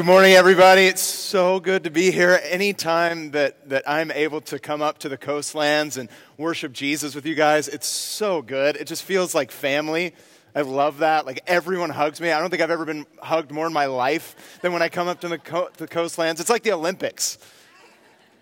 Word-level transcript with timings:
Good 0.00 0.06
morning, 0.06 0.32
everybody. 0.32 0.86
It's 0.86 1.02
so 1.02 1.60
good 1.60 1.84
to 1.84 1.90
be 1.90 2.10
here. 2.10 2.40
Anytime 2.44 3.32
that, 3.32 3.68
that 3.68 3.86
I'm 3.86 4.10
able 4.10 4.40
to 4.40 4.58
come 4.58 4.80
up 4.80 4.96
to 5.00 5.10
the 5.10 5.18
coastlands 5.18 5.98
and 5.98 6.08
worship 6.38 6.72
Jesus 6.72 7.14
with 7.14 7.26
you 7.26 7.34
guys, 7.34 7.68
it's 7.68 7.86
so 7.86 8.40
good. 8.40 8.76
It 8.76 8.86
just 8.86 9.02
feels 9.02 9.34
like 9.34 9.50
family. 9.50 10.14
I 10.54 10.62
love 10.62 11.00
that. 11.00 11.26
Like 11.26 11.42
everyone 11.46 11.90
hugs 11.90 12.18
me. 12.18 12.32
I 12.32 12.40
don't 12.40 12.48
think 12.48 12.62
I've 12.62 12.70
ever 12.70 12.86
been 12.86 13.04
hugged 13.22 13.50
more 13.50 13.66
in 13.66 13.74
my 13.74 13.84
life 13.84 14.58
than 14.62 14.72
when 14.72 14.80
I 14.80 14.88
come 14.88 15.06
up 15.06 15.20
to 15.20 15.28
the, 15.28 15.36
co- 15.36 15.68
the 15.76 15.86
coastlands. 15.86 16.40
It's 16.40 16.48
like 16.48 16.62
the 16.62 16.72
Olympics 16.72 17.36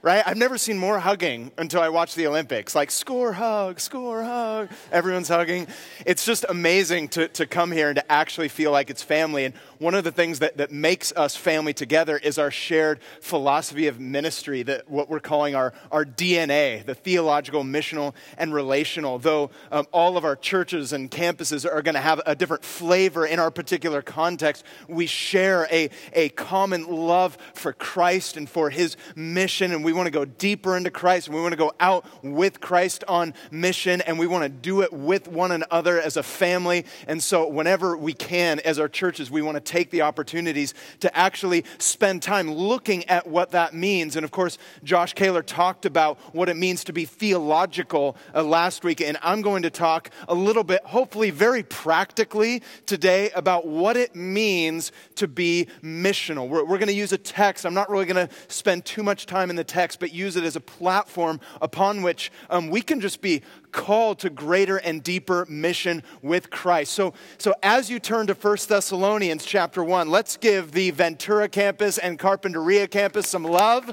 right? 0.03 0.23
I've 0.25 0.37
never 0.37 0.59
seen 0.59 0.79
more 0.79 0.99
hugging 1.01 1.51
until 1.59 1.81
I 1.81 1.89
watched 1.89 2.15
the 2.15 2.27
Olympics. 2.27 2.75
Like, 2.75 2.91
score, 2.91 3.33
hug, 3.33 3.81
score, 3.81 4.23
hug. 4.23 4.71
Everyone's 4.93 5.29
hugging. 5.29 5.67
It's 6.07 6.25
just 6.25 6.45
amazing 6.49 7.09
to, 7.09 7.29
to 7.29 7.47
come 7.47 7.73
here 7.73 7.89
and 7.89 7.97
to 7.97 8.13
actually 8.13 8.49
feel 8.49 8.71
like 8.71 8.91
it's 8.91 9.03
family. 9.03 9.45
And 9.45 9.55
one 9.79 9.95
of 9.95 10.05
the 10.05 10.13
things 10.13 10.39
that, 10.39 10.57
that 10.59 10.71
makes 10.71 11.13
us 11.13 11.35
family 11.35 11.73
together 11.73 12.17
is 12.17 12.39
our 12.39 12.51
shared 12.51 13.01
philosophy 13.21 13.89
of 13.89 13.99
ministry, 13.99 14.63
that 14.65 14.89
what 14.89 15.09
we're 15.09 15.21
calling 15.21 15.55
our, 15.55 15.73
our 15.91 16.05
DNA, 16.05 16.85
the 16.85 16.95
theological, 16.95 17.65
missional, 17.65 18.15
and 18.37 18.55
relational. 18.55 19.19
Though 19.19 19.51
um, 19.73 19.87
all 19.93 20.17
of 20.17 20.25
our 20.25 20.37
churches 20.37 20.93
and 20.93 21.11
campuses 21.11 21.65
are 21.65 21.83
going 21.83 21.95
to 21.97 22.01
have 22.01 22.21
a 22.25 22.37
different 22.37 22.65
flavor 22.65 23.27
in 23.27 23.41
our 23.41 23.51
particular 23.51 24.03
context, 24.03 24.65
we 24.89 25.07
share 25.07 25.67
a, 25.73 25.91
a 26.13 26.29
common 26.31 26.87
love 26.87 27.37
for 27.55 27.73
Christ 27.73 28.37
and 28.37 28.49
for 28.49 28.71
his 28.71 28.97
mission. 29.17 29.73
And 29.73 29.88
we 29.89 29.95
want 29.95 30.07
to 30.07 30.11
go 30.11 30.27
deeper 30.27 30.77
into 30.77 30.91
Christ. 30.91 31.29
And 31.29 31.35
we 31.35 31.41
want 31.41 31.53
to 31.53 31.57
go 31.57 31.73
out 31.81 32.05
with 32.23 32.61
Christ 32.61 33.05
on 33.09 33.33
mission. 33.51 34.03
And 34.03 34.19
we 34.19 34.27
want 34.27 34.43
to 34.43 34.51
do 34.51 34.83
it 34.83 34.93
with 34.93 35.29
one 35.29 35.51
another 35.51 35.99
as 35.99 36.19
a 36.19 36.23
family. 36.23 36.85
And 37.07 37.23
so, 37.23 37.49
whenever 37.49 37.97
we 37.97 38.13
can, 38.13 38.61
as 38.67 38.79
our 38.79 38.89
churches, 38.89 39.31
we 39.31 39.41
want 39.41 39.55
to 39.55 39.63
take 39.63 39.91
the 39.91 40.03
opportunities 40.03 40.75
to 41.01 41.17
actually 41.17 41.65
spend 41.79 42.23
time 42.23 42.51
looking 42.51 43.09
at 43.09 43.27
what 43.27 43.53
that 43.53 43.73
means. 43.73 44.15
And 44.15 44.25
of 44.25 44.31
course, 44.31 44.59
Josh 44.85 45.15
Kaler 45.15 45.43
talked 45.43 45.87
about 45.87 46.19
what 46.35 46.51
it 46.51 46.59
means 46.59 46.85
to 46.85 46.93
be 46.93 47.07
theological 47.07 48.15
uh, 48.35 48.43
last 48.43 48.85
week. 48.85 49.01
And 49.01 49.17
I'm 49.23 49.41
going 49.41 49.63
to 49.63 49.71
talk 49.71 50.11
a 50.29 50.35
little 50.35 50.65
bit, 50.65 50.85
hopefully, 50.85 51.31
very 51.31 51.63
practically 51.63 52.63
today 52.85 53.31
about 53.31 53.67
what 53.67 53.97
it 53.97 54.15
means 54.15 54.93
to 55.15 55.27
be 55.27 55.67
missional. 55.83 56.47
We're, 56.47 56.65
we're 56.65 56.77
going 56.77 56.89
to 56.89 56.93
use 56.93 57.13
a 57.13 57.19
text. 57.19 57.65
I'm 57.65 57.73
not 57.73 57.89
really 57.89 58.05
going 58.05 58.29
to 58.29 58.35
spend 58.49 58.85
too 58.85 59.03
much 59.03 59.25
time 59.25 59.49
in 59.49 59.57
the 59.57 59.65
text 59.65 59.78
text, 59.79 60.01
but 60.01 60.13
use 60.13 60.35
it 60.35 60.43
as 60.43 60.57
a 60.57 60.61
platform 60.61 61.39
upon 61.63 62.03
which 62.03 62.33
um, 62.51 62.69
we 62.69 62.83
can 62.83 63.01
just 63.01 63.21
be 63.21 63.43
called 63.71 64.19
to 64.19 64.29
greater 64.29 64.79
and 64.79 65.05
deeper 65.05 65.47
mission 65.49 66.03
with 66.21 66.51
Christ. 66.51 66.93
So, 66.93 67.15
so 67.39 67.55
as 67.63 67.89
you 67.89 68.01
turn 68.01 68.27
to 68.27 68.35
1 68.35 68.57
Thessalonians 68.69 69.45
chapter 69.45 69.85
1, 69.85 70.11
let's 70.11 70.37
give 70.37 70.73
the 70.73 70.91
Ventura 70.91 71.49
campus 71.49 71.97
and 71.97 72.19
Carpinteria 72.19 72.91
campus 72.91 73.29
some 73.29 73.45
love 73.45 73.89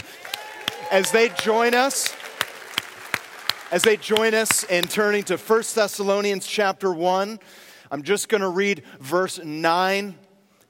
as 0.90 1.12
they 1.12 1.29
join 1.44 1.75
us. 1.75 2.12
As 3.72 3.84
they 3.84 3.97
join 3.97 4.34
us 4.34 4.63
in 4.63 4.85
turning 4.85 5.24
to 5.25 5.38
1 5.38 5.63
Thessalonians 5.75 6.47
chapter 6.47 6.91
1, 6.91 7.40
I'm 7.91 8.01
just 8.01 8.28
going 8.28 8.41
to 8.41 8.50
read 8.50 8.81
verse 9.00 9.40
9 9.44 10.16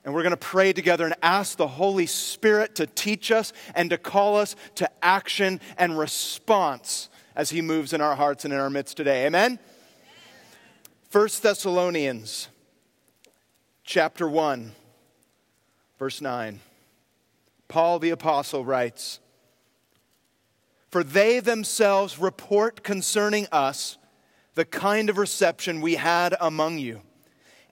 and 0.06 0.14
we're 0.14 0.22
going 0.22 0.32
to 0.32 0.38
pray 0.38 0.72
together 0.72 1.04
and 1.04 1.16
ask 1.24 1.58
the 1.58 1.68
Holy 1.68 2.06
Spirit 2.06 2.76
to 2.76 2.86
teach 2.86 3.32
us 3.32 3.52
and 3.74 3.90
to 3.90 3.98
call 3.98 4.38
us 4.38 4.56
to 4.76 4.90
action 5.04 5.60
and 5.80 5.98
response 5.98 7.10
as 7.36 7.50
He 7.50 7.62
moves 7.62 7.92
in 7.92 8.02
our 8.02 8.16
hearts 8.16 8.46
and 8.46 8.54
in 8.54 8.60
our 8.60 8.70
midst 8.70 8.96
today. 8.96 9.26
Amen? 9.26 9.58
First 11.10 11.42
Thessalonians 11.42 12.50
chapter 13.84 14.30
1, 14.30 14.74
verse 15.98 16.22
9. 16.22 16.60
Paul 17.68 17.98
the 17.98 18.12
Apostle 18.12 18.64
writes, 18.64 19.20
For 20.92 21.04
they 21.04 21.40
themselves 21.40 22.20
report 22.20 22.84
concerning 22.84 23.48
us 23.52 23.98
the 24.54 24.66
kind 24.66 25.10
of 25.10 25.18
reception 25.18 25.82
we 25.82 25.96
had 25.96 26.36
among 26.40 26.78
you 26.78 27.02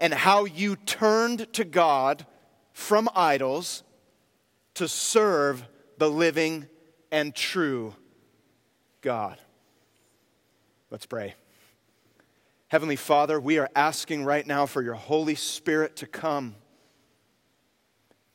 and 0.03 0.13
how 0.13 0.43
you 0.43 0.75
turned 0.75 1.51
to 1.53 1.63
God 1.63 2.25
from 2.73 3.07
idols 3.15 3.83
to 4.73 4.85
serve 4.85 5.63
the 5.97 6.09
living 6.09 6.67
and 7.09 7.33
true 7.33 7.95
God. 8.99 9.37
Let's 10.91 11.05
pray. 11.05 11.35
Heavenly 12.67 12.97
Father, 12.97 13.39
we 13.39 13.59
are 13.59 13.69
asking 13.77 14.25
right 14.25 14.45
now 14.45 14.65
for 14.65 14.81
your 14.81 14.95
Holy 14.95 15.35
Spirit 15.35 15.95
to 15.95 16.05
come, 16.05 16.55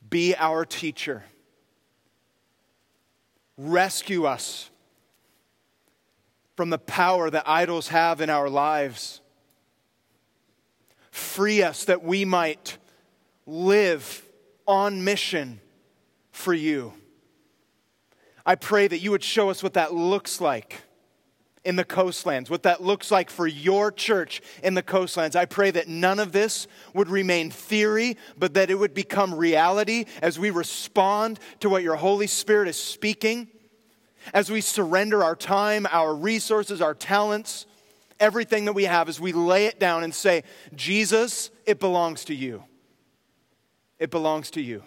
be 0.09 0.35
our 0.37 0.65
teacher, 0.65 1.23
rescue 3.59 4.25
us 4.25 4.71
from 6.57 6.71
the 6.71 6.79
power 6.79 7.29
that 7.29 7.43
idols 7.47 7.89
have 7.89 8.23
in 8.23 8.31
our 8.31 8.49
lives 8.49 9.21
Free 11.19 11.63
us 11.63 11.85
that 11.87 12.05
we 12.05 12.25
might 12.25 12.79
live 13.45 14.25
on 14.69 15.03
mission 15.03 15.61
for 16.31 16.55
you. 16.55 16.93
I 18.47 18.55
pray 18.55 18.87
that 18.87 19.01
you 19.01 19.11
would 19.11 19.25
show 19.25 19.51
us 19.51 19.61
what 19.61 19.75
that 19.75 19.93
looks 19.93 20.41
like 20.41 20.83
in 21.65 21.75
the 21.75 21.85
coastlands, 21.85 22.49
what 22.49 22.63
that 22.63 22.85
looks 22.85 23.11
like 23.11 23.31
for 23.31 23.49
your 23.49 23.91
church 23.91 24.41
in 24.63 24.75
the 24.75 24.83
coastlands. 24.83 25.35
I 25.35 25.45
pray 25.45 25.73
that 25.73 25.89
none 25.89 26.21
of 26.21 26.31
this 26.31 26.69
would 26.95 27.09
remain 27.09 27.51
theory, 27.51 28.17
but 28.39 28.55
that 28.55 28.71
it 28.71 28.77
would 28.77 28.95
become 28.95 29.35
reality 29.35 30.05
as 30.23 30.39
we 30.39 30.51
respond 30.51 31.41
to 31.59 31.69
what 31.69 31.83
your 31.83 31.97
Holy 31.97 32.29
Spirit 32.29 32.69
is 32.69 32.81
speaking, 32.81 33.49
as 34.33 34.51
we 34.51 34.61
surrender 34.61 35.25
our 35.25 35.37
time, 35.37 35.85
our 35.91 36.15
resources, 36.15 36.81
our 36.81 36.95
talents 36.95 37.67
everything 38.21 38.65
that 38.67 38.73
we 38.73 38.85
have 38.85 39.09
as 39.09 39.21
we 39.21 39.33
lay 39.33 39.67
it 39.67 39.79
down 39.79 40.05
and 40.05 40.15
say, 40.15 40.45
Jesus, 40.75 41.51
it 41.67 41.81
belongs 41.81 42.25
to 42.27 42.35
you. 42.35 42.65
It 43.99 44.11
belongs 44.11 44.51
to 44.53 44.61
you. 44.61 44.83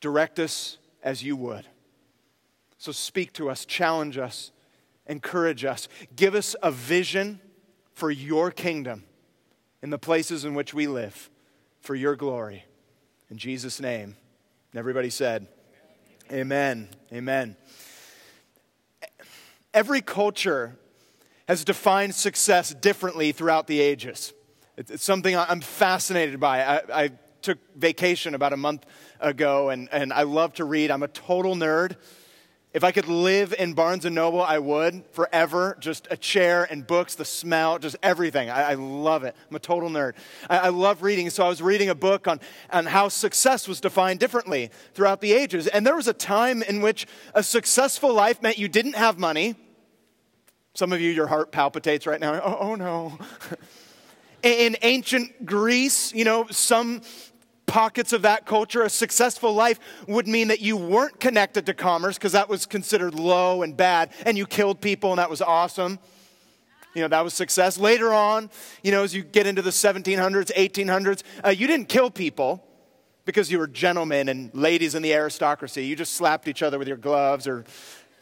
Direct 0.00 0.38
us 0.38 0.78
as 1.02 1.22
you 1.22 1.36
would. 1.36 1.66
So 2.78 2.92
speak 2.92 3.32
to 3.34 3.48
us, 3.48 3.64
challenge 3.64 4.18
us, 4.18 4.50
encourage 5.06 5.64
us. 5.64 5.88
Give 6.16 6.34
us 6.34 6.56
a 6.62 6.70
vision 6.70 7.40
for 7.94 8.10
your 8.10 8.50
kingdom 8.50 9.04
in 9.82 9.90
the 9.90 9.98
places 9.98 10.44
in 10.44 10.54
which 10.54 10.74
we 10.74 10.86
live 10.86 11.30
for 11.80 11.94
your 11.94 12.16
glory. 12.16 12.64
In 13.30 13.36
Jesus' 13.36 13.80
name. 13.80 14.16
And 14.72 14.78
everybody 14.78 15.10
said, 15.10 15.46
Amen. 16.30 16.88
Amen. 17.12 17.56
Every 19.74 20.00
culture 20.00 20.76
has 21.48 21.64
defined 21.64 22.14
success 22.14 22.74
differently 22.74 23.32
throughout 23.32 23.66
the 23.66 23.80
ages. 23.80 24.32
It's 24.76 25.04
something 25.04 25.36
I'm 25.36 25.60
fascinated 25.60 26.40
by. 26.40 26.64
I, 26.64 27.02
I 27.04 27.10
took 27.42 27.58
vacation 27.76 28.34
about 28.34 28.52
a 28.52 28.56
month 28.56 28.86
ago, 29.20 29.68
and, 29.68 29.88
and 29.92 30.12
I 30.12 30.22
love 30.22 30.54
to 30.54 30.64
read. 30.64 30.90
I'm 30.90 31.02
a 31.02 31.08
total 31.08 31.54
nerd. 31.54 31.96
If 32.72 32.84
I 32.84 32.90
could 32.90 33.06
live 33.06 33.54
in 33.58 33.74
Barnes 33.74 34.06
and 34.06 34.14
Noble, 34.14 34.40
I 34.40 34.58
would 34.58 35.04
forever. 35.12 35.76
Just 35.78 36.08
a 36.10 36.16
chair 36.16 36.66
and 36.70 36.86
books, 36.86 37.14
the 37.14 37.24
smell, 37.24 37.78
just 37.78 37.96
everything. 38.02 38.48
I, 38.48 38.70
I 38.70 38.74
love 38.74 39.24
it. 39.24 39.36
I'm 39.50 39.56
a 39.56 39.58
total 39.58 39.90
nerd. 39.90 40.14
I, 40.48 40.58
I, 40.58 40.68
love 40.70 41.02
reading. 41.02 41.28
So 41.28 41.44
I 41.44 41.48
was 41.50 41.60
reading 41.60 41.90
a 41.90 41.94
book 41.94 42.26
on, 42.26 42.40
on 42.70 42.86
how 42.86 43.08
success 43.08 43.68
was 43.68 43.78
defined 43.78 44.20
differently 44.20 44.70
throughout 44.94 45.20
the 45.20 45.34
ages. 45.34 45.66
And 45.66 45.86
there 45.86 45.96
was 45.96 46.08
a 46.08 46.14
time 46.14 46.62
in 46.62 46.80
which 46.80 47.06
a 47.34 47.42
successful 47.42 48.14
life 48.14 48.40
meant 48.40 48.56
you 48.56 48.68
didn't 48.68 48.94
have 48.94 49.18
money, 49.18 49.54
some 50.74 50.92
of 50.92 51.00
you, 51.00 51.10
your 51.10 51.26
heart 51.26 51.52
palpitates 51.52 52.06
right 52.06 52.20
now. 52.20 52.40
Oh, 52.42 52.58
oh 52.60 52.74
no. 52.74 53.18
In 54.42 54.76
ancient 54.82 55.46
Greece, 55.46 56.12
you 56.12 56.24
know, 56.24 56.46
some 56.50 57.02
pockets 57.66 58.12
of 58.12 58.22
that 58.22 58.44
culture, 58.44 58.82
a 58.82 58.90
successful 58.90 59.54
life 59.54 59.78
would 60.08 60.26
mean 60.26 60.48
that 60.48 60.60
you 60.60 60.76
weren't 60.76 61.20
connected 61.20 61.66
to 61.66 61.74
commerce 61.74 62.18
because 62.18 62.32
that 62.32 62.48
was 62.48 62.66
considered 62.66 63.14
low 63.14 63.62
and 63.62 63.76
bad, 63.76 64.10
and 64.26 64.36
you 64.36 64.46
killed 64.46 64.80
people, 64.80 65.10
and 65.10 65.18
that 65.18 65.30
was 65.30 65.40
awesome. 65.40 65.98
You 66.94 67.02
know, 67.02 67.08
that 67.08 67.22
was 67.22 67.34
success. 67.34 67.78
Later 67.78 68.12
on, 68.12 68.50
you 68.82 68.90
know, 68.92 69.02
as 69.02 69.14
you 69.14 69.22
get 69.22 69.46
into 69.46 69.62
the 69.62 69.70
1700s, 69.70 70.52
1800s, 70.52 71.22
uh, 71.44 71.50
you 71.50 71.66
didn't 71.66 71.88
kill 71.88 72.10
people 72.10 72.62
because 73.24 73.50
you 73.50 73.58
were 73.58 73.66
gentlemen 73.66 74.28
and 74.28 74.52
ladies 74.52 74.94
in 74.94 75.02
the 75.02 75.14
aristocracy. 75.14 75.86
You 75.86 75.96
just 75.96 76.14
slapped 76.14 76.48
each 76.48 76.62
other 76.62 76.78
with 76.78 76.88
your 76.88 76.96
gloves 76.96 77.46
or 77.46 77.64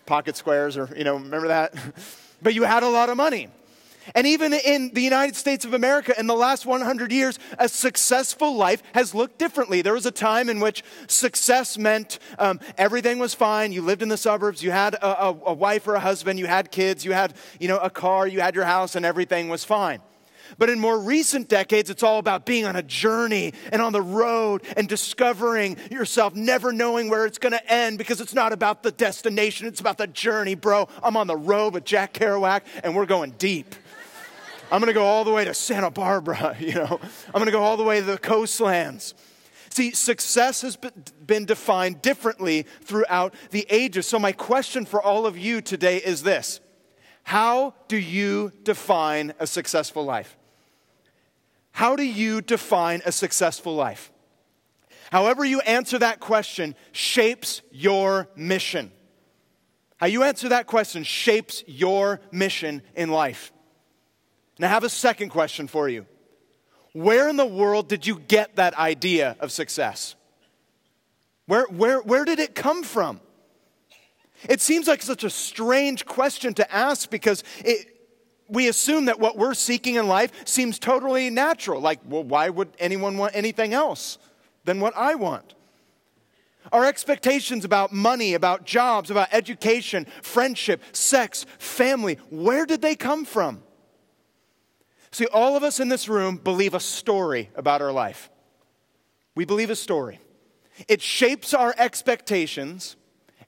pocket 0.06 0.37
squares 0.37 0.76
or, 0.76 0.88
you 0.97 1.05
know, 1.05 1.14
remember 1.14 1.49
that? 1.49 1.75
but 2.43 2.55
you 2.55 2.65
had 2.65 2.83
a 2.83 2.89
lot 2.89 3.09
of 3.09 3.17
money. 3.17 3.49
And 4.15 4.27
even 4.27 4.53
in 4.53 4.91
the 4.93 5.03
United 5.03 5.37
States 5.37 5.65
of 5.65 5.75
America, 5.75 6.19
in 6.19 6.27
the 6.27 6.35
last 6.35 6.67
100 6.67 7.13
years, 7.13 7.39
a 7.59 7.69
successful 7.69 8.57
life 8.57 8.83
has 8.95 9.15
looked 9.15 9.39
differently. 9.39 9.83
There 9.83 9.93
was 9.93 10.07
a 10.07 10.11
time 10.11 10.49
in 10.49 10.59
which 10.59 10.83
success 11.07 11.79
meant 11.79 12.19
um, 12.39 12.61
everything 12.79 13.19
was 13.19 13.35
fine. 13.35 13.73
You 13.73 13.83
lived 13.83 14.03
in 14.03 14.09
the 14.09 14.17
suburbs, 14.17 14.63
you 14.63 14.71
had 14.71 14.95
a, 14.95 15.25
a, 15.27 15.29
a 15.47 15.55
wife 15.55 15.87
or 15.87 15.95
a 15.95 16.01
husband, 16.01 16.39
you 16.39 16.47
had 16.47 16.71
kids, 16.71 17.05
you 17.05 17.13
had 17.13 17.35
you 17.59 17.69
know, 17.69 17.79
a 17.79 17.91
car, 17.91 18.27
you 18.27 18.41
had 18.41 18.55
your 18.55 18.65
house, 18.65 18.97
and 18.97 19.05
everything 19.05 19.49
was 19.49 19.65
fine. 19.65 20.01
But 20.58 20.70
in 20.70 20.79
more 20.79 20.99
recent 20.99 21.49
decades, 21.49 21.91
it's 21.91 22.02
all 22.02 22.19
about 22.19 22.47
being 22.47 22.64
on 22.64 22.76
a 22.76 22.82
journey 22.82 23.52
and 23.73 23.81
on 23.81 23.93
the 23.93 24.02
road 24.02 24.62
and 24.76 24.88
discovering 24.88 25.76
yourself, 25.91 26.35
never 26.35 26.73
knowing 26.73 27.11
where 27.11 27.26
it's 27.26 27.38
going 27.38 27.52
to 27.52 27.73
end 27.73 27.99
because 27.99 28.20
it's 28.20 28.35
not 28.35 28.52
about 28.52 28.82
the 28.82 28.93
destination, 28.93 29.67
it's 29.67 29.81
about 29.81 29.99
the 29.99 30.06
journey, 30.06 30.55
bro. 30.55 30.88
I'm 31.02 31.17
on 31.17 31.26
the 31.26 31.37
road 31.37 31.75
with 31.75 31.85
Jack 31.85 32.14
Kerouac 32.14 32.62
and 32.82 32.94
we're 32.94 33.06
going 33.06 33.32
deep. 33.32 33.75
I'm 34.73 34.81
going 34.81 34.88
to 34.88 34.94
go 34.94 35.05
all 35.05 35.25
the 35.25 35.32
way 35.32 35.44
to 35.44 35.55
Santa 35.55 35.91
Barbara, 35.91 36.56
you 36.61 36.75
know. 36.75 37.00
I'm 37.26 37.32
going 37.32 37.47
to 37.47 37.52
go 37.52 37.62
all 37.62 37.76
the 37.76 37.85
way 37.85 38.00
to 38.00 38.06
the 38.06 38.19
coastlands. 38.19 39.14
See, 39.70 39.93
success 39.93 40.62
has 40.62 40.76
been 40.76 41.44
defined 41.44 42.02
differently 42.02 42.67
throughout 42.82 43.35
the 43.50 43.67
ages. 43.70 44.06
So, 44.06 44.19
my 44.19 44.32
question 44.32 44.85
for 44.85 45.00
all 45.00 45.26
of 45.26 45.38
you 45.38 45.61
today 45.61 45.99
is 45.99 46.23
this 46.23 46.61
How 47.23 47.75
do 47.87 47.97
you 47.97 48.52
define 48.64 49.32
a 49.38 49.47
successful 49.47 50.05
life? 50.05 50.37
How 51.73 51.97
do 51.97 52.03
you 52.03 52.41
define 52.41 53.03
a 53.05 53.13
successful 53.13 53.75
life? 53.75 54.13
However, 55.11 55.45
you 55.45 55.61
answer 55.61 55.99
that 55.99 56.21
question 56.21 56.75
shapes 56.93 57.63
your 57.73 58.29
mission. 58.37 58.93
How 59.97 60.07
you 60.07 60.23
answer 60.23 60.49
that 60.51 60.67
question 60.67 61.03
shapes 61.03 61.65
your 61.67 62.21
mission 62.31 62.83
in 62.95 63.11
life. 63.11 63.53
Now, 64.59 64.69
I 64.69 64.71
have 64.71 64.85
a 64.85 64.89
second 64.89 65.31
question 65.31 65.67
for 65.67 65.89
you. 65.89 66.07
Where 66.93 67.29
in 67.29 67.37
the 67.37 67.47
world 67.47 67.89
did 67.89 68.07
you 68.07 68.19
get 68.19 68.57
that 68.57 68.75
idea 68.75 69.37
of 69.41 69.53
success? 69.53 70.15
Where, 71.47 71.65
where, 71.65 72.01
where 72.01 72.25
did 72.25 72.39
it 72.39 72.55
come 72.55 72.83
from? 72.83 73.21
It 74.49 74.61
seems 74.61 74.87
like 74.87 75.03
such 75.03 75.25
a 75.25 75.31
strange 75.31 76.07
question 76.07 76.55
to 76.55 76.75
ask 76.75 77.11
because 77.11 77.45
it, 77.65 78.00
we 78.50 78.69
assume 78.69 79.06
that 79.06 79.20
what 79.20 79.37
we're 79.37 79.55
seeking 79.55 79.94
in 79.94 80.08
life 80.08 80.32
seems 80.47 80.79
totally 80.79 81.31
natural. 81.31 81.81
Like, 81.81 82.00
well, 82.05 82.25
why 82.25 82.49
would 82.49 82.69
anyone 82.79 83.17
want 83.17 83.35
anything 83.35 83.73
else 83.73 84.19
than 84.64 84.81
what 84.81 84.97
I 84.97 85.14
want? 85.14 85.55
Our 86.73 86.85
expectations 86.85 87.64
about 87.64 87.93
money, 87.93 88.35
about 88.35 88.64
jobs, 88.64 89.11
about 89.11 89.29
education, 89.32 90.06
friendship, 90.23 90.82
sex, 90.93 91.47
family, 91.58 92.19
where 92.29 92.67
did 92.67 92.82
they 92.82 92.94
come 92.94 93.25
from? 93.25 93.62
See, 95.11 95.26
all 95.26 95.56
of 95.56 95.64
us 95.64 95.81
in 95.81 95.88
this 95.88 96.08
room 96.08 96.37
believe 96.37 96.75
a 96.75 96.81
story 96.81 97.50
about 97.56 97.82
our 97.82 97.93
life. 97.93 98.31
We 99.35 99.44
believe 99.44 99.70
a 99.70 99.76
story. 99.76 100.20
It 100.87 101.02
shapes 101.02 101.52
our 101.55 101.75
expectations 101.76 102.97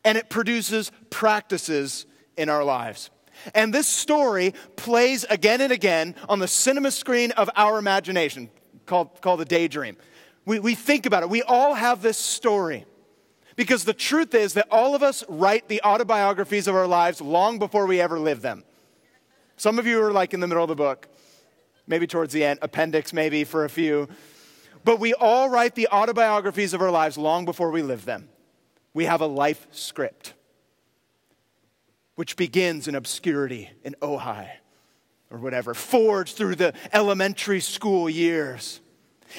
and 0.05 0.19
it 0.19 0.29
produces 0.29 0.91
practices 1.11 2.07
in 2.37 2.49
our 2.49 2.65
lives. 2.65 3.11
And 3.55 3.73
this 3.73 3.89
story 3.89 4.55
plays 4.77 5.25
again 5.25 5.61
and 5.61 5.73
again 5.73 6.15
on 6.29 6.39
the 6.39 6.49
cinema 6.49 6.91
screen 6.91 7.31
of 7.33 7.51
our 7.57 7.79
imagination, 7.79 8.51
called, 8.87 9.21
called 9.21 9.41
the 9.41 9.45
daydream. 9.45 9.97
We, 10.45 10.59
we 10.59 10.75
think 10.75 11.07
about 11.07 11.23
it. 11.23 11.31
We 11.31 11.43
all 11.43 11.75
have 11.75 12.03
this 12.03 12.19
story. 12.19 12.87
Because 13.55 13.85
the 13.85 13.95
truth 13.95 14.35
is 14.35 14.55
that 14.55 14.67
all 14.71 14.95
of 14.95 15.03
us 15.03 15.25
write 15.29 15.69
the 15.69 15.83
autobiographies 15.83 16.67
of 16.69 16.75
our 16.75 16.87
lives 16.87 17.21
long 17.21 17.59
before 17.59 17.87
we 17.87 18.01
ever 18.01 18.19
live 18.19 18.41
them. 18.41 18.65
Some 19.57 19.79
of 19.79 19.87
you 19.87 20.03
are 20.03 20.13
like 20.13 20.33
in 20.33 20.41
the 20.41 20.47
middle 20.47 20.65
of 20.65 20.69
the 20.69 20.75
book, 20.75 21.09
maybe 21.87 22.07
towards 22.07 22.33
the 22.33 22.45
end, 22.45 22.59
appendix 22.63 23.13
maybe 23.13 23.45
for 23.45 23.65
a 23.65 23.69
few. 23.69 24.09
But 24.85 24.99
we 24.99 25.15
all 25.15 25.49
write 25.49 25.75
the 25.75 25.89
autobiographies 25.89 26.75
of 26.75 26.81
our 26.81 26.91
lives 26.91 27.19
long 27.19 27.45
before 27.45 27.71
we 27.71 27.83
live 27.83 28.05
them. 28.05 28.29
We 28.95 29.05
have 29.05 29.21
a 29.21 29.27
life 29.27 29.67
script 29.71 30.35
which 32.15 32.37
begins 32.37 32.89
in 32.89 32.95
obscurity 32.95 33.71
in 33.85 33.95
Ojai 34.03 34.49
or 35.31 35.39
whatever, 35.39 35.73
forged 35.73 36.37
through 36.37 36.57
the 36.57 36.75
elementary 36.93 37.61
school 37.61 38.09
years. 38.09 38.81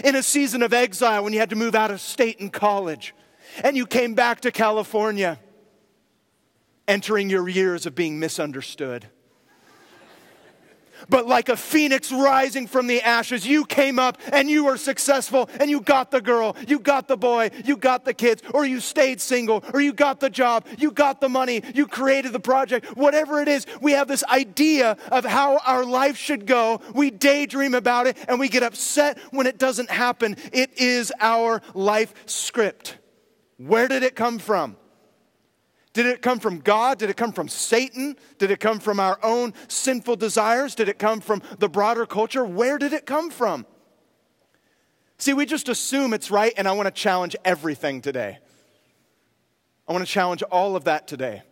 In 0.04 0.16
a 0.16 0.24
season 0.24 0.64
of 0.64 0.74
exile 0.74 1.24
when 1.24 1.34
you 1.34 1.40
had 1.40 1.52
to 1.52 1.56
move 1.56 1.76
out 1.76 1.92
of 1.92 2.02
state 2.02 2.40
and 2.40 2.52
college, 2.52 3.14
and 3.64 3.78
you 3.78 3.86
came 3.86 4.16
back 4.16 4.42
to 4.42 4.52
California, 4.52 5.40
entering 6.88 7.30
your 7.30 7.48
years 7.48 7.86
of 7.86 7.94
being 7.94 8.20
misunderstood 8.20 9.08
but 11.10 11.28
like 11.28 11.50
a 11.50 11.58
phoenix 11.58 12.12
rising 12.12 12.68
from 12.68 12.88
the 12.88 13.02
ashes, 13.02 13.46
you 13.46 13.66
came 13.66 14.00
up 14.00 14.18
and 14.32 14.50
you 14.50 14.66
were 14.66 14.78
successful 14.78 15.50
and 15.60 15.70
you 15.70 15.82
got 15.82 16.12
the 16.12 16.22
girl, 16.22 16.56
you 16.68 16.80
got 16.80 17.08
the 17.08 17.18
boy, 17.18 17.50
you 17.66 17.78
got 17.78 18.06
the 18.06 18.14
kids, 18.14 18.42
or 18.54 18.66
you 18.66 18.80
stayed 18.80 19.22
single, 19.22 19.64
or 19.74 19.82
you 19.82 19.94
got 19.94 20.20
the 20.20 20.30
job, 20.30 20.66
you 20.78 20.92
got 20.92 21.22
the 21.22 21.30
money, 21.30 21.62
you 21.74 21.88
created 21.88 22.34
the 22.34 22.40
project, 22.40 22.98
whatever 22.98 23.42
it 23.42 23.48
is, 23.48 23.66
we 23.82 23.94
have 23.94 24.08
this 24.08 24.24
idea 24.26 24.98
of 25.12 25.26
how 25.26 25.58
our 25.66 25.86
life 25.86 26.18
should 26.18 26.46
go. 26.46 26.82
We 26.94 27.12
daydream 27.12 27.74
about 27.74 28.08
it 28.08 28.18
and 28.28 28.40
we 28.40 28.50
get 28.50 28.64
upset 28.64 29.18
when 29.32 29.48
it 29.48 29.58
doesn't 29.58 29.90
happen. 29.90 30.38
It 30.52 30.78
is 30.80 31.12
our 31.20 31.62
life 31.74 32.14
script. 32.26 32.98
Where 33.58 33.88
did 33.88 34.04
it 34.04 34.16
come 34.16 34.40
from? 34.40 34.78
Did 35.94 36.08
it 36.08 36.24
come 36.24 36.40
from 36.40 36.60
God? 36.60 36.98
Did 36.98 37.12
it 37.12 37.18
come 37.18 37.32
from 37.32 37.48
Satan? 37.48 38.18
Did 38.40 38.50
it 38.50 38.60
come 38.60 38.80
from 38.80 39.00
our 39.00 39.20
own 39.22 39.54
sinful 39.68 40.16
desires? 40.16 40.74
Did 40.74 40.90
it 40.90 40.98
come 40.98 41.22
from 41.22 41.44
the 41.60 41.70
broader 41.70 42.08
culture? 42.08 42.44
Where 42.44 42.80
did 42.80 42.94
it 42.94 43.06
come 43.06 43.30
from? 43.30 43.68
See, 45.20 45.34
we 45.34 45.46
just 45.46 45.70
assume 45.70 46.14
it's 46.14 46.32
right, 46.32 46.52
and 46.58 46.68
I 46.68 46.72
want 46.72 46.88
to 46.88 46.92
challenge 46.92 47.36
everything 47.46 48.02
today. 48.02 48.40
I 49.88 49.94
want 49.94 50.06
to 50.06 50.12
challenge 50.12 50.42
all 50.44 50.76
of 50.76 50.86
that 50.86 51.08
today. 51.08 51.44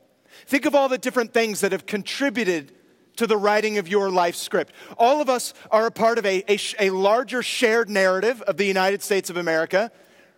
Think 0.48 0.66
of 0.66 0.74
all 0.74 0.90
the 0.90 0.98
different 0.98 1.34
things 1.34 1.62
that 1.62 1.72
have 1.72 1.86
contributed 1.86 2.72
to 3.18 3.28
the 3.28 3.38
writing 3.38 3.78
of 3.78 3.88
your 3.88 4.10
life 4.10 4.36
script. 4.36 4.74
All 4.98 5.22
of 5.22 5.30
us 5.30 5.54
are 5.70 5.86
a 5.86 5.92
part 5.92 6.18
of 6.18 6.26
a, 6.26 6.44
a, 6.52 6.58
a, 6.80 6.90
larger 6.90 7.44
shared 7.44 7.90
narrative 7.90 8.42
of 8.44 8.58
the 8.58 8.66
United 8.66 9.04
States 9.04 9.30
of 9.30 9.38
America, 9.38 9.92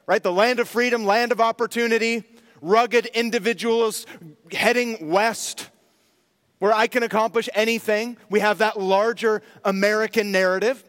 right? 0.07 0.21
The 0.21 0.31
land 0.31 0.59
of 0.59 0.67
freedom, 0.67 1.05
land 1.05 1.31
of 1.31 1.39
opportunity, 1.39 2.23
rugged 2.63 3.05
individuals 3.07 4.05
heading 4.51 5.09
west 5.09 5.69
where 6.59 6.73
I 6.73 6.87
can 6.87 7.03
accomplish 7.03 7.49
anything. 7.53 8.15
We 8.29 8.39
have 8.39 8.59
that 8.59 8.79
larger 8.79 9.41
American 9.65 10.31
narrative. 10.31 10.81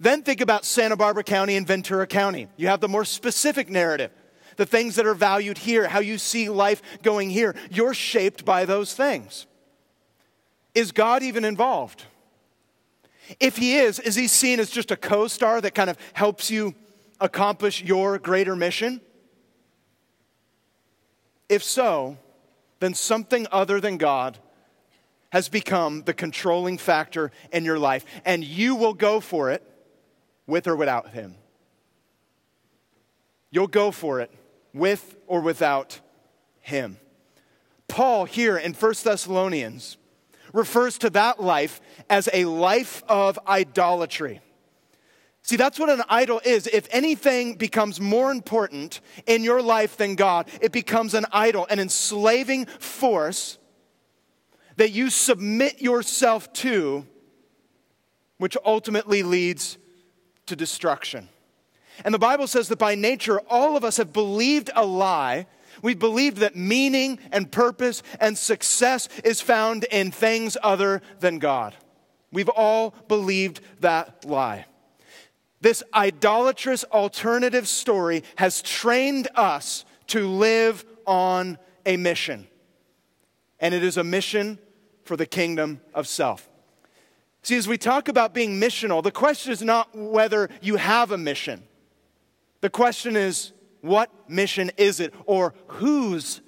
Then 0.00 0.22
think 0.22 0.40
about 0.40 0.64
Santa 0.64 0.96
Barbara 0.96 1.22
County 1.22 1.56
and 1.56 1.64
Ventura 1.64 2.08
County. 2.08 2.48
You 2.56 2.66
have 2.66 2.80
the 2.80 2.88
more 2.88 3.04
specific 3.04 3.70
narrative, 3.70 4.10
the 4.56 4.66
things 4.66 4.96
that 4.96 5.06
are 5.06 5.14
valued 5.14 5.58
here, 5.58 5.86
how 5.86 6.00
you 6.00 6.18
see 6.18 6.48
life 6.48 6.82
going 7.02 7.30
here. 7.30 7.54
You're 7.70 7.94
shaped 7.94 8.44
by 8.44 8.64
those 8.64 8.94
things. 8.94 9.46
Is 10.74 10.90
God 10.90 11.22
even 11.22 11.44
involved? 11.44 12.02
If 13.38 13.58
he 13.58 13.76
is, 13.76 13.98
is 14.00 14.16
he 14.16 14.26
seen 14.26 14.58
as 14.58 14.70
just 14.70 14.90
a 14.90 14.96
co 14.96 15.28
star 15.28 15.60
that 15.60 15.74
kind 15.74 15.88
of 15.88 15.96
helps 16.14 16.50
you 16.50 16.74
accomplish 17.20 17.80
your 17.80 18.18
greater 18.18 18.56
mission? 18.56 19.00
If 21.48 21.62
so, 21.62 22.18
then 22.80 22.94
something 22.94 23.46
other 23.52 23.80
than 23.80 23.96
God 23.96 24.38
has 25.30 25.48
become 25.48 26.02
the 26.02 26.12
controlling 26.12 26.78
factor 26.78 27.30
in 27.52 27.64
your 27.64 27.78
life, 27.78 28.04
and 28.24 28.44
you 28.44 28.74
will 28.74 28.94
go 28.94 29.20
for 29.20 29.50
it 29.50 29.62
with 30.46 30.66
or 30.66 30.76
without 30.76 31.10
Him. 31.10 31.36
You'll 33.50 33.66
go 33.66 33.90
for 33.90 34.20
it 34.20 34.30
with 34.74 35.16
or 35.26 35.40
without 35.40 36.00
Him. 36.60 36.98
Paul, 37.88 38.24
here 38.24 38.56
in 38.56 38.74
1 38.74 38.94
Thessalonians, 39.04 39.96
refers 40.52 40.98
to 40.98 41.10
that 41.10 41.42
life 41.42 41.80
as 42.10 42.28
a 42.32 42.44
life 42.44 43.02
of 43.08 43.38
idolatry. 43.46 44.40
See, 45.42 45.56
that's 45.56 45.78
what 45.78 45.90
an 45.90 46.02
idol 46.08 46.40
is. 46.44 46.68
If 46.68 46.86
anything 46.92 47.56
becomes 47.56 48.00
more 48.00 48.30
important 48.30 49.00
in 49.26 49.42
your 49.42 49.60
life 49.60 49.96
than 49.96 50.14
God, 50.14 50.48
it 50.60 50.70
becomes 50.70 51.14
an 51.14 51.26
idol, 51.32 51.66
an 51.68 51.80
enslaving 51.80 52.66
force 52.66 53.58
that 54.76 54.90
you 54.90 55.10
submit 55.10 55.82
yourself 55.82 56.52
to, 56.54 57.04
which 58.38 58.56
ultimately 58.64 59.24
leads 59.24 59.78
to 60.46 60.54
destruction. 60.54 61.28
And 62.04 62.14
the 62.14 62.20
Bible 62.20 62.46
says 62.46 62.68
that 62.68 62.78
by 62.78 62.94
nature, 62.94 63.40
all 63.48 63.76
of 63.76 63.84
us 63.84 63.96
have 63.96 64.12
believed 64.12 64.70
a 64.74 64.86
lie. 64.86 65.46
We 65.82 65.94
believed 65.94 66.38
that 66.38 66.54
meaning 66.54 67.18
and 67.32 67.50
purpose 67.50 68.04
and 68.20 68.38
success 68.38 69.08
is 69.24 69.40
found 69.40 69.84
in 69.84 70.12
things 70.12 70.56
other 70.62 71.02
than 71.18 71.38
God. 71.38 71.74
We've 72.30 72.48
all 72.48 72.94
believed 73.08 73.60
that 73.80 74.24
lie. 74.24 74.66
This 75.62 75.82
idolatrous 75.94 76.82
alternative 76.84 77.68
story 77.68 78.24
has 78.36 78.62
trained 78.62 79.28
us 79.36 79.84
to 80.08 80.28
live 80.28 80.84
on 81.06 81.56
a 81.86 81.96
mission. 81.96 82.48
And 83.60 83.72
it 83.72 83.84
is 83.84 83.96
a 83.96 84.02
mission 84.04 84.58
for 85.04 85.16
the 85.16 85.24
kingdom 85.24 85.80
of 85.94 86.08
self. 86.08 86.50
See, 87.44 87.56
as 87.56 87.68
we 87.68 87.78
talk 87.78 88.08
about 88.08 88.34
being 88.34 88.60
missional, 88.60 89.04
the 89.04 89.12
question 89.12 89.52
is 89.52 89.62
not 89.62 89.96
whether 89.96 90.50
you 90.60 90.76
have 90.76 91.12
a 91.12 91.18
mission. 91.18 91.62
The 92.60 92.70
question 92.70 93.16
is, 93.16 93.52
what 93.80 94.10
mission 94.28 94.70
is 94.76 94.98
it? 94.98 95.14
Or 95.26 95.54
whose 95.68 96.40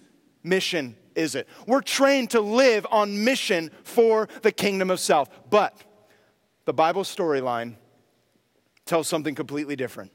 mission 0.42 0.96
is 1.14 1.36
it? 1.36 1.48
We're 1.68 1.82
trained 1.82 2.30
to 2.30 2.40
live 2.40 2.84
on 2.90 3.24
mission 3.24 3.70
for 3.84 4.28
the 4.42 4.52
kingdom 4.52 4.90
of 4.90 4.98
self. 4.98 5.28
But 5.50 5.80
The 6.64 6.72
Bible 6.72 7.02
storyline 7.02 7.76
tells 8.86 9.08
something 9.08 9.34
completely 9.34 9.76
different. 9.76 10.12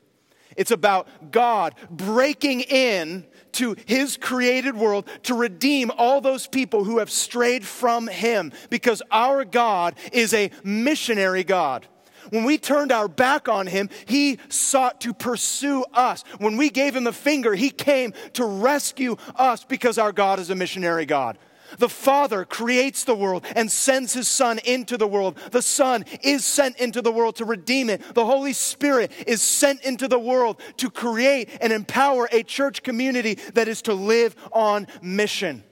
It's 0.56 0.72
about 0.72 1.32
God 1.32 1.76
breaking 1.90 2.62
in 2.62 3.26
to 3.54 3.76
his 3.86 4.18
created 4.18 4.76
world 4.76 5.08
to 5.24 5.34
redeem 5.34 5.92
all 5.98 6.22
those 6.22 6.48
people 6.48 6.84
who 6.84 7.00
have 7.00 7.10
strayed 7.10 7.66
from 7.66 8.08
him 8.08 8.52
because 8.70 9.02
our 9.12 9.46
God 9.46 9.96
is 10.12 10.34
a 10.34 10.52
missionary 10.64 11.44
God. 11.44 11.88
When 12.30 12.44
we 12.44 12.58
turned 12.58 12.92
our 12.92 13.08
back 13.08 13.48
on 13.48 13.66
him, 13.66 13.90
he 14.06 14.38
sought 14.50 15.02
to 15.02 15.14
pursue 15.14 15.84
us. 15.94 16.24
When 16.38 16.58
we 16.58 16.70
gave 16.70 16.96
him 16.96 17.06
the 17.06 17.14
finger, 17.14 17.56
he 17.56 17.70
came 17.70 18.14
to 18.34 18.46
rescue 18.46 19.16
us 19.36 19.64
because 19.64 19.98
our 19.98 20.12
God 20.12 20.40
is 20.40 20.50
a 20.50 20.56
missionary 20.56 21.06
God. 21.06 21.38
The 21.78 21.90
Father 21.90 22.46
creates 22.46 23.04
the 23.04 23.16
world 23.16 23.46
and 23.56 23.72
sends 23.72 24.14
His 24.14 24.28
Son 24.28 24.60
into 24.66 24.98
the 24.98 25.08
world. 25.08 25.38
The 25.52 25.62
Son 25.62 26.06
is 26.22 26.46
sent 26.46 26.78
into 26.78 27.02
the 27.02 27.12
world 27.12 27.36
to 27.38 27.46
redeem 27.46 27.90
it. 27.90 28.02
The 28.14 28.26
Holy 28.26 28.54
Spirit 28.54 29.12
is 29.28 29.42
sent 29.42 29.82
into 29.82 30.08
the 30.08 30.20
world 30.20 30.62
to 30.78 30.90
create 30.90 31.50
and 31.62 31.72
empower 31.72 32.28
a 32.32 32.44
church 32.44 32.84
community 32.84 33.36
that 33.54 33.68
is 33.68 33.82
to 33.84 33.94
live 33.94 34.36
on 34.52 34.88
mission. 35.02 35.64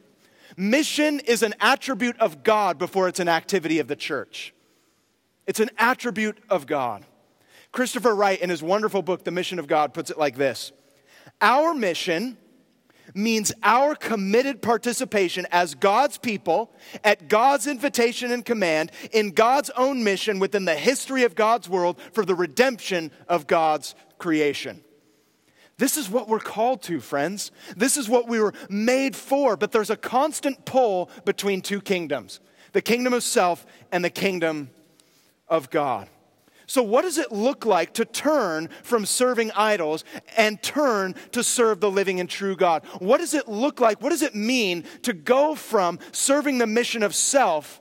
Mission 0.56 1.20
is 1.22 1.44
an 1.44 1.54
attribute 1.60 2.18
of 2.20 2.44
God 2.44 2.80
before 2.80 3.08
it's 3.08 3.20
an 3.20 3.30
activity 3.30 3.80
of 3.80 3.88
the 3.88 3.96
church. 3.96 4.54
It's 5.46 5.60
an 5.60 5.70
attribute 5.78 6.38
of 6.50 6.68
God. 6.68 7.06
Christopher 7.72 8.16
Wright, 8.16 8.42
in 8.42 8.50
his 8.50 8.64
wonderful 8.64 9.02
book, 9.02 9.24
The 9.24 9.32
Mission 9.32 9.60
of 9.60 9.68
God, 9.68 9.94
puts 9.94 10.10
it 10.10 10.18
like 10.18 10.36
this 10.36 10.72
Our 11.42 11.74
mission 11.74 12.38
means 13.18 13.52
our 13.64 13.96
committed 13.96 14.62
participation 14.62 15.48
as 15.52 15.76
God's 15.76 16.18
people 16.18 16.72
at 17.04 17.28
God's 17.28 17.68
invitation 17.68 18.32
and 18.32 18.46
command 18.46 18.92
in 19.12 19.32
God's 19.32 19.70
own 19.72 20.04
mission 20.04 20.40
within 20.40 20.66
the 20.66 20.76
history 20.76 21.24
of 21.24 21.36
God's 21.36 21.68
world 21.68 22.00
for 22.14 22.24
the 22.24 22.36
redemption 22.36 23.12
of 23.28 23.48
God's 23.48 23.96
creation. 24.18 24.84
This 25.78 25.98
is 25.98 26.10
what 26.10 26.28
we're 26.28 26.40
called 26.40 26.82
to, 26.84 27.00
friends. 27.00 27.52
This 27.76 27.98
is 27.98 28.10
what 28.10 28.28
we 28.28 28.40
were 28.40 28.54
made 28.70 29.16
for, 29.16 29.56
but 29.56 29.72
there's 29.72 29.92
a 29.92 29.98
constant 29.98 30.66
pull 30.66 31.10
between 31.26 31.62
two 31.62 31.82
kingdoms 31.82 32.40
the 32.74 32.82
kingdom 32.82 33.14
of 33.14 33.24
self 33.24 33.66
and 33.92 34.04
the 34.04 34.10
kingdom 34.10 34.70
of 35.48 35.70
God. 35.70 36.10
So, 36.70 36.84
what 36.84 37.04
does 37.04 37.18
it 37.18 37.32
look 37.32 37.66
like 37.66 37.94
to 37.94 38.04
turn 38.04 38.68
from 38.84 39.06
serving 39.06 39.52
idols 39.52 40.04
and 40.36 40.62
turn 40.62 41.16
to 41.32 41.42
serve 41.42 41.80
the 41.80 41.90
living 41.90 42.20
and 42.20 42.30
true 42.30 42.58
God? 42.58 42.86
What 43.00 43.20
does 43.20 43.34
it 43.34 43.48
look 43.48 43.80
like? 43.80 44.02
What 44.02 44.10
does 44.10 44.22
it 44.22 44.36
mean 44.36 44.84
to 45.04 45.14
go 45.14 45.56
from 45.56 45.98
serving 46.12 46.58
the 46.58 46.68
mission 46.68 47.04
of 47.04 47.16
self 47.16 47.80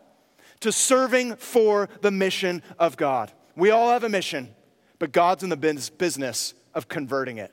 to 0.60 0.70
serving 0.70 1.34
for 1.34 1.88
the 2.00 2.12
mission 2.12 2.62
of 2.78 2.96
God? 2.96 3.32
We 3.56 3.70
all 3.70 3.90
have 3.90 4.04
a 4.04 4.08
mission, 4.08 4.54
but 5.00 5.10
God's 5.10 5.42
in 5.42 5.48
the 5.50 5.56
business 5.56 6.54
of 6.72 6.88
converting 6.88 7.38
it. 7.38 7.52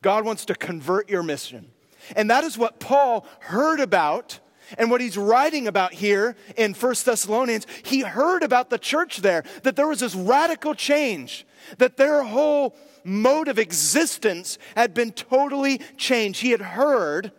God 0.00 0.24
wants 0.24 0.46
to 0.46 0.54
convert 0.54 1.10
your 1.10 1.22
mission. 1.22 1.70
And 2.16 2.30
that 2.30 2.44
is 2.44 2.56
what 2.56 2.80
Paul 2.80 3.26
heard 3.40 3.78
about 3.78 4.40
and 4.78 4.90
what 4.90 5.00
he's 5.00 5.16
writing 5.16 5.66
about 5.66 5.92
here 5.92 6.36
in 6.56 6.74
First 6.74 7.04
Thessalonians, 7.04 7.66
he 7.82 8.00
heard 8.00 8.42
about 8.42 8.70
the 8.70 8.78
church 8.78 9.18
there, 9.18 9.44
that 9.62 9.76
there 9.76 9.88
was 9.88 10.00
this 10.00 10.14
radical 10.14 10.74
change, 10.74 11.46
that 11.78 11.96
their 11.96 12.22
whole 12.22 12.76
mode 13.04 13.48
of 13.48 13.58
existence 13.58 14.58
had 14.76 14.94
been 14.94 15.12
totally 15.12 15.78
changed. 15.96 16.40
He 16.40 16.50
had 16.50 16.60
heard 16.60 17.32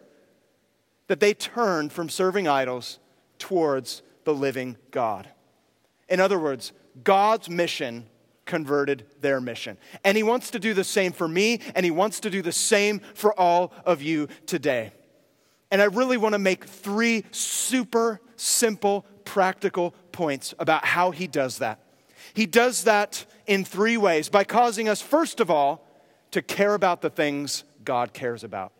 that 1.07 1.19
they 1.19 1.33
turned 1.33 1.91
from 1.91 2.09
serving 2.09 2.47
idols 2.47 2.99
towards 3.37 4.01
the 4.23 4.33
living 4.33 4.77
God. 4.91 5.27
In 6.09 6.19
other 6.19 6.39
words, 6.39 6.71
God's 7.03 7.49
mission 7.49 8.07
converted 8.45 9.05
their 9.21 9.39
mission. 9.39 9.77
And 10.03 10.17
he 10.17 10.23
wants 10.23 10.51
to 10.51 10.59
do 10.59 10.73
the 10.73 10.83
same 10.83 11.11
for 11.11 11.27
me, 11.27 11.59
and 11.75 11.85
he 11.85 11.91
wants 11.91 12.19
to 12.21 12.29
do 12.29 12.41
the 12.41 12.51
same 12.51 12.99
for 12.99 13.37
all 13.39 13.73
of 13.85 14.01
you 14.01 14.27
today. 14.45 14.91
And 15.73 15.81
I 15.81 15.85
really 15.85 16.17
want 16.17 16.33
to 16.33 16.39
make 16.39 16.65
three 16.65 17.25
super 17.31 18.21
simple, 18.35 19.07
practical 19.25 19.95
points 20.11 20.53
about 20.59 20.85
how 20.85 21.09
he 21.09 21.25
does 21.25 21.57
that. 21.57 21.79
He 22.35 22.45
does 22.45 22.83
that 22.83 23.25
in 23.47 23.65
three 23.65 23.97
ways 23.97 24.29
by 24.29 24.43
causing 24.43 24.87
us, 24.87 25.01
first 25.01 25.39
of 25.39 25.49
all, 25.49 25.83
to 26.29 26.43
care 26.43 26.75
about 26.75 27.01
the 27.01 27.09
things 27.09 27.63
God 27.83 28.13
cares 28.13 28.43
about. 28.43 28.71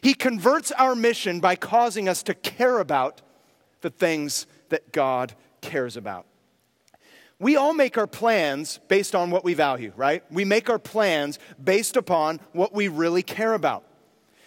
He 0.00 0.14
converts 0.14 0.72
our 0.72 0.94
mission 0.94 1.38
by 1.38 1.54
causing 1.54 2.08
us 2.08 2.22
to 2.22 2.34
care 2.34 2.78
about 2.78 3.20
the 3.82 3.90
things 3.90 4.46
that 4.70 4.92
God 4.92 5.34
cares 5.60 5.98
about. 5.98 6.24
We 7.38 7.56
all 7.56 7.74
make 7.74 7.98
our 7.98 8.06
plans 8.06 8.80
based 8.88 9.14
on 9.14 9.30
what 9.30 9.44
we 9.44 9.52
value, 9.52 9.92
right? 9.96 10.24
We 10.32 10.46
make 10.46 10.70
our 10.70 10.78
plans 10.78 11.38
based 11.62 11.98
upon 11.98 12.40
what 12.52 12.72
we 12.72 12.88
really 12.88 13.22
care 13.22 13.52
about. 13.52 13.84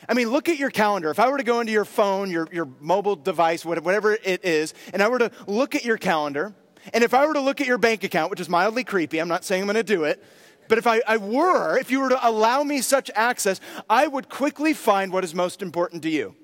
I 0.08 0.14
mean, 0.14 0.30
look 0.30 0.50
at 0.50 0.58
your 0.58 0.70
calendar. 0.70 1.10
If 1.10 1.20
I 1.20 1.30
were 1.30 1.38
to 1.38 1.44
go 1.44 1.60
into 1.60 1.72
your 1.72 1.86
phone, 1.86 2.30
your, 2.30 2.48
your 2.52 2.68
mobile 2.80 3.16
device, 3.16 3.64
whatever 3.66 4.14
it 4.14 4.44
is, 4.44 4.74
and 4.94 5.02
I 5.02 5.08
were 5.08 5.20
to 5.20 5.32
look 5.48 5.76
at 5.76 5.86
your 5.86 5.98
calendar, 5.98 6.54
and 6.94 7.04
if 7.04 7.14
I 7.14 7.26
were 7.26 7.34
to 7.34 7.42
look 7.42 7.62
at 7.62 7.68
your 7.68 7.78
bank 7.78 8.04
account, 8.04 8.30
which 8.30 8.40
is 8.40 8.50
mildly 8.50 8.84
creepy, 8.84 9.20
I'm 9.20 9.28
not 9.28 9.46
saying 9.46 9.62
I'm 9.62 9.68
going 9.68 9.76
to 9.76 9.84
do 9.84 10.04
it, 10.04 10.24
but 10.68 10.78
if 10.78 10.88
I, 10.88 11.02
I 11.08 11.18
were, 11.18 11.78
if 11.78 11.92
you 11.92 12.00
were 12.02 12.10
to 12.10 12.28
allow 12.28 12.64
me 12.64 12.82
such 12.82 13.12
access, 13.16 13.60
I 13.90 14.08
would 14.08 14.30
quickly 14.30 14.74
find 14.74 15.12
what 15.12 15.24
is 15.24 15.34
most 15.34 15.62
important 15.62 16.04
to 16.04 16.10
you. 16.10 16.36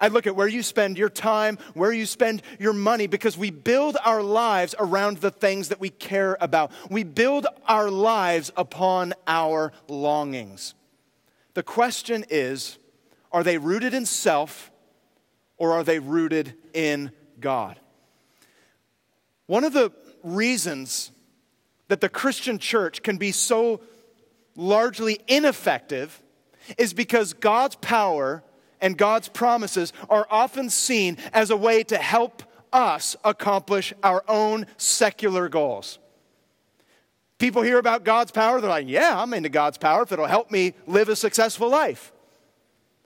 I'd 0.00 0.12
look 0.12 0.26
at 0.26 0.34
where 0.34 0.48
you 0.48 0.62
spend 0.62 0.96
your 0.96 1.10
time, 1.10 1.58
where 1.74 1.92
you 1.92 2.06
spend 2.06 2.42
your 2.58 2.72
money, 2.72 3.06
because 3.06 3.36
we 3.36 3.50
build 3.50 3.96
our 4.04 4.22
lives 4.22 4.74
around 4.78 5.18
the 5.18 5.30
things 5.30 5.68
that 5.68 5.80
we 5.80 5.90
care 5.90 6.36
about. 6.40 6.72
We 6.90 7.04
build 7.04 7.46
our 7.68 7.90
lives 7.90 8.50
upon 8.56 9.12
our 9.26 9.72
longings. 9.88 10.74
The 11.54 11.62
question 11.62 12.24
is 12.30 12.78
are 13.32 13.42
they 13.42 13.58
rooted 13.58 13.94
in 13.94 14.06
self 14.06 14.70
or 15.56 15.72
are 15.72 15.84
they 15.84 15.98
rooted 15.98 16.54
in 16.74 17.12
God? 17.40 17.78
One 19.46 19.64
of 19.64 19.72
the 19.72 19.92
reasons 20.22 21.10
that 21.88 22.00
the 22.00 22.08
Christian 22.08 22.58
church 22.58 23.02
can 23.02 23.16
be 23.16 23.32
so 23.32 23.80
largely 24.56 25.20
ineffective 25.28 26.22
is 26.78 26.94
because 26.94 27.32
God's 27.32 27.76
power 27.76 28.42
and 28.80 28.96
God's 28.96 29.28
promises 29.28 29.92
are 30.08 30.26
often 30.30 30.70
seen 30.70 31.16
as 31.32 31.50
a 31.50 31.56
way 31.56 31.82
to 31.84 31.96
help 31.96 32.42
us 32.72 33.16
accomplish 33.24 33.92
our 34.02 34.24
own 34.28 34.66
secular 34.76 35.48
goals. 35.48 35.98
People 37.38 37.62
hear 37.62 37.78
about 37.78 38.04
God's 38.04 38.30
power, 38.30 38.60
they're 38.60 38.70
like, 38.70 38.88
yeah, 38.88 39.20
I'm 39.20 39.34
into 39.34 39.48
God's 39.48 39.78
power 39.78 40.02
if 40.02 40.12
it'll 40.12 40.26
help 40.26 40.50
me 40.50 40.74
live 40.86 41.08
a 41.08 41.16
successful 41.16 41.68
life. 41.68 42.11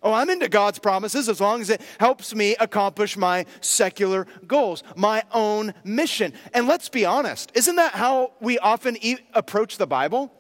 Oh, 0.03 0.12
I'm 0.12 0.31
into 0.31 0.49
God's 0.49 0.79
promises 0.79 1.29
as 1.29 1.41
long 1.41 1.61
as 1.61 1.71
it 1.71 1.81
helps 1.99 2.35
me 2.35 2.55
accomplish 2.61 3.17
my 3.17 3.47
secular 3.61 4.26
goals, 4.47 4.85
my 4.95 5.25
own 5.33 5.75
mission. 5.85 6.33
And 6.53 6.69
let's 6.69 6.88
be 6.88 7.05
honest, 7.05 7.50
isn't 7.55 7.76
that 7.76 7.93
how 7.93 8.33
we 8.41 8.59
often 8.59 8.97
e- 9.00 9.17
approach 9.33 9.79
the 9.79 9.87
Bible? 9.87 10.33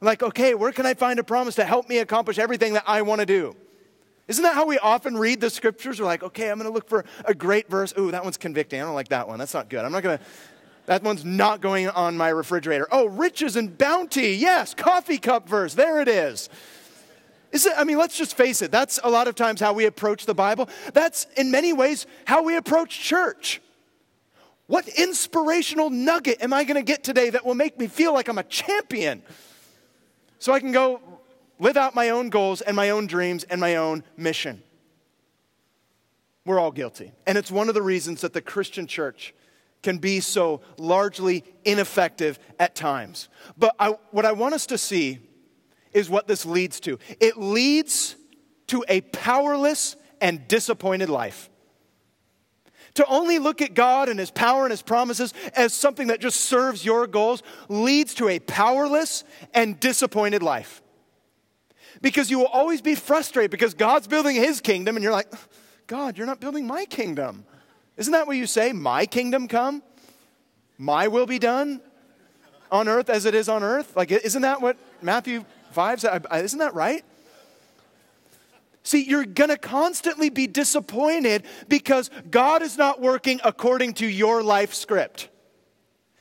Like, 0.00 0.22
okay, 0.22 0.54
where 0.54 0.72
can 0.72 0.84
I 0.84 0.94
find 0.94 1.20
a 1.20 1.24
promise 1.24 1.54
to 1.54 1.64
help 1.64 1.88
me 1.88 1.98
accomplish 1.98 2.38
everything 2.38 2.72
that 2.72 2.84
I 2.86 3.02
want 3.02 3.20
to 3.20 3.26
do? 3.26 3.54
Isn't 4.26 4.42
that 4.42 4.54
how 4.54 4.66
we 4.66 4.78
often 4.78 5.16
read 5.16 5.40
the 5.40 5.50
scriptures? 5.50 6.00
We're 6.00 6.06
like, 6.06 6.22
okay, 6.22 6.50
I'm 6.50 6.58
going 6.58 6.68
to 6.68 6.74
look 6.74 6.88
for 6.88 7.04
a 7.24 7.34
great 7.34 7.68
verse. 7.68 7.94
Ooh, 7.98 8.10
that 8.10 8.24
one's 8.24 8.36
convicting. 8.36 8.80
I 8.80 8.84
don't 8.84 8.94
like 8.94 9.08
that 9.08 9.28
one. 9.28 9.38
That's 9.38 9.54
not 9.54 9.68
good. 9.68 9.84
I'm 9.84 9.92
not 9.92 10.02
going 10.02 10.18
to. 10.18 10.24
That 10.86 11.04
one's 11.04 11.24
not 11.24 11.60
going 11.60 11.88
on 11.88 12.16
my 12.16 12.30
refrigerator. 12.30 12.88
Oh, 12.90 13.06
riches 13.06 13.54
and 13.54 13.78
bounty. 13.78 14.32
Yes, 14.32 14.74
coffee 14.74 15.18
cup 15.18 15.48
verse. 15.48 15.74
There 15.74 16.00
it 16.00 16.08
is. 16.08 16.48
Is 17.52 17.66
it, 17.66 17.74
I 17.76 17.84
mean, 17.84 17.98
let's 17.98 18.16
just 18.16 18.36
face 18.36 18.62
it. 18.62 18.70
That's 18.72 18.98
a 19.04 19.10
lot 19.10 19.28
of 19.28 19.34
times 19.34 19.60
how 19.60 19.74
we 19.74 19.84
approach 19.84 20.24
the 20.24 20.34
Bible. 20.34 20.68
That's 20.94 21.26
in 21.36 21.50
many 21.50 21.72
ways 21.72 22.06
how 22.24 22.42
we 22.42 22.56
approach 22.56 22.98
church. 22.98 23.60
What 24.66 24.88
inspirational 24.88 25.90
nugget 25.90 26.42
am 26.42 26.54
I 26.54 26.64
going 26.64 26.76
to 26.76 26.82
get 26.82 27.04
today 27.04 27.28
that 27.30 27.44
will 27.44 27.54
make 27.54 27.78
me 27.78 27.88
feel 27.88 28.14
like 28.14 28.28
I'm 28.28 28.38
a 28.38 28.44
champion? 28.44 29.22
So 30.38 30.54
I 30.54 30.60
can 30.60 30.72
go 30.72 31.00
live 31.58 31.76
out 31.76 31.94
my 31.94 32.08
own 32.08 32.30
goals 32.30 32.62
and 32.62 32.74
my 32.74 32.88
own 32.88 33.06
dreams 33.06 33.44
and 33.44 33.60
my 33.60 33.76
own 33.76 34.02
mission. 34.16 34.62
We're 36.46 36.58
all 36.58 36.72
guilty. 36.72 37.12
And 37.26 37.36
it's 37.36 37.50
one 37.50 37.68
of 37.68 37.74
the 37.74 37.82
reasons 37.82 38.22
that 38.22 38.32
the 38.32 38.40
Christian 38.40 38.86
church 38.86 39.34
can 39.82 39.98
be 39.98 40.20
so 40.20 40.62
largely 40.78 41.44
ineffective 41.64 42.38
at 42.58 42.74
times. 42.74 43.28
But 43.58 43.74
I, 43.78 43.90
what 44.10 44.24
I 44.24 44.32
want 44.32 44.54
us 44.54 44.66
to 44.66 44.78
see 44.78 45.18
is 45.92 46.08
what 46.10 46.26
this 46.26 46.46
leads 46.46 46.80
to 46.80 46.98
it 47.20 47.36
leads 47.36 48.16
to 48.68 48.84
a 48.88 49.00
powerless 49.00 49.96
and 50.20 50.46
disappointed 50.48 51.08
life. 51.08 51.50
To 52.94 53.06
only 53.06 53.38
look 53.38 53.62
at 53.62 53.74
God 53.74 54.08
and 54.08 54.18
His 54.18 54.30
power 54.30 54.64
and 54.64 54.70
His 54.70 54.82
promises 54.82 55.32
as 55.56 55.72
something 55.72 56.08
that 56.08 56.20
just 56.20 56.40
serves 56.40 56.84
your 56.84 57.06
goals 57.06 57.42
leads 57.68 58.14
to 58.14 58.28
a 58.28 58.38
powerless 58.38 59.24
and 59.54 59.80
disappointed 59.80 60.42
life. 60.42 60.82
Because 62.02 62.30
you 62.30 62.38
will 62.38 62.46
always 62.46 62.82
be 62.82 62.94
frustrated 62.94 63.50
because 63.50 63.74
God's 63.74 64.06
building 64.06 64.36
His 64.36 64.60
kingdom 64.60 64.96
and 64.96 65.02
you're 65.02 65.12
like, 65.12 65.32
God, 65.86 66.18
you're 66.18 66.26
not 66.26 66.40
building 66.40 66.66
my 66.66 66.84
kingdom. 66.84 67.44
Isn't 67.96 68.12
that 68.12 68.26
what 68.26 68.36
you 68.36 68.46
say? 68.46 68.72
My 68.72 69.06
kingdom 69.06 69.48
come? 69.48 69.82
my 70.82 71.06
will 71.06 71.26
be 71.26 71.38
done 71.38 71.80
on 72.72 72.88
earth 72.88 73.08
as 73.08 73.24
it 73.24 73.36
is 73.36 73.48
on 73.48 73.62
earth? 73.62 73.94
Like, 73.96 74.10
isn't 74.10 74.42
that 74.42 74.60
what 74.60 74.76
Matthew 75.00 75.44
5 75.72 76.00
says? 76.00 76.22
Isn't 76.32 76.58
that 76.60 76.74
right? 76.74 77.04
See, 78.84 79.04
you're 79.04 79.24
going 79.24 79.50
to 79.50 79.56
constantly 79.56 80.28
be 80.28 80.46
disappointed 80.46 81.44
because 81.68 82.10
God 82.30 82.62
is 82.62 82.76
not 82.76 83.00
working 83.00 83.40
according 83.44 83.94
to 83.94 84.06
your 84.06 84.42
life 84.42 84.74
script. 84.74 85.28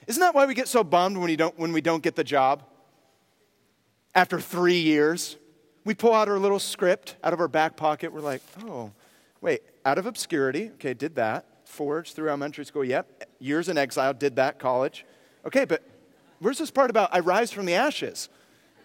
Isn't 0.07 0.19
that 0.19 0.35
why 0.35 0.45
we 0.45 0.53
get 0.53 0.67
so 0.67 0.83
bummed 0.83 1.17
when, 1.17 1.29
you 1.29 1.37
don't, 1.37 1.57
when 1.57 1.73
we 1.73 1.81
don't 1.81 2.03
get 2.03 2.15
the 2.15 2.23
job? 2.23 2.63
After 4.13 4.39
three 4.39 4.79
years, 4.79 5.37
we 5.85 5.95
pull 5.95 6.13
out 6.13 6.27
our 6.27 6.37
little 6.37 6.59
script 6.59 7.15
out 7.23 7.33
of 7.33 7.39
our 7.39 7.47
back 7.47 7.77
pocket. 7.77 8.13
We're 8.13 8.19
like, 8.19 8.41
oh, 8.65 8.91
wait, 9.39 9.61
out 9.85 9.97
of 9.97 10.05
obscurity. 10.05 10.71
Okay, 10.75 10.93
did 10.93 11.15
that. 11.15 11.45
Forged 11.65 12.15
through 12.15 12.27
elementary 12.27 12.65
school. 12.65 12.83
Yep. 12.83 13.23
Years 13.39 13.69
in 13.69 13.77
exile. 13.77 14.13
Did 14.13 14.35
that. 14.35 14.59
College. 14.59 15.05
Okay, 15.45 15.65
but 15.65 15.81
where's 16.39 16.57
this 16.57 16.69
part 16.69 16.89
about 16.89 17.09
I 17.13 17.21
rise 17.21 17.51
from 17.51 17.65
the 17.65 17.73
ashes? 17.73 18.29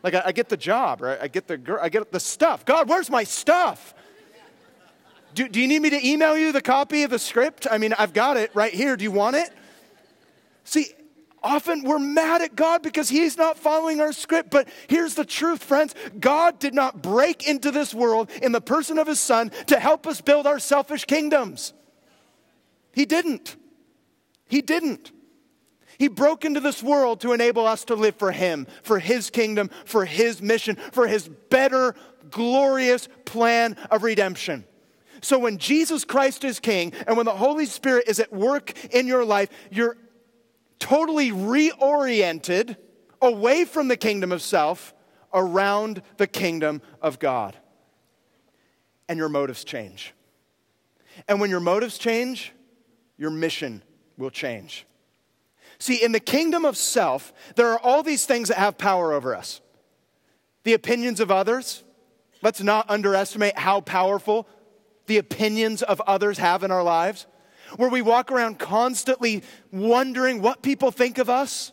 Like 0.06 0.14
I, 0.14 0.22
I 0.26 0.32
get 0.32 0.48
the 0.48 0.56
job, 0.56 1.00
right? 1.00 1.18
I 1.20 1.26
get 1.26 1.48
the 1.48 1.58
girl, 1.58 1.80
I 1.82 1.88
get 1.88 2.12
the 2.12 2.20
stuff. 2.20 2.64
God, 2.64 2.88
where's 2.88 3.10
my 3.10 3.24
stuff? 3.24 3.92
Do, 5.34 5.48
do 5.48 5.60
you 5.60 5.66
need 5.66 5.82
me 5.82 5.90
to 5.90 6.06
email 6.06 6.38
you 6.38 6.52
the 6.52 6.62
copy 6.62 7.02
of 7.02 7.10
the 7.10 7.18
script? 7.18 7.66
I 7.68 7.78
mean, 7.78 7.92
I've 7.98 8.12
got 8.12 8.36
it 8.36 8.52
right 8.54 8.72
here. 8.72 8.96
Do 8.96 9.02
you 9.02 9.10
want 9.10 9.34
it? 9.34 9.50
See, 10.62 10.86
often 11.42 11.82
we're 11.82 11.98
mad 11.98 12.40
at 12.40 12.54
God 12.54 12.82
because 12.82 13.08
He's 13.08 13.36
not 13.36 13.58
following 13.58 14.00
our 14.00 14.12
script. 14.12 14.52
But 14.52 14.68
here's 14.86 15.14
the 15.14 15.24
truth, 15.24 15.64
friends 15.64 15.92
God 16.20 16.60
did 16.60 16.72
not 16.72 17.02
break 17.02 17.48
into 17.48 17.72
this 17.72 17.92
world 17.92 18.30
in 18.40 18.52
the 18.52 18.60
person 18.60 19.00
of 19.00 19.08
His 19.08 19.18
Son 19.18 19.50
to 19.66 19.80
help 19.80 20.06
us 20.06 20.20
build 20.20 20.46
our 20.46 20.60
selfish 20.60 21.04
kingdoms. 21.04 21.72
He 22.92 23.06
didn't. 23.06 23.56
He 24.46 24.62
didn't. 24.62 25.10
He 25.98 26.08
broke 26.08 26.44
into 26.44 26.60
this 26.60 26.82
world 26.82 27.20
to 27.20 27.32
enable 27.32 27.66
us 27.66 27.84
to 27.84 27.94
live 27.94 28.16
for 28.16 28.32
Him, 28.32 28.66
for 28.82 28.98
His 28.98 29.30
kingdom, 29.30 29.70
for 29.84 30.04
His 30.04 30.42
mission, 30.42 30.76
for 30.92 31.06
His 31.06 31.28
better, 31.28 31.94
glorious 32.30 33.08
plan 33.24 33.76
of 33.90 34.02
redemption. 34.02 34.64
So 35.22 35.38
when 35.38 35.58
Jesus 35.58 36.04
Christ 36.04 36.44
is 36.44 36.60
King 36.60 36.92
and 37.06 37.16
when 37.16 37.26
the 37.26 37.32
Holy 37.32 37.66
Spirit 37.66 38.04
is 38.06 38.20
at 38.20 38.32
work 38.32 38.72
in 38.94 39.06
your 39.06 39.24
life, 39.24 39.48
you're 39.70 39.96
totally 40.78 41.30
reoriented 41.30 42.76
away 43.22 43.64
from 43.64 43.88
the 43.88 43.96
kingdom 43.96 44.32
of 44.32 44.42
self 44.42 44.94
around 45.32 46.02
the 46.16 46.26
kingdom 46.26 46.82
of 47.00 47.18
God. 47.18 47.56
And 49.08 49.18
your 49.18 49.28
motives 49.28 49.64
change. 49.64 50.12
And 51.28 51.40
when 51.40 51.50
your 51.50 51.60
motives 51.60 51.96
change, 51.96 52.52
your 53.16 53.30
mission 53.30 53.82
will 54.18 54.30
change. 54.30 54.86
See, 55.78 56.02
in 56.02 56.12
the 56.12 56.20
kingdom 56.20 56.64
of 56.64 56.76
self, 56.76 57.32
there 57.54 57.68
are 57.68 57.78
all 57.78 58.02
these 58.02 58.24
things 58.24 58.48
that 58.48 58.58
have 58.58 58.78
power 58.78 59.12
over 59.12 59.34
us 59.34 59.60
the 60.64 60.74
opinions 60.74 61.20
of 61.20 61.30
others. 61.30 61.84
Let's 62.42 62.60
not 62.60 62.90
underestimate 62.90 63.56
how 63.56 63.80
powerful 63.80 64.48
the 65.06 65.18
opinions 65.18 65.80
of 65.80 66.00
others 66.08 66.38
have 66.38 66.64
in 66.64 66.72
our 66.72 66.82
lives. 66.82 67.26
Where 67.76 67.88
we 67.88 68.02
walk 68.02 68.32
around 68.32 68.58
constantly 68.58 69.44
wondering 69.70 70.42
what 70.42 70.62
people 70.62 70.90
think 70.90 71.18
of 71.18 71.30
us. 71.30 71.70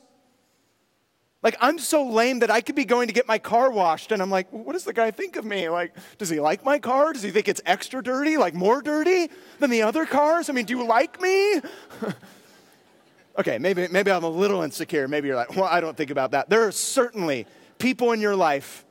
Like, 1.42 1.58
I'm 1.60 1.78
so 1.78 2.06
lame 2.06 2.40
that 2.40 2.50
I 2.50 2.62
could 2.62 2.76
be 2.76 2.86
going 2.86 3.08
to 3.08 3.14
get 3.14 3.28
my 3.28 3.38
car 3.38 3.70
washed, 3.70 4.12
and 4.12 4.22
I'm 4.22 4.30
like, 4.30 4.48
what 4.52 4.74
does 4.74 4.86
the 4.86 4.94
guy 4.94 5.12
think 5.12 5.36
of 5.36 5.44
me? 5.44 5.70
Like, 5.70 5.94
does 6.18 6.30
he 6.30 6.40
like 6.40 6.64
my 6.64 6.80
car? 6.80 7.12
Does 7.14 7.22
he 7.22 7.32
think 7.32 7.50
it's 7.50 7.62
extra 7.66 8.02
dirty, 8.02 8.38
like 8.38 8.54
more 8.54 8.82
dirty 8.82 9.30
than 9.60 9.70
the 9.70 9.82
other 9.82 10.06
cars? 10.06 10.50
I 10.50 10.54
mean, 10.54 10.66
do 10.66 10.78
you 10.78 10.86
like 10.86 11.20
me? 11.22 11.62
Okay, 13.38 13.58
maybe, 13.58 13.88
maybe 13.90 14.12
I'm 14.12 14.24
a 14.24 14.30
little 14.30 14.62
insecure. 14.62 15.08
Maybe 15.08 15.28
you're 15.28 15.36
like, 15.36 15.56
well, 15.56 15.66
I 15.66 15.82
don't 15.82 15.98
think 15.98 16.12
about 16.12 16.32
that. 16.32 16.50
There 16.50 16.68
are 16.68 16.72
certainly 16.72 17.48
people 17.80 18.12
in 18.12 18.22
your 18.22 18.36
life 18.36 18.86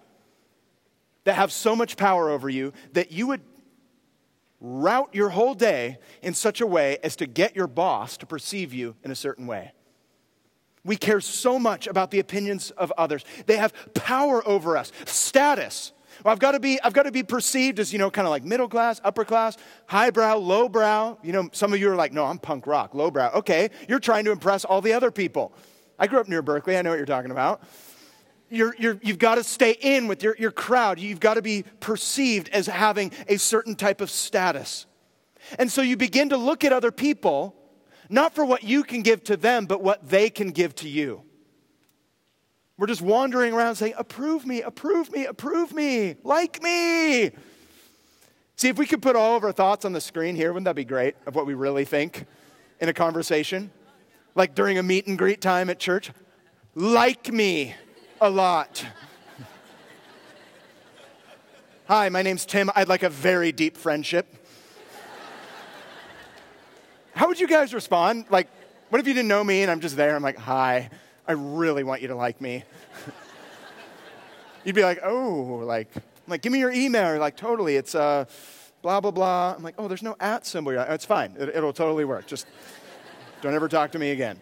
that 1.25 1.35
have 1.35 1.53
so 1.53 1.77
much 1.77 1.97
power 1.97 2.29
over 2.31 2.49
you 2.49 2.73
that 2.93 3.13
you 3.13 3.29
would 3.29 3.41
route 4.61 5.11
your 5.13 5.29
whole 5.29 5.55
day 5.55 5.99
in 6.23 6.35
such 6.35 6.61
a 6.61 6.67
way 6.67 6.99
as 7.03 7.17
to 7.17 7.27
get 7.27 7.55
your 7.55 7.67
boss 7.67 8.17
to 8.17 8.27
perceive 8.27 8.73
you 8.73 8.97
in 9.05 9.11
a 9.11 9.15
certain 9.15 9.47
way. 9.47 9.73
We 10.85 10.97
care 10.97 11.21
so 11.21 11.59
much 11.59 11.87
about 11.87 12.11
the 12.11 12.19
opinions 12.19 12.73
of 12.73 12.93
others. 12.99 13.25
They 13.47 13.57
have 13.57 13.73
power 13.95 14.47
over 14.47 14.77
us, 14.77 14.91
status. 15.05 15.93
Well, 16.25 16.33
I've 16.33 16.39
got 16.39 16.53
to 16.53 16.61
be, 16.61 16.81
I've 16.83 16.93
got 16.93 17.05
to 17.05 17.13
be 17.13 17.23
perceived 17.23 17.81
as, 17.81 17.93
you 17.93 17.99
know, 17.99 18.11
kind 18.11 18.27
of 18.27 18.31
like 18.31 18.45
middle 18.45 18.69
class, 18.69 19.01
upper 19.03 19.25
class, 19.25 19.57
highbrow, 19.87 20.37
lowbrow. 20.37 21.19
You 21.23 21.33
know, 21.33 21.49
some 21.53 21.73
of 21.73 21.81
you 21.81 21.91
are 21.91 21.97
like, 21.97 22.13
no, 22.13 22.25
I'm 22.25 22.39
punk 22.39 22.67
rock, 22.67 22.95
lowbrow. 22.95 23.33
Okay, 23.35 23.71
you're 23.89 23.99
trying 23.99 24.25
to 24.27 24.31
impress 24.31 24.65
all 24.65 24.81
the 24.81 24.93
other 24.93 25.11
people. 25.11 25.53
I 25.99 26.07
grew 26.07 26.21
up 26.21 26.29
near 26.29 26.43
Berkeley. 26.43 26.77
I 26.77 26.83
know 26.83 26.91
what 26.91 26.97
you're 26.97 27.07
talking 27.07 27.31
about. 27.31 27.63
You're, 28.51 28.75
you're, 28.79 28.99
you've 29.03 29.19
got 29.19 29.37
to 29.37 29.45
stay 29.45 29.73
in 29.81 30.09
with 30.09 30.23
your, 30.23 30.37
your 30.39 30.51
crowd. 30.51 31.01
You've 31.01 31.21
got 31.21 31.35
to 31.35 31.43
be 31.43 31.65
perceived 31.81 32.51
as 32.51 32.67
having 32.67 33.13
a 33.27 33.39
certain 33.39 33.75
type 33.75 34.01
of 34.01 34.11
status. 34.11 34.87
And 35.59 35.73
so 35.73 35.83
you 35.83 35.97
begin 35.97 36.29
to 36.29 36.37
look 36.37 36.63
at 36.63 36.73
other 36.73 36.93
people, 36.93 37.57
not 38.09 38.35
for 38.35 38.45
what 38.45 38.63
you 38.63 38.85
can 38.85 39.03
give 39.03 39.25
to 39.25 39.37
them, 39.37 39.67
but 39.67 39.83
what 39.83 40.09
they 40.09 40.29
can 40.29 40.51
give 40.51 40.75
to 40.77 40.89
you. 40.89 41.23
We're 42.79 42.87
just 42.87 43.03
wandering 43.03 43.53
around 43.53 43.77
saying, 43.77 43.95
approve 43.97 44.47
me, 44.47 44.63
approve 44.63 45.13
me, 45.13 45.27
approve 45.27 45.73
me, 45.73 46.17
like 46.25 46.63
me. 46.63 47.31
See, 48.57 48.69
if 48.69 48.79
we 48.79 48.87
could 48.87 49.03
put 49.03 49.17
all 49.17 49.37
of 49.37 49.45
our 49.45 49.53
thoughts 49.53 49.85
on 49.85 49.93
the 49.93 50.01
screen 50.01 50.37
here, 50.37 50.53
wouldn't 50.53 50.65
that 50.65 50.77
be 50.77 50.85
great 50.85 51.15
of 51.27 51.35
what 51.35 51.47
we 51.47 51.55
really 51.55 51.85
think 51.85 52.27
in 52.81 52.89
a 52.89 52.93
conversation? 52.93 53.71
Like 54.35 54.55
during 54.55 54.79
a 54.79 54.83
meet 54.83 55.07
and 55.07 55.19
greet 55.19 55.41
time 55.41 55.69
at 55.69 55.79
church? 55.79 56.11
Like 56.75 57.33
me 57.33 57.75
a 58.21 58.31
lot. 58.31 58.87
Hi, 61.87 62.09
my 62.09 62.23
name's 62.23 62.47
Tim. 62.47 62.71
I'd 62.75 62.89
like 62.89 63.03
a 63.03 63.11
very 63.11 63.53
deep 63.53 63.77
friendship. 63.77 64.27
How 67.15 67.29
would 67.29 67.39
you 67.39 67.49
guys 67.49 67.75
respond? 67.75 68.27
Like, 68.31 68.49
what 68.89 69.01
if 69.01 69.07
you 69.07 69.13
didn't 69.13 69.29
know 69.29 69.45
me 69.45 69.63
and 69.63 69.71
I'm 69.71 69.81
just 69.81 69.97
there? 69.97 70.17
I'm 70.17 70.23
like, 70.23 70.39
hi. 70.39 70.89
I 71.33 71.35
really 71.35 71.83
want 71.83 72.03
you 72.03 72.09
to 72.09 72.15
like 72.15 72.43
me. 72.43 72.63
You'd 74.65 74.75
be 74.75 74.83
like, 74.83 75.01
oh, 75.03 75.63
like, 75.65 75.89
I'm 75.97 76.03
like, 76.29 76.43
give 76.43 76.53
me 76.53 76.59
your 76.59 76.71
email. 76.71 77.09
You're 77.09 77.19
like, 77.19 77.39
totally. 77.39 77.77
It's 77.77 77.95
uh, 77.95 78.27
blah, 78.83 79.01
blah, 79.01 79.13
blah. 79.13 79.55
I'm 79.57 79.63
like, 79.63 79.77
oh, 79.79 79.89
there's 79.89 80.03
no 80.03 80.15
at 80.21 80.45
symbol. 80.45 80.75
Like, 80.75 80.91
it's 80.91 81.07
fine. 81.07 81.35
It, 81.39 81.49
it'll 81.49 81.73
totally 81.73 82.05
work. 82.05 82.27
Just 82.27 82.47
don't 83.41 83.55
ever 83.55 83.67
talk 83.67 83.93
to 83.93 83.99
me 83.99 84.11
again. 84.11 84.39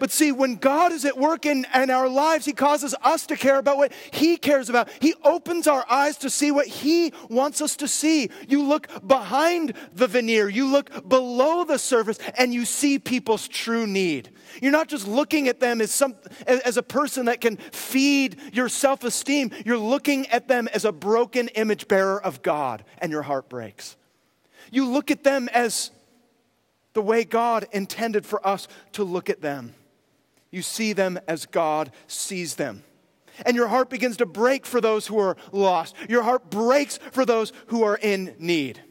But 0.00 0.10
see, 0.10 0.32
when 0.32 0.56
God 0.56 0.92
is 0.92 1.04
at 1.04 1.18
work 1.18 1.44
in, 1.44 1.66
in 1.74 1.90
our 1.90 2.08
lives, 2.08 2.46
He 2.46 2.54
causes 2.54 2.94
us 3.02 3.26
to 3.26 3.36
care 3.36 3.58
about 3.58 3.76
what 3.76 3.92
He 4.10 4.38
cares 4.38 4.70
about. 4.70 4.88
He 4.98 5.12
opens 5.22 5.66
our 5.66 5.84
eyes 5.90 6.16
to 6.18 6.30
see 6.30 6.50
what 6.50 6.66
He 6.66 7.12
wants 7.28 7.60
us 7.60 7.76
to 7.76 7.86
see. 7.86 8.30
You 8.48 8.62
look 8.62 8.88
behind 9.06 9.74
the 9.92 10.06
veneer, 10.06 10.48
you 10.48 10.66
look 10.66 11.06
below 11.06 11.64
the 11.64 11.78
surface, 11.78 12.18
and 12.38 12.54
you 12.54 12.64
see 12.64 12.98
people's 12.98 13.46
true 13.46 13.86
need. 13.86 14.30
You're 14.62 14.72
not 14.72 14.88
just 14.88 15.06
looking 15.06 15.48
at 15.48 15.60
them 15.60 15.82
as, 15.82 15.90
some, 15.90 16.14
as 16.46 16.78
a 16.78 16.82
person 16.82 17.26
that 17.26 17.42
can 17.42 17.58
feed 17.58 18.38
your 18.54 18.70
self 18.70 19.04
esteem, 19.04 19.50
you're 19.66 19.76
looking 19.76 20.26
at 20.28 20.48
them 20.48 20.66
as 20.72 20.86
a 20.86 20.92
broken 20.92 21.48
image 21.48 21.88
bearer 21.88 22.20
of 22.22 22.40
God, 22.40 22.84
and 23.02 23.12
your 23.12 23.22
heart 23.22 23.50
breaks. 23.50 23.98
You 24.70 24.88
look 24.88 25.10
at 25.10 25.24
them 25.24 25.50
as 25.50 25.90
the 26.94 27.02
way 27.02 27.24
God 27.24 27.68
intended 27.70 28.24
for 28.24 28.44
us 28.46 28.66
to 28.92 29.04
look 29.04 29.28
at 29.28 29.42
them. 29.42 29.74
You 30.50 30.62
see 30.62 30.92
them 30.92 31.18
as 31.28 31.46
God 31.46 31.92
sees 32.06 32.56
them. 32.56 32.84
And 33.46 33.56
your 33.56 33.68
heart 33.68 33.88
begins 33.88 34.16
to 34.18 34.26
break 34.26 34.66
for 34.66 34.80
those 34.80 35.06
who 35.06 35.18
are 35.18 35.36
lost. 35.52 35.94
Your 36.08 36.22
heart 36.22 36.50
breaks 36.50 36.98
for 37.12 37.24
those 37.24 37.52
who 37.68 37.82
are 37.84 37.96
in 37.96 38.34
need. 38.38 38.82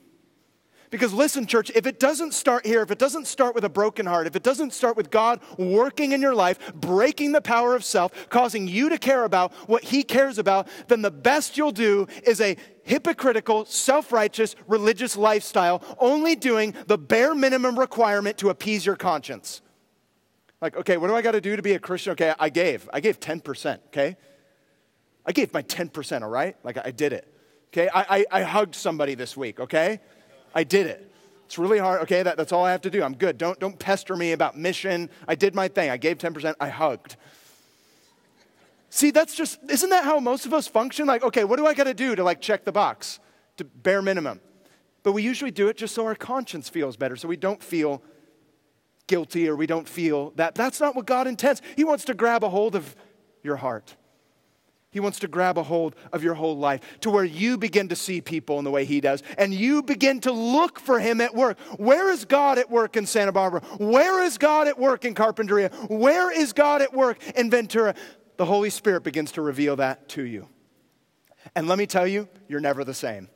Because 0.92 1.14
listen, 1.14 1.46
church, 1.46 1.72
if 1.76 1.86
it 1.86 2.00
doesn't 2.00 2.34
start 2.34 2.66
here, 2.66 2.82
if 2.82 2.90
it 2.90 2.98
doesn't 2.98 3.28
start 3.28 3.54
with 3.54 3.64
a 3.64 3.70
broken 3.70 4.08
heart, 4.08 4.26
if 4.26 4.36
it 4.36 4.42
doesn't 4.42 4.74
start 4.74 4.98
with 4.98 5.12
God 5.12 5.40
working 5.58 6.14
in 6.14 6.22
your 6.22 6.34
life, 6.34 6.74
breaking 6.74 7.32
the 7.32 7.42
power 7.42 7.76
of 7.76 7.84
self, 7.84 8.30
causing 8.30 8.68
you 8.68 8.90
to 8.90 8.98
care 8.98 9.24
about 9.24 9.54
what 9.68 9.84
He 9.84 10.02
cares 10.02 10.40
about, 10.40 10.68
then 10.88 11.04
the 11.04 11.12
best 11.12 11.58
you'll 11.58 11.72
do 11.72 12.08
is 12.24 12.42
a 12.42 12.58
hypocritical, 12.82 13.66
self 13.66 14.12
righteous, 14.12 14.56
religious 14.68 15.16
lifestyle, 15.16 15.84
only 16.00 16.36
doing 16.36 16.74
the 16.88 16.98
bare 16.98 17.36
minimum 17.36 17.78
requirement 17.78 18.40
to 18.40 18.50
appease 18.50 18.84
your 18.84 18.96
conscience. 18.96 19.62
Like, 20.62 20.76
okay, 20.76 20.98
what 20.98 21.08
do 21.08 21.16
I 21.16 21.22
got 21.22 21.32
to 21.32 21.42
do 21.42 21.56
to 21.56 21.62
be 21.62 21.74
a 21.74 21.80
Christian? 21.80 22.12
Okay, 22.14 22.34
I 22.38 22.50
gave. 22.50 22.90
I 22.92 23.00
gave 23.00 23.20
10%, 23.20 23.80
okay? 23.88 24.18
I 25.26 25.32
gave 25.32 25.54
my 25.54 25.62
10%, 25.62 26.22
all 26.22 26.30
right? 26.30 26.56
Like, 26.64 26.78
I 26.78 26.92
did 26.92 27.14
it. 27.14 27.34
Okay, 27.68 27.88
I, 27.94 28.26
I, 28.32 28.40
I 28.40 28.44
hugged 28.44 28.76
somebody 28.76 29.16
this 29.16 29.38
week, 29.38 29.60
okay? 29.60 30.00
I 30.54 30.64
did 30.64 30.88
it. 30.88 31.06
It's 31.46 31.58
really 31.58 31.78
hard. 31.78 32.02
Okay, 32.02 32.24
that, 32.24 32.36
that's 32.36 32.52
all 32.52 32.66
I 32.66 32.72
have 32.72 32.82
to 32.82 32.90
do. 32.90 33.02
I'm 33.02 33.16
good. 33.16 33.38
Don't, 33.38 33.60
don't 33.60 33.80
pester 33.80 34.16
me 34.16 34.34
about 34.34 34.58
mission. 34.58 35.10
I 35.28 35.36
did 35.36 35.56
my 35.56 35.68
thing. 35.68 35.90
I 35.90 35.98
gave 35.98 36.18
10%. 36.18 36.56
I 36.60 36.70
hugged. 36.70 37.16
See, 38.90 39.12
that's 39.12 39.36
just, 39.36 39.60
isn't 39.70 39.90
that 39.90 40.04
how 40.04 40.20
most 40.20 40.46
of 40.46 40.54
us 40.54 40.68
function? 40.68 41.08
Like, 41.08 41.24
okay, 41.24 41.44
what 41.44 41.58
do 41.58 41.66
I 41.66 41.74
got 41.74 41.86
to 41.86 41.94
do 41.94 42.16
to 42.16 42.24
like 42.24 42.42
check 42.42 42.66
the 42.66 42.72
box, 42.72 43.20
to 43.58 43.64
bare 43.64 44.02
minimum? 44.02 44.42
But 45.04 45.14
we 45.14 45.24
usually 45.24 45.52
do 45.52 45.70
it 45.70 45.78
just 45.78 45.96
so 45.96 46.06
our 46.06 46.16
conscience 46.16 46.70
feels 46.70 46.98
better, 46.98 47.16
so 47.16 47.28
we 47.28 47.38
don't 47.38 47.64
feel 47.64 48.02
guilty 49.10 49.50
or 49.50 49.58
we 49.58 49.68
don't 49.68 49.90
feel 49.90 50.32
that. 50.38 50.56
That's 50.56 50.80
not 50.80 50.96
what 50.96 51.06
God 51.06 51.28
intends. 51.28 51.62
He 51.76 51.84
wants 51.84 52.06
to 52.06 52.14
grab 52.14 52.46
a 52.46 52.50
hold 52.50 52.76
of 52.76 52.96
your 53.44 53.58
heart. 53.58 53.98
He 54.92 55.00
wants 55.00 55.20
to 55.20 55.28
grab 55.28 55.58
a 55.58 55.64
hold 55.64 55.96
of 56.14 56.24
your 56.24 56.34
whole 56.34 56.58
life 56.58 56.82
to 57.02 57.10
where 57.10 57.24
you 57.24 57.58
begin 57.58 57.90
to 57.90 57.96
see 57.96 58.22
people 58.22 58.58
in 58.58 58.64
the 58.64 58.72
way 58.72 58.86
He 58.86 59.02
does 59.02 59.22
and 59.38 59.54
you 59.54 59.84
begin 59.84 60.20
to 60.22 60.32
look 60.32 60.80
for 60.80 61.00
Him 61.00 61.22
at 61.22 61.36
work. 61.36 61.60
Where 61.78 62.10
is 62.10 62.26
God 62.26 62.58
at 62.58 62.72
work 62.72 62.96
in 62.96 63.06
Santa 63.06 63.32
Barbara? 63.32 63.62
Where 63.78 64.24
is 64.24 64.38
God 64.38 64.68
at 64.68 64.80
work 64.80 65.06
in 65.06 65.14
Carpinteria? 65.14 65.72
Where 65.90 66.32
is 66.32 66.54
God 66.54 66.82
at 66.82 66.94
work 66.94 67.20
in 67.36 67.52
Ventura? 67.52 67.94
The 68.38 68.46
Holy 68.46 68.70
Spirit 68.70 69.04
begins 69.04 69.34
to 69.34 69.42
reveal 69.42 69.76
that 69.76 70.08
to 70.10 70.24
you. 70.24 70.48
And 71.56 71.68
let 71.68 71.78
me 71.78 71.86
tell 71.86 72.08
you, 72.08 72.28
you're 72.48 72.60
never 72.60 72.84
the 72.84 72.94
same. 72.94 73.30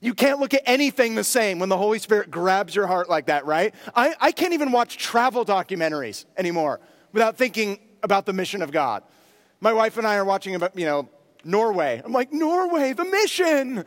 You 0.00 0.14
can't 0.14 0.38
look 0.38 0.54
at 0.54 0.62
anything 0.66 1.14
the 1.14 1.24
same 1.24 1.58
when 1.58 1.68
the 1.68 1.78
Holy 1.78 1.98
Spirit 1.98 2.30
grabs 2.30 2.74
your 2.74 2.86
heart 2.86 3.08
like 3.08 3.26
that, 3.26 3.46
right? 3.46 3.74
I, 3.94 4.14
I 4.20 4.32
can't 4.32 4.52
even 4.52 4.72
watch 4.72 4.98
travel 4.98 5.44
documentaries 5.44 6.24
anymore 6.36 6.80
without 7.12 7.36
thinking 7.36 7.78
about 8.02 8.26
the 8.26 8.32
mission 8.32 8.60
of 8.60 8.70
God. 8.70 9.02
My 9.60 9.72
wife 9.72 9.96
and 9.96 10.06
I 10.06 10.16
are 10.16 10.24
watching 10.24 10.54
about, 10.54 10.78
you 10.78 10.84
know, 10.84 11.08
Norway. 11.44 12.02
I'm 12.04 12.12
like, 12.12 12.32
Norway, 12.32 12.92
the 12.92 13.04
mission. 13.04 13.84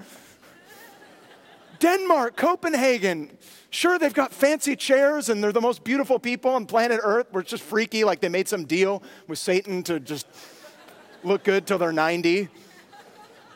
Denmark, 1.80 2.36
Copenhagen. 2.36 3.38
Sure, 3.70 4.00
they've 4.00 4.14
got 4.14 4.34
fancy 4.34 4.76
chairs 4.76 5.30
and 5.30 5.44
they're 5.44 5.52
the 5.52 5.62
most 5.62 5.84
beautiful 5.84 6.20
people 6.20 6.52
on 6.52 6.66
planet 6.66 7.00
Earth. 7.04 7.28
We're 7.32 7.44
just 7.44 7.64
freaky, 7.64 8.04
like 8.04 8.22
they 8.22 8.30
made 8.30 8.48
some 8.48 8.66
deal 8.66 9.04
with 9.28 9.38
Satan 9.40 9.84
to 9.84 10.00
just 10.00 10.26
look 11.24 11.44
good 11.44 11.68
till 11.68 11.78
they're 11.78 11.92
90. 11.92 12.50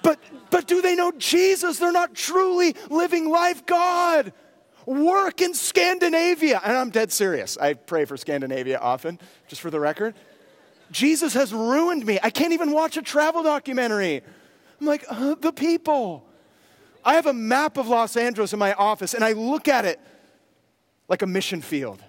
But, 0.04 0.20
but 0.50 0.68
do 0.68 0.82
they 0.82 0.96
know 0.96 1.12
Jesus? 1.18 1.78
They're 1.78 1.92
not 1.92 2.14
truly 2.14 2.76
living 2.90 3.30
life 3.30 3.66
God. 3.66 4.34
Work 4.86 5.42
in 5.42 5.54
Scandinavia. 5.54 6.60
And 6.64 6.76
I'm 6.76 6.90
dead 6.90 7.12
serious. 7.12 7.58
I 7.58 7.74
pray 7.74 8.06
for 8.06 8.18
Scandinavia 8.18 8.80
often, 8.80 9.20
just 9.48 9.62
for 9.62 9.70
the 9.70 9.80
record. 9.80 10.16
Jesus 10.92 11.34
has 11.34 11.54
ruined 11.54 12.06
me. 12.06 12.20
I 12.22 12.30
can't 12.30 12.54
even 12.54 12.72
watch 12.72 12.98
a 12.98 13.02
travel 13.02 13.44
documentary. 13.44 14.22
I'm 14.80 14.86
like, 14.86 15.06
uh, 15.10 15.36
the 15.36 15.54
people. 15.54 16.26
I 17.04 17.16
have 17.16 17.26
a 17.26 17.34
map 17.34 17.78
of 17.78 17.88
Los 17.88 18.18
Angeles 18.18 18.54
in 18.54 18.60
my 18.60 18.74
office, 18.74 19.14
and 19.14 19.24
I 19.24 19.32
look 19.32 19.68
at 19.68 19.86
it 19.86 20.00
like 21.08 21.22
a 21.22 21.28
mission 21.28 21.62
field. 21.62 22.04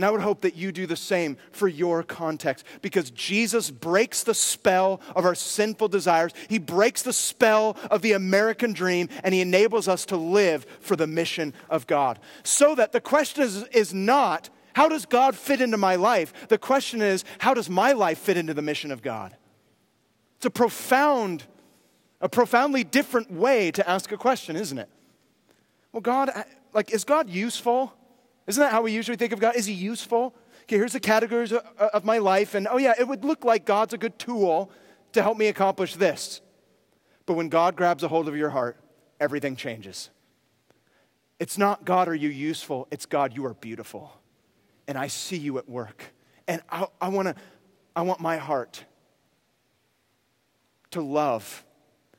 And 0.00 0.06
I 0.06 0.10
would 0.10 0.22
hope 0.22 0.40
that 0.40 0.56
you 0.56 0.72
do 0.72 0.86
the 0.86 0.96
same 0.96 1.36
for 1.52 1.68
your 1.68 2.02
context 2.02 2.64
because 2.80 3.10
Jesus 3.10 3.70
breaks 3.70 4.22
the 4.22 4.32
spell 4.32 5.02
of 5.14 5.26
our 5.26 5.34
sinful 5.34 5.88
desires. 5.88 6.32
He 6.48 6.58
breaks 6.58 7.02
the 7.02 7.12
spell 7.12 7.76
of 7.90 8.00
the 8.00 8.12
American 8.12 8.72
dream 8.72 9.10
and 9.22 9.34
he 9.34 9.42
enables 9.42 9.88
us 9.88 10.06
to 10.06 10.16
live 10.16 10.64
for 10.80 10.96
the 10.96 11.06
mission 11.06 11.52
of 11.68 11.86
God. 11.86 12.18
So 12.44 12.74
that 12.76 12.92
the 12.92 13.00
question 13.02 13.42
is, 13.42 13.62
is 13.64 13.92
not, 13.92 14.48
how 14.72 14.88
does 14.88 15.04
God 15.04 15.36
fit 15.36 15.60
into 15.60 15.76
my 15.76 15.96
life? 15.96 16.32
The 16.48 16.56
question 16.56 17.02
is, 17.02 17.22
how 17.36 17.52
does 17.52 17.68
my 17.68 17.92
life 17.92 18.20
fit 18.20 18.38
into 18.38 18.54
the 18.54 18.62
mission 18.62 18.90
of 18.90 19.02
God? 19.02 19.36
It's 20.38 20.46
a 20.46 20.50
profound, 20.50 21.44
a 22.22 22.28
profoundly 22.30 22.84
different 22.84 23.30
way 23.30 23.70
to 23.72 23.86
ask 23.86 24.10
a 24.12 24.16
question, 24.16 24.56
isn't 24.56 24.78
it? 24.78 24.88
Well, 25.92 26.00
God, 26.00 26.30
like, 26.72 26.90
is 26.90 27.04
God 27.04 27.28
useful? 27.28 27.92
Isn't 28.50 28.64
that 28.64 28.72
how 28.72 28.82
we 28.82 28.90
usually 28.90 29.16
think 29.16 29.32
of 29.32 29.38
God? 29.38 29.54
Is 29.54 29.66
he 29.66 29.72
useful? 29.72 30.34
Okay, 30.64 30.74
here's 30.74 30.92
the 30.92 30.98
categories 30.98 31.52
of 31.52 32.04
my 32.04 32.18
life, 32.18 32.56
and 32.56 32.66
oh, 32.68 32.78
yeah, 32.78 32.94
it 32.98 33.06
would 33.06 33.24
look 33.24 33.44
like 33.44 33.64
God's 33.64 33.94
a 33.94 33.98
good 33.98 34.18
tool 34.18 34.72
to 35.12 35.22
help 35.22 35.38
me 35.38 35.46
accomplish 35.46 35.94
this. 35.94 36.40
But 37.26 37.34
when 37.34 37.48
God 37.48 37.76
grabs 37.76 38.02
a 38.02 38.08
hold 38.08 38.26
of 38.26 38.36
your 38.36 38.50
heart, 38.50 38.76
everything 39.20 39.54
changes. 39.54 40.10
It's 41.38 41.58
not 41.58 41.84
God, 41.84 42.08
are 42.08 42.14
you 42.14 42.28
useful? 42.28 42.88
It's 42.90 43.06
God, 43.06 43.36
you 43.36 43.46
are 43.46 43.54
beautiful. 43.54 44.20
And 44.88 44.98
I 44.98 45.06
see 45.06 45.36
you 45.36 45.56
at 45.58 45.68
work. 45.68 46.12
And 46.48 46.60
I, 46.68 46.88
I, 47.00 47.08
wanna, 47.08 47.36
I 47.94 48.02
want 48.02 48.18
my 48.18 48.36
heart 48.36 48.84
to 50.90 51.00
love 51.00 51.64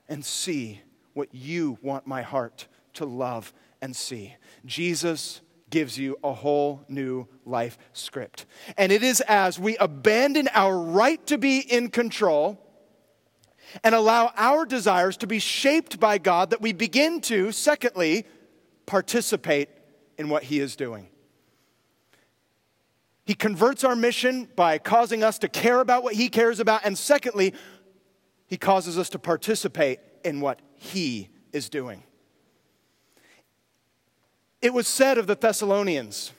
and 0.07 0.23
see 0.23 0.79
what 1.11 1.35
you 1.35 1.77
want 1.81 2.07
my 2.07 2.21
heart 2.21 2.69
to 2.93 3.05
love 3.05 3.53
and 3.81 3.93
see. 3.93 4.37
Jesus 4.65 5.41
gives 5.71 5.97
you 5.97 6.19
a 6.23 6.33
whole 6.33 6.85
new 6.87 7.27
life 7.45 7.79
script. 7.93 8.45
And 8.77 8.91
it 8.91 9.01
is 9.01 9.21
as 9.21 9.57
we 9.57 9.75
abandon 9.77 10.49
our 10.53 10.77
right 10.77 11.25
to 11.27 11.39
be 11.39 11.59
in 11.59 11.89
control 11.89 12.59
and 13.83 13.95
allow 13.95 14.31
our 14.35 14.65
desires 14.65 15.17
to 15.17 15.27
be 15.27 15.39
shaped 15.39 15.99
by 15.99 16.17
God 16.17 16.51
that 16.51 16.61
we 16.61 16.73
begin 16.73 17.21
to, 17.21 17.51
secondly, 17.51 18.25
participate 18.85 19.69
in 20.17 20.29
what 20.29 20.43
He 20.43 20.59
is 20.59 20.75
doing. 20.75 21.07
He 23.25 23.33
converts 23.33 23.83
our 23.83 23.95
mission 23.95 24.49
by 24.55 24.77
causing 24.77 25.23
us 25.23 25.39
to 25.39 25.47
care 25.47 25.79
about 25.79 26.03
what 26.03 26.15
He 26.15 26.27
cares 26.27 26.59
about. 26.59 26.81
And 26.83 26.97
secondly, 26.97 27.53
He 28.47 28.57
causes 28.57 28.97
us 28.97 29.09
to 29.11 29.19
participate 29.19 29.99
in 30.25 30.41
what 30.41 30.61
He 30.75 31.29
is 31.53 31.69
doing. 31.69 32.03
It 34.61 34.73
was 34.73 34.87
said 34.87 35.17
of 35.17 35.27
the 35.27 35.35
Thessalonians 35.35 36.31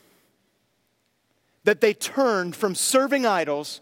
that 1.65 1.81
they 1.81 1.95
turned 1.95 2.57
from 2.57 2.75
serving 2.75 3.27
idols 3.27 3.81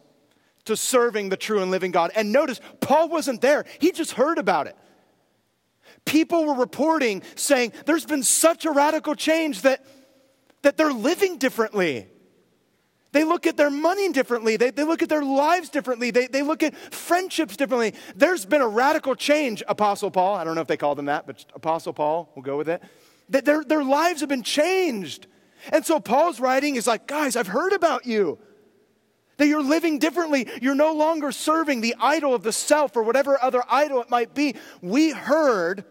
to 0.64 0.76
serving 0.76 1.29
the 1.29 1.37
true 1.37 1.61
and 1.62 1.70
living 1.70 1.90
God. 1.90 2.11
And 2.14 2.33
notice, 2.33 2.61
Paul 2.81 3.09
wasn't 3.09 3.40
there, 3.40 3.64
he 3.81 3.92
just 3.92 4.12
heard 4.12 4.38
about 4.38 4.66
it. 4.66 4.76
People 6.05 6.46
were 6.46 6.55
reporting 6.55 7.22
saying 7.35 7.72
there's 7.87 8.07
been 8.07 8.22
such 8.22 8.64
a 8.64 8.70
radical 8.70 9.14
change 9.14 9.62
that, 9.62 9.85
that 10.62 10.76
they're 10.76 10.92
living 10.92 11.38
differently. 11.38 12.09
They 13.12 13.24
look 13.24 13.46
at 13.46 13.57
their 13.57 13.70
money 13.70 14.12
differently. 14.12 14.57
They, 14.57 14.70
they 14.70 14.85
look 14.85 15.03
at 15.03 15.09
their 15.09 15.24
lives 15.24 15.68
differently. 15.68 16.12
They, 16.12 16.29
they 16.29 16.42
look 16.42 16.62
at 16.62 16.76
friendships 16.76 17.57
differently. 17.57 17.94
There's 18.14 18.46
been 18.46 18.61
a 18.61 18.68
radical 18.68 19.16
change, 19.16 19.62
Apostle 19.66 20.11
Paul. 20.11 20.37
I 20.37 20.44
don't 20.44 20.55
know 20.55 20.61
if 20.61 20.68
they 20.68 20.76
called 20.76 20.98
him 20.98 21.07
that, 21.07 21.26
but 21.26 21.44
Apostle 21.55 21.92
Paul, 21.92 22.31
we'll 22.35 22.44
go 22.44 22.57
with 22.57 22.68
it 22.68 22.83
their, 23.31 23.64
their 23.64 23.85
lives 23.85 24.21
have 24.21 24.29
been 24.29 24.43
changed. 24.43 25.27
And 25.73 25.85
so 25.85 26.01
Paul's 26.01 26.40
writing 26.40 26.77
is 26.77 26.87
like, 26.87 27.07
guys, 27.07 27.37
I've 27.37 27.47
heard 27.47 27.73
about 27.73 28.07
you. 28.07 28.38
That 29.37 29.47
you're 29.47 29.62
living 29.62 29.99
differently. 29.99 30.49
You're 30.61 30.75
no 30.75 30.93
longer 30.93 31.33
serving 31.33 31.81
the 31.81 31.95
idol 31.99 32.35
of 32.35 32.43
the 32.43 32.53
self 32.53 32.95
or 32.97 33.03
whatever 33.03 33.43
other 33.43 33.62
idol 33.71 34.03
it 34.03 34.11
might 34.11 34.35
be. 34.35 34.55
We 34.83 35.12
heard 35.12 35.85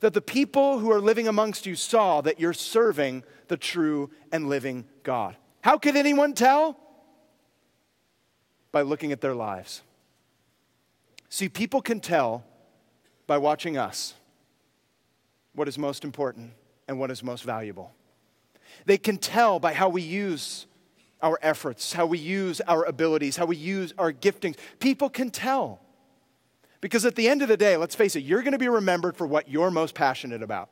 that 0.00 0.14
the 0.14 0.20
people 0.20 0.78
who 0.78 0.90
are 0.90 1.00
living 1.00 1.28
amongst 1.28 1.66
you 1.66 1.76
saw 1.76 2.20
that 2.22 2.40
you're 2.40 2.52
serving 2.52 3.22
the 3.48 3.56
true 3.56 4.10
and 4.32 4.48
living 4.48 4.86
God. 5.02 5.36
How 5.60 5.78
could 5.78 5.94
anyone 5.94 6.32
tell? 6.32 6.78
By 8.72 8.82
looking 8.82 9.12
at 9.12 9.20
their 9.20 9.34
lives. 9.34 9.82
See, 11.28 11.48
people 11.48 11.82
can 11.82 12.00
tell 12.00 12.44
by 13.26 13.38
watching 13.38 13.76
us 13.76 14.14
what 15.54 15.68
is 15.68 15.78
most 15.78 16.02
important 16.04 16.52
and 16.90 16.98
what 16.98 17.08
is 17.08 17.22
most 17.22 17.44
valuable. 17.44 17.94
They 18.84 18.98
can 18.98 19.16
tell 19.16 19.60
by 19.60 19.72
how 19.74 19.88
we 19.88 20.02
use 20.02 20.66
our 21.22 21.38
efforts, 21.40 21.92
how 21.92 22.04
we 22.04 22.18
use 22.18 22.60
our 22.62 22.84
abilities, 22.84 23.36
how 23.36 23.46
we 23.46 23.56
use 23.56 23.94
our 23.96 24.12
giftings. 24.12 24.56
People 24.80 25.08
can 25.08 25.30
tell. 25.30 25.80
Because 26.80 27.06
at 27.06 27.14
the 27.14 27.28
end 27.28 27.42
of 27.42 27.48
the 27.48 27.56
day, 27.56 27.76
let's 27.76 27.94
face 27.94 28.16
it, 28.16 28.24
you're 28.24 28.42
going 28.42 28.54
to 28.54 28.58
be 28.58 28.68
remembered 28.68 29.16
for 29.16 29.24
what 29.24 29.48
you're 29.48 29.70
most 29.70 29.94
passionate 29.94 30.42
about. 30.42 30.68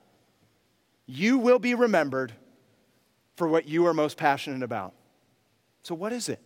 You 1.07 1.39
will 1.39 1.61
be 1.61 1.77
remembered 1.77 2.33
for 3.37 3.47
what 3.47 3.69
you 3.69 3.87
are 3.87 3.95
most 3.95 4.17
passionate 4.17 4.65
about. 4.65 4.95
So, 5.85 5.95
what 5.95 6.13
is 6.13 6.29
it? 6.29 6.43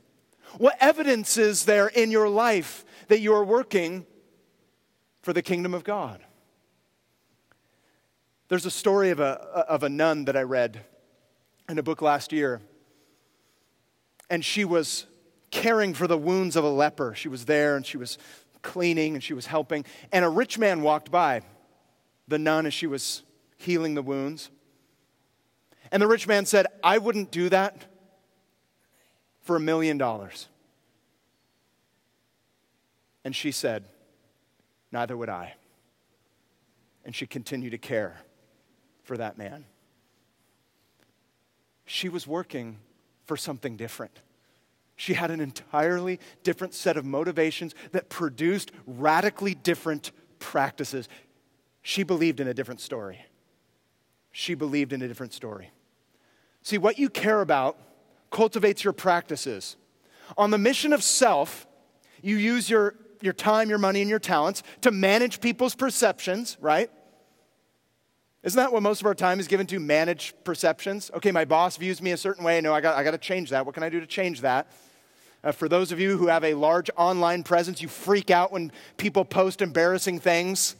What 0.59 0.77
evidence 0.81 1.39
is 1.39 1.65
there 1.65 1.87
in 1.89 2.11
your 2.11 2.29
life 2.29 2.85
that 3.09 3.21
you 3.21 3.33
are 3.33 3.45
working 3.45 4.05
for 5.23 5.33
the 5.33 5.41
kingdom 5.41 5.73
of 5.73 5.83
God? 5.83 6.23
There's 8.53 8.67
a 8.67 8.71
story 8.71 9.09
of 9.09 9.19
a, 9.19 9.41
of 9.67 9.83
a 9.83 9.89
nun 9.89 10.27
that 10.27 10.37
I 10.37 10.43
read 10.43 10.85
in 11.71 11.79
a 11.79 11.83
book 11.83 12.03
last 12.03 12.35
year. 12.35 12.61
And 14.29 14.45
she 14.45 14.67
was 14.67 15.07
caring 15.51 15.95
for 15.95 16.07
the 16.07 16.19
wounds 16.19 16.55
of 16.55 16.63
a 16.63 16.69
leper. 16.69 17.15
She 17.15 17.29
was 17.29 17.47
there 17.47 17.77
and 17.77 17.87
she 17.87 17.97
was 17.97 18.19
cleaning 18.61 19.15
and 19.15 19.25
she 19.25 19.33
was 19.33 19.47
helping. 19.47 19.87
And 20.13 20.23
a 20.23 20.29
rich 20.29 20.59
man 20.59 20.83
walked 20.83 21.11
by 21.11 21.41
the 22.29 22.39
nun 22.39 22.67
as 22.67 22.75
she 22.75 22.87
was 22.87 23.23
healing 23.57 23.95
the 23.95 24.03
wounds. 24.03 24.51
And 25.91 26.03
the 26.03 26.07
rich 26.07 26.29
man 26.29 26.45
said, 26.45 26.67
I 26.85 26.99
wouldn't 26.99 27.31
do 27.31 27.49
that 27.49 27.87
for 29.41 29.57
a 29.57 29.61
million 29.61 29.97
dollars. 29.97 30.47
And 33.25 33.35
she 33.35 33.51
said, 33.51 33.87
Neither 34.93 35.17
would 35.17 35.31
I. 35.31 35.55
And 37.07 37.15
she 37.15 37.27
continued 37.27 37.71
to 37.71 37.79
care 37.79 38.19
for 39.03 39.17
that 39.17 39.39
man. 39.39 39.65
She 41.85 42.09
was 42.09 42.27
working 42.27 42.79
for 43.25 43.37
something 43.37 43.77
different. 43.77 44.21
She 44.97 45.15
had 45.15 45.31
an 45.31 45.41
entirely 45.41 46.21
different 46.43 46.75
set 46.75 46.97
of 46.97 47.05
motivations 47.05 47.75
that 47.93 48.09
produced 48.09 48.71
radically 48.87 49.55
different 49.55 50.13
practices. 50.39 51.09
She 51.83 52.03
believed 52.03 52.41
in 52.41 52.49
a 52.49 52.55
different 52.55 52.81
story. 52.81 53.25
She 54.31 54.55
believed 54.55 54.93
in 54.93 55.03
a 55.03 55.09
different 55.09 55.33
story. 55.33 55.71
See, 56.63 56.79
what 56.79 56.99
you 56.99 57.11
care 57.11 57.41
about 57.41 57.79
cultivates 58.31 58.85
your 58.85 58.93
practices. 58.93 59.77
On 60.39 60.51
the 60.51 60.59
mission 60.59 60.93
of 60.93 61.03
self, 61.03 61.67
you 62.23 62.37
use 62.37 62.71
your, 62.71 62.95
your 63.21 63.33
time, 63.33 63.69
your 63.69 63.79
money, 63.79 64.01
and 64.01 64.09
your 64.09 64.19
talents 64.19 64.63
to 64.83 64.91
manage 64.91 65.41
people's 65.41 65.75
perceptions, 65.75 66.57
right? 66.61 66.91
Isn't 68.43 68.57
that 68.57 68.73
what 68.73 68.83
most 68.83 69.01
of 69.01 69.07
our 69.07 69.15
time 69.15 69.39
is 69.39 69.47
given 69.47 69.69
to? 69.69 69.79
Manage 69.79 70.35
perceptions. 70.43 71.13
Okay, 71.15 71.31
my 71.31 71.45
boss 71.45 71.77
views 71.77 72.03
me 72.03 72.11
a 72.11 72.17
certain 72.17 72.43
way. 72.43 72.61
No, 72.61 72.75
I 72.75 72.81
got, 72.81 72.97
I 72.97 73.05
got 73.05 73.13
to 73.13 73.19
change 73.19 73.51
that. 73.51 73.65
What 73.65 73.75
can 73.75 73.85
I 73.85 73.89
do 73.89 74.01
to 74.01 74.07
change 74.07 74.41
that? 74.41 74.67
Uh, 75.45 75.53
for 75.53 75.69
those 75.69 75.93
of 75.93 76.01
you 76.01 76.17
who 76.17 76.27
have 76.27 76.43
a 76.43 76.55
large 76.55 76.91
online 76.97 77.45
presence, 77.45 77.81
you 77.81 77.89
freak 77.89 78.31
out 78.31 78.51
when 78.51 78.73
people 78.97 79.25
post 79.25 79.63
embarrassing 79.63 80.19
things 80.19 80.75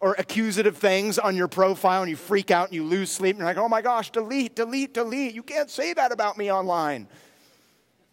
or 0.00 0.14
accusative 0.18 0.76
things 0.76 1.18
on 1.18 1.34
your 1.34 1.48
profile 1.48 2.02
and 2.02 2.10
you 2.10 2.16
freak 2.16 2.52
out 2.52 2.68
and 2.68 2.74
you 2.74 2.84
lose 2.84 3.10
sleep 3.10 3.34
and 3.34 3.38
you're 3.38 3.48
like, 3.48 3.56
oh 3.56 3.68
my 3.68 3.82
gosh, 3.82 4.10
delete, 4.10 4.54
delete, 4.54 4.94
delete. 4.94 5.34
You 5.34 5.42
can't 5.42 5.70
say 5.70 5.92
that 5.94 6.12
about 6.12 6.38
me 6.38 6.52
online 6.52 7.08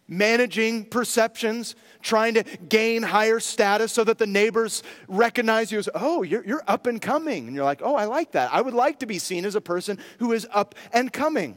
managing 0.08 0.84
perceptions, 0.84 1.74
trying 2.00 2.34
to 2.34 2.44
gain 2.68 3.02
higher 3.02 3.40
status 3.40 3.92
so 3.92 4.04
that 4.04 4.18
the 4.18 4.26
neighbors 4.26 4.82
recognize 5.08 5.72
you 5.72 5.78
as, 5.78 5.88
oh, 5.94 6.22
you're, 6.22 6.44
you're 6.44 6.64
up 6.66 6.86
and 6.86 7.00
coming. 7.00 7.46
And 7.46 7.56
you're 7.56 7.64
like, 7.64 7.80
oh, 7.82 7.96
I 7.96 8.04
like 8.04 8.32
that. 8.32 8.52
I 8.52 8.60
would 8.60 8.74
like 8.74 9.00
to 9.00 9.06
be 9.06 9.18
seen 9.18 9.44
as 9.44 9.54
a 9.54 9.60
person 9.60 9.98
who 10.18 10.32
is 10.32 10.46
up 10.52 10.74
and 10.92 11.12
coming. 11.12 11.56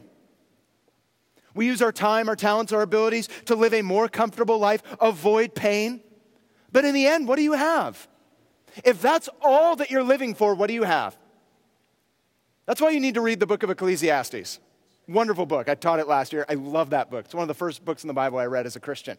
We 1.54 1.66
use 1.66 1.82
our 1.82 1.92
time, 1.92 2.28
our 2.28 2.36
talents, 2.36 2.72
our 2.72 2.82
abilities 2.82 3.28
to 3.46 3.54
live 3.54 3.74
a 3.74 3.82
more 3.82 4.08
comfortable 4.08 4.58
life, 4.58 4.82
avoid 5.00 5.54
pain. 5.54 6.00
But 6.72 6.84
in 6.84 6.94
the 6.94 7.06
end, 7.06 7.26
what 7.26 7.36
do 7.36 7.42
you 7.42 7.52
have? 7.52 8.08
If 8.84 9.02
that's 9.02 9.28
all 9.42 9.76
that 9.76 9.90
you're 9.90 10.04
living 10.04 10.34
for, 10.34 10.54
what 10.54 10.68
do 10.68 10.74
you 10.74 10.84
have? 10.84 11.16
That's 12.66 12.80
why 12.80 12.90
you 12.90 13.00
need 13.00 13.14
to 13.14 13.20
read 13.20 13.40
the 13.40 13.46
book 13.46 13.64
of 13.64 13.70
Ecclesiastes. 13.70 14.60
Wonderful 15.10 15.44
book. 15.44 15.68
I 15.68 15.74
taught 15.74 15.98
it 15.98 16.06
last 16.06 16.32
year. 16.32 16.46
I 16.48 16.54
love 16.54 16.90
that 16.90 17.10
book. 17.10 17.24
It's 17.24 17.34
one 17.34 17.42
of 17.42 17.48
the 17.48 17.54
first 17.54 17.84
books 17.84 18.04
in 18.04 18.08
the 18.08 18.14
Bible 18.14 18.38
I 18.38 18.46
read 18.46 18.64
as 18.64 18.76
a 18.76 18.80
Christian. 18.80 19.18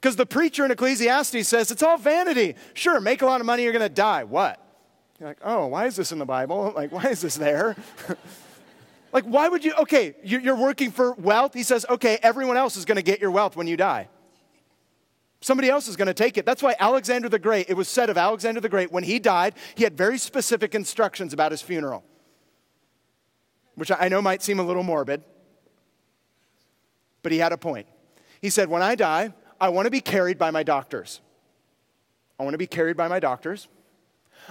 Because 0.00 0.14
the 0.14 0.26
preacher 0.26 0.64
in 0.64 0.70
Ecclesiastes 0.70 1.48
says 1.48 1.72
it's 1.72 1.82
all 1.82 1.98
vanity. 1.98 2.54
Sure, 2.74 3.00
make 3.00 3.22
a 3.22 3.26
lot 3.26 3.40
of 3.40 3.46
money, 3.46 3.64
you're 3.64 3.72
going 3.72 3.82
to 3.82 3.88
die. 3.88 4.22
What? 4.22 4.62
You're 5.18 5.30
like, 5.30 5.38
oh, 5.42 5.66
why 5.66 5.86
is 5.86 5.96
this 5.96 6.12
in 6.12 6.20
the 6.20 6.26
Bible? 6.26 6.72
Like, 6.76 6.92
why 6.92 7.06
is 7.06 7.22
this 7.22 7.34
there? 7.36 7.74
like, 9.12 9.24
why 9.24 9.48
would 9.48 9.64
you? 9.64 9.74
Okay, 9.80 10.14
you're 10.22 10.54
working 10.54 10.92
for 10.92 11.14
wealth. 11.14 11.54
He 11.54 11.64
says, 11.64 11.84
okay, 11.90 12.18
everyone 12.22 12.56
else 12.56 12.76
is 12.76 12.84
going 12.84 12.96
to 12.96 13.02
get 13.02 13.20
your 13.20 13.32
wealth 13.32 13.56
when 13.56 13.66
you 13.66 13.76
die. 13.76 14.08
Somebody 15.40 15.68
else 15.70 15.88
is 15.88 15.96
going 15.96 16.06
to 16.06 16.14
take 16.14 16.38
it. 16.38 16.46
That's 16.46 16.62
why 16.62 16.76
Alexander 16.78 17.28
the 17.28 17.40
Great, 17.40 17.68
it 17.68 17.74
was 17.74 17.88
said 17.88 18.10
of 18.10 18.16
Alexander 18.16 18.60
the 18.60 18.68
Great, 18.68 18.92
when 18.92 19.02
he 19.02 19.18
died, 19.18 19.54
he 19.74 19.82
had 19.82 19.96
very 19.96 20.18
specific 20.18 20.74
instructions 20.74 21.32
about 21.32 21.50
his 21.50 21.62
funeral 21.62 22.04
which 23.76 23.92
I 23.96 24.08
know 24.08 24.20
might 24.20 24.42
seem 24.42 24.58
a 24.58 24.62
little 24.62 24.82
morbid, 24.82 25.22
but 27.22 27.30
he 27.32 27.38
had 27.38 27.52
a 27.52 27.56
point. 27.56 27.86
He 28.40 28.50
said, 28.50 28.68
When 28.68 28.82
I 28.82 28.94
die, 28.94 29.32
I 29.60 29.68
want 29.68 29.86
to 29.86 29.90
be 29.90 30.00
carried 30.00 30.38
by 30.38 30.50
my 30.50 30.62
doctors. 30.62 31.20
I 32.38 32.42
want 32.42 32.54
to 32.54 32.58
be 32.58 32.66
carried 32.66 32.96
by 32.96 33.08
my 33.08 33.20
doctors. 33.20 33.68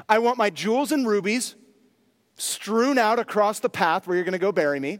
I 0.10 0.20
want 0.20 0.38
my 0.38 0.50
jewels 0.50 0.92
and 0.92 1.08
rubies 1.08 1.56
strewn 2.38 2.98
out 2.98 3.20
across 3.20 3.60
the 3.60 3.70
path 3.70 4.08
where 4.08 4.16
you're 4.16 4.26
going 4.26 4.34
to 4.34 4.40
go 4.40 4.52
bury 4.52 4.80
me. 4.80 5.00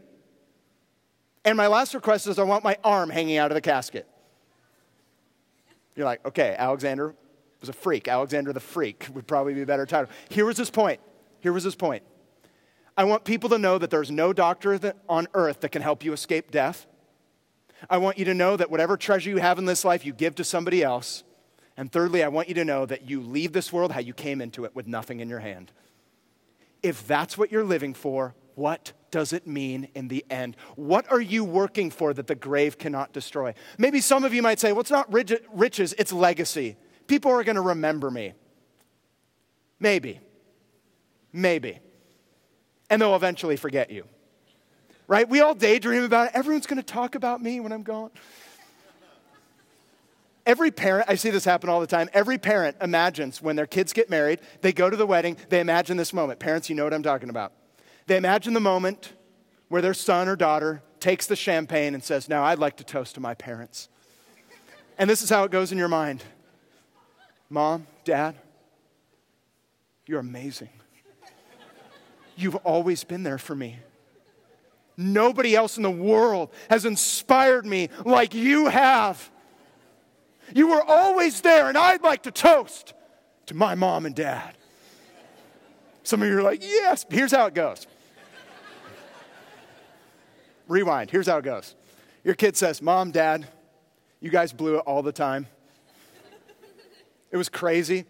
And 1.44 1.56
my 1.56 1.66
last 1.66 1.94
request 1.94 2.26
is 2.26 2.38
I 2.38 2.44
want 2.44 2.64
my 2.64 2.76
arm 2.82 3.10
hanging 3.10 3.36
out 3.36 3.50
of 3.50 3.54
the 3.54 3.60
casket. 3.60 4.06
You're 5.94 6.06
like, 6.06 6.24
okay, 6.26 6.54
Alexander 6.58 7.14
was 7.60 7.68
a 7.68 7.72
freak. 7.72 8.08
Alexander 8.08 8.52
the 8.52 8.60
freak 8.60 9.06
would 9.14 9.26
probably 9.26 9.54
be 9.54 9.62
a 9.62 9.66
better 9.66 9.86
title. 9.86 10.10
Here 10.28 10.44
was 10.44 10.56
his 10.56 10.70
point. 10.70 11.00
Here 11.40 11.52
was 11.52 11.64
his 11.64 11.74
point. 11.74 12.02
I 12.96 13.04
want 13.04 13.24
people 13.24 13.50
to 13.50 13.58
know 13.58 13.76
that 13.78 13.90
there's 13.90 14.10
no 14.10 14.32
doctor 14.32 14.78
that, 14.78 14.96
on 15.08 15.28
earth 15.34 15.60
that 15.60 15.68
can 15.68 15.82
help 15.82 16.02
you 16.02 16.12
escape 16.12 16.50
death. 16.50 16.86
I 17.90 17.98
want 17.98 18.16
you 18.16 18.24
to 18.24 18.34
know 18.34 18.56
that 18.56 18.70
whatever 18.70 18.96
treasure 18.96 19.28
you 19.28 19.36
have 19.36 19.58
in 19.58 19.66
this 19.66 19.84
life, 19.84 20.06
you 20.06 20.14
give 20.14 20.34
to 20.36 20.44
somebody 20.44 20.82
else. 20.82 21.22
And 21.76 21.92
thirdly, 21.92 22.24
I 22.24 22.28
want 22.28 22.48
you 22.48 22.54
to 22.54 22.64
know 22.64 22.86
that 22.86 23.08
you 23.08 23.20
leave 23.20 23.52
this 23.52 23.70
world 23.70 23.92
how 23.92 24.00
you 24.00 24.14
came 24.14 24.40
into 24.40 24.64
it 24.64 24.74
with 24.74 24.86
nothing 24.86 25.20
in 25.20 25.28
your 25.28 25.40
hand. 25.40 25.72
If 26.82 27.06
that's 27.06 27.36
what 27.36 27.52
you're 27.52 27.64
living 27.64 27.92
for, 27.92 28.34
what 28.54 28.94
does 29.10 29.34
it 29.34 29.46
mean 29.46 29.88
in 29.94 30.08
the 30.08 30.24
end? 30.30 30.56
What 30.76 31.10
are 31.12 31.20
you 31.20 31.44
working 31.44 31.90
for 31.90 32.14
that 32.14 32.26
the 32.26 32.34
grave 32.34 32.78
cannot 32.78 33.12
destroy? 33.12 33.52
Maybe 33.76 34.00
some 34.00 34.24
of 34.24 34.32
you 34.32 34.40
might 34.40 34.58
say, 34.58 34.72
well, 34.72 34.80
it's 34.80 34.90
not 34.90 35.12
riches, 35.12 35.94
it's 35.98 36.12
legacy. 36.14 36.76
People 37.06 37.30
are 37.32 37.44
going 37.44 37.56
to 37.56 37.62
remember 37.62 38.10
me. 38.10 38.32
Maybe. 39.78 40.20
Maybe 41.30 41.80
and 42.90 43.00
they'll 43.00 43.16
eventually 43.16 43.56
forget 43.56 43.90
you. 43.90 44.04
Right? 45.08 45.28
We 45.28 45.40
all 45.40 45.54
daydream 45.54 46.02
about 46.02 46.28
it. 46.28 46.32
Everyone's 46.34 46.66
going 46.66 46.78
to 46.78 46.82
talk 46.82 47.14
about 47.14 47.42
me 47.42 47.60
when 47.60 47.72
I'm 47.72 47.82
gone. 47.82 48.10
Every 50.44 50.70
parent, 50.70 51.08
I 51.08 51.16
see 51.16 51.30
this 51.30 51.44
happen 51.44 51.68
all 51.68 51.80
the 51.80 51.88
time. 51.88 52.08
Every 52.12 52.38
parent 52.38 52.76
imagines 52.80 53.42
when 53.42 53.56
their 53.56 53.66
kids 53.66 53.92
get 53.92 54.08
married, 54.08 54.40
they 54.60 54.72
go 54.72 54.88
to 54.88 54.96
the 54.96 55.06
wedding, 55.06 55.36
they 55.48 55.58
imagine 55.58 55.96
this 55.96 56.12
moment. 56.12 56.38
Parents, 56.38 56.70
you 56.70 56.76
know 56.76 56.84
what 56.84 56.94
I'm 56.94 57.02
talking 57.02 57.30
about. 57.30 57.52
They 58.06 58.16
imagine 58.16 58.52
the 58.52 58.60
moment 58.60 59.12
where 59.68 59.82
their 59.82 59.94
son 59.94 60.28
or 60.28 60.36
daughter 60.36 60.82
takes 61.00 61.26
the 61.26 61.34
champagne 61.34 61.94
and 61.94 62.02
says, 62.02 62.28
Now 62.28 62.44
I'd 62.44 62.60
like 62.60 62.76
to 62.76 62.84
toast 62.84 63.16
to 63.16 63.20
my 63.20 63.34
parents. 63.34 63.88
And 64.98 65.10
this 65.10 65.20
is 65.20 65.28
how 65.28 65.44
it 65.44 65.50
goes 65.50 65.72
in 65.72 65.78
your 65.78 65.88
mind 65.88 66.22
Mom, 67.50 67.86
Dad, 68.04 68.36
you're 70.06 70.20
amazing. 70.20 70.70
You've 72.36 72.56
always 72.56 73.02
been 73.04 73.22
there 73.22 73.38
for 73.38 73.54
me. 73.54 73.78
Nobody 74.96 75.54
else 75.54 75.76
in 75.76 75.82
the 75.82 75.90
world 75.90 76.50
has 76.70 76.84
inspired 76.84 77.66
me 77.66 77.90
like 78.04 78.34
you 78.34 78.66
have. 78.66 79.30
You 80.54 80.68
were 80.68 80.82
always 80.82 81.40
there, 81.40 81.68
and 81.68 81.76
I'd 81.76 82.02
like 82.02 82.22
to 82.22 82.30
toast 82.30 82.94
to 83.46 83.54
my 83.54 83.74
mom 83.74 84.06
and 84.06 84.14
dad. 84.14 84.56
Some 86.02 86.22
of 86.22 86.28
you 86.28 86.38
are 86.38 86.42
like, 86.42 86.62
yes. 86.62 87.04
Here's 87.10 87.32
how 87.32 87.46
it 87.46 87.54
goes. 87.54 87.86
Rewind. 90.68 91.10
Here's 91.10 91.26
how 91.26 91.38
it 91.38 91.44
goes. 91.44 91.74
Your 92.24 92.34
kid 92.34 92.56
says, 92.56 92.82
Mom, 92.82 93.10
Dad, 93.10 93.46
you 94.20 94.30
guys 94.30 94.52
blew 94.52 94.76
it 94.76 94.80
all 94.80 95.02
the 95.02 95.12
time. 95.12 95.46
It 97.30 97.36
was 97.36 97.48
crazy. 97.48 98.04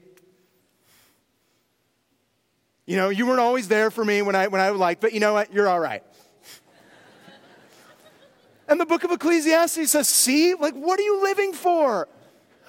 You 2.87 2.97
know, 2.97 3.09
you 3.09 3.27
weren't 3.27 3.41
always 3.41 3.67
there 3.67 3.91
for 3.91 4.05
me 4.05 4.23
when 4.23 4.37
I, 4.37 4.47
when 4.47 4.61
I 4.61 4.71
would 4.71 4.79
like, 4.79 5.01
but 5.01 5.13
you 5.13 5.19
know 5.19 5.33
what? 5.33 5.53
You're 5.53 5.69
all 5.69 5.81
right. 5.81 6.05
and 8.69 8.81
the 8.81 8.87
book 8.87 9.03
of 9.03 9.11
Ecclesiastes 9.11 9.91
says, 9.91 10.09
see, 10.09 10.55
like, 10.55 10.75
what 10.75 11.01
are 11.01 11.03
you 11.03 11.23
living 11.23 11.53
for? 11.53 12.09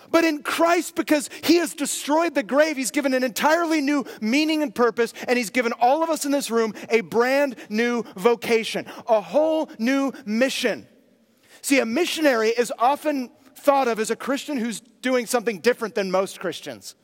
But 0.10 0.24
in 0.24 0.42
Christ, 0.42 0.96
because 0.96 1.30
He 1.44 1.58
has 1.58 1.76
destroyed 1.76 2.34
the 2.34 2.42
grave, 2.42 2.78
He's 2.78 2.90
given 2.90 3.14
an 3.14 3.24
entirely 3.24 3.80
new 3.80 4.06
meaning 4.20 4.64
and 4.64 4.74
purpose, 4.74 5.14
and 5.28 5.38
He's 5.38 5.52
given 5.52 5.72
all 5.74 6.02
of 6.02 6.10
us 6.10 6.26
in 6.26 6.32
this 6.32 6.50
room 6.50 6.74
a 6.90 7.02
brand 7.02 7.56
new 7.70 8.04
vocation, 8.16 8.88
a 9.08 9.22
whole 9.22 9.70
new 9.78 10.14
mission. 10.26 10.88
See, 11.62 11.80
a 11.80 11.86
missionary 11.86 12.50
is 12.50 12.74
often 12.80 13.30
thought 13.56 13.88
of 13.88 14.00
as 14.00 14.10
a 14.10 14.16
Christian 14.16 14.58
who's 14.58 14.80
doing 14.80 15.26
something 15.28 15.60
different 15.60 15.94
than 15.94 16.10
most 16.10 16.40
Christians. 16.40 16.96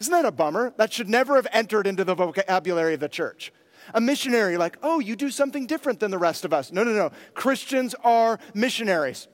Isn't 0.00 0.12
that 0.12 0.24
a 0.24 0.32
bummer? 0.32 0.72
That 0.76 0.92
should 0.92 1.08
never 1.08 1.36
have 1.36 1.46
entered 1.52 1.86
into 1.86 2.04
the 2.04 2.14
vocabulary 2.14 2.94
of 2.94 3.00
the 3.00 3.08
church. 3.08 3.52
A 3.92 4.00
missionary, 4.00 4.56
like, 4.56 4.78
oh, 4.82 4.98
you 4.98 5.14
do 5.14 5.30
something 5.30 5.66
different 5.66 6.00
than 6.00 6.10
the 6.10 6.18
rest 6.18 6.44
of 6.44 6.52
us. 6.52 6.72
No, 6.72 6.84
no, 6.84 6.92
no. 6.92 7.10
Christians 7.34 7.94
are 8.02 8.38
missionaries. 8.54 9.28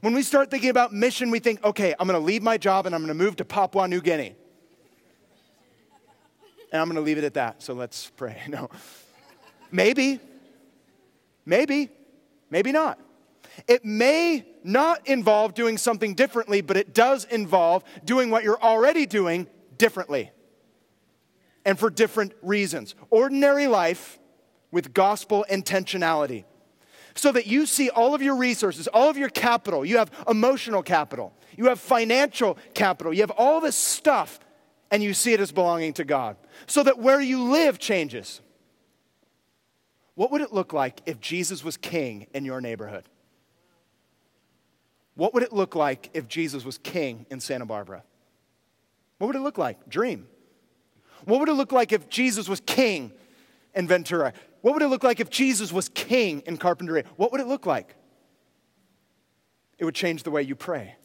When 0.00 0.14
we 0.14 0.22
start 0.22 0.50
thinking 0.50 0.70
about 0.70 0.92
mission, 0.92 1.30
we 1.30 1.38
think, 1.38 1.64
okay, 1.64 1.94
I'm 1.98 2.06
going 2.06 2.18
to 2.18 2.24
leave 2.24 2.42
my 2.42 2.56
job 2.56 2.86
and 2.86 2.94
I'm 2.94 3.00
going 3.00 3.16
to 3.16 3.24
move 3.24 3.36
to 3.36 3.44
Papua 3.44 3.88
New 3.88 4.00
Guinea. 4.00 4.36
And 6.72 6.80
I'm 6.80 6.88
going 6.88 6.96
to 6.96 7.02
leave 7.02 7.18
it 7.18 7.24
at 7.24 7.34
that. 7.34 7.62
So 7.62 7.74
let's 7.74 8.10
pray. 8.16 8.42
No. 8.48 8.68
Maybe. 9.72 10.20
Maybe. 11.46 11.88
Maybe 12.50 12.70
not. 12.70 13.00
It 13.66 13.84
may 13.84 14.44
not 14.62 15.06
involve 15.06 15.54
doing 15.54 15.78
something 15.78 16.14
differently, 16.14 16.60
but 16.60 16.76
it 16.76 16.94
does 16.94 17.24
involve 17.24 17.82
doing 18.04 18.30
what 18.30 18.44
you're 18.44 18.62
already 18.62 19.06
doing 19.06 19.48
differently 19.84 20.30
and 21.66 21.78
for 21.78 21.90
different 21.90 22.32
reasons. 22.40 22.94
Ordinary 23.10 23.66
life 23.66 24.18
with 24.70 24.94
gospel 24.94 25.44
intentionality. 25.50 26.44
So 27.14 27.30
that 27.32 27.46
you 27.46 27.66
see 27.66 27.90
all 27.90 28.14
of 28.14 28.22
your 28.22 28.34
resources, 28.34 28.88
all 28.88 29.10
of 29.10 29.18
your 29.18 29.28
capital. 29.28 29.84
You 29.84 29.98
have 29.98 30.10
emotional 30.26 30.82
capital, 30.82 31.34
you 31.54 31.66
have 31.66 31.78
financial 31.78 32.56
capital, 32.72 33.12
you 33.12 33.20
have 33.20 33.30
all 33.32 33.60
this 33.60 33.76
stuff, 33.76 34.40
and 34.90 35.02
you 35.02 35.12
see 35.12 35.34
it 35.34 35.40
as 35.40 35.52
belonging 35.52 35.92
to 35.94 36.04
God. 36.04 36.38
So 36.66 36.82
that 36.82 36.98
where 36.98 37.20
you 37.20 37.42
live 37.42 37.78
changes. 37.78 38.40
What 40.14 40.30
would 40.30 40.40
it 40.40 40.52
look 40.54 40.72
like 40.72 41.02
if 41.04 41.20
Jesus 41.20 41.62
was 41.62 41.76
king 41.76 42.26
in 42.32 42.46
your 42.46 42.62
neighborhood? 42.62 43.04
What 45.14 45.34
would 45.34 45.42
it 45.42 45.52
look 45.52 45.74
like 45.74 46.08
if 46.14 46.26
Jesus 46.26 46.64
was 46.64 46.78
king 46.78 47.26
in 47.30 47.38
Santa 47.38 47.66
Barbara? 47.66 48.02
What 49.24 49.28
would 49.28 49.36
it 49.36 49.42
look 49.42 49.56
like? 49.56 49.88
Dream. 49.88 50.28
What 51.24 51.40
would 51.40 51.48
it 51.48 51.54
look 51.54 51.72
like 51.72 51.92
if 51.92 52.10
Jesus 52.10 52.46
was 52.46 52.60
king 52.60 53.10
in 53.74 53.88
Ventura? 53.88 54.34
What 54.60 54.74
would 54.74 54.82
it 54.82 54.88
look 54.88 55.02
like 55.02 55.18
if 55.18 55.30
Jesus 55.30 55.72
was 55.72 55.88
king 55.88 56.42
in 56.44 56.58
Carpinteria? 56.58 57.06
What 57.16 57.32
would 57.32 57.40
it 57.40 57.46
look 57.46 57.64
like? 57.64 57.96
it 59.78 59.84
would 59.84 59.94
change 59.94 60.22
the 60.22 60.30
way 60.30 60.42
you 60.42 60.54
pray. 60.54 60.96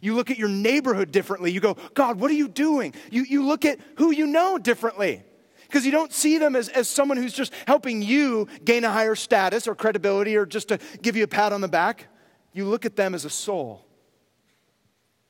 You 0.00 0.14
look 0.14 0.30
at 0.30 0.38
your 0.38 0.48
neighborhood 0.48 1.12
differently. 1.12 1.52
You 1.52 1.60
go, 1.60 1.76
God, 1.94 2.18
what 2.18 2.30
are 2.30 2.34
you 2.34 2.48
doing? 2.48 2.94
You, 3.10 3.24
you 3.24 3.44
look 3.44 3.64
at 3.64 3.78
who 3.96 4.12
you 4.12 4.26
know 4.26 4.56
differently 4.56 5.22
because 5.68 5.84
you 5.84 5.92
don't 5.92 6.12
see 6.12 6.38
them 6.38 6.56
as, 6.56 6.68
as 6.68 6.88
someone 6.88 7.18
who's 7.18 7.34
just 7.34 7.52
helping 7.66 8.00
you 8.00 8.48
gain 8.64 8.84
a 8.84 8.90
higher 8.90 9.14
status 9.14 9.68
or 9.68 9.74
credibility 9.74 10.36
or 10.36 10.46
just 10.46 10.68
to 10.68 10.78
give 11.02 11.16
you 11.16 11.24
a 11.24 11.28
pat 11.28 11.52
on 11.52 11.60
the 11.60 11.68
back. 11.68 12.06
You 12.52 12.64
look 12.64 12.86
at 12.86 12.96
them 12.96 13.14
as 13.14 13.24
a 13.24 13.30
soul, 13.30 13.84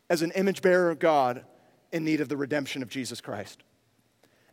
as 0.09 0.23
an 0.23 0.31
image 0.33 0.63
bearer 0.63 0.91
of 0.91 0.99
God 0.99 1.45
in 1.92 2.05
need 2.05 2.20
of 2.20 2.29
the 2.29 2.37
redemption 2.37 2.83
of 2.83 2.88
Jesus 2.88 3.20
Christ. 3.20 3.62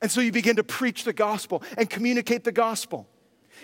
And 0.02 0.12
so 0.12 0.22
you 0.22 0.32
begin 0.32 0.58
to 0.58 0.64
preach 0.64 1.04
the 1.04 1.14
gospel 1.14 1.64
and 1.78 1.90
communicate 1.90 2.44
the 2.44 2.52
gospel. 2.52 3.08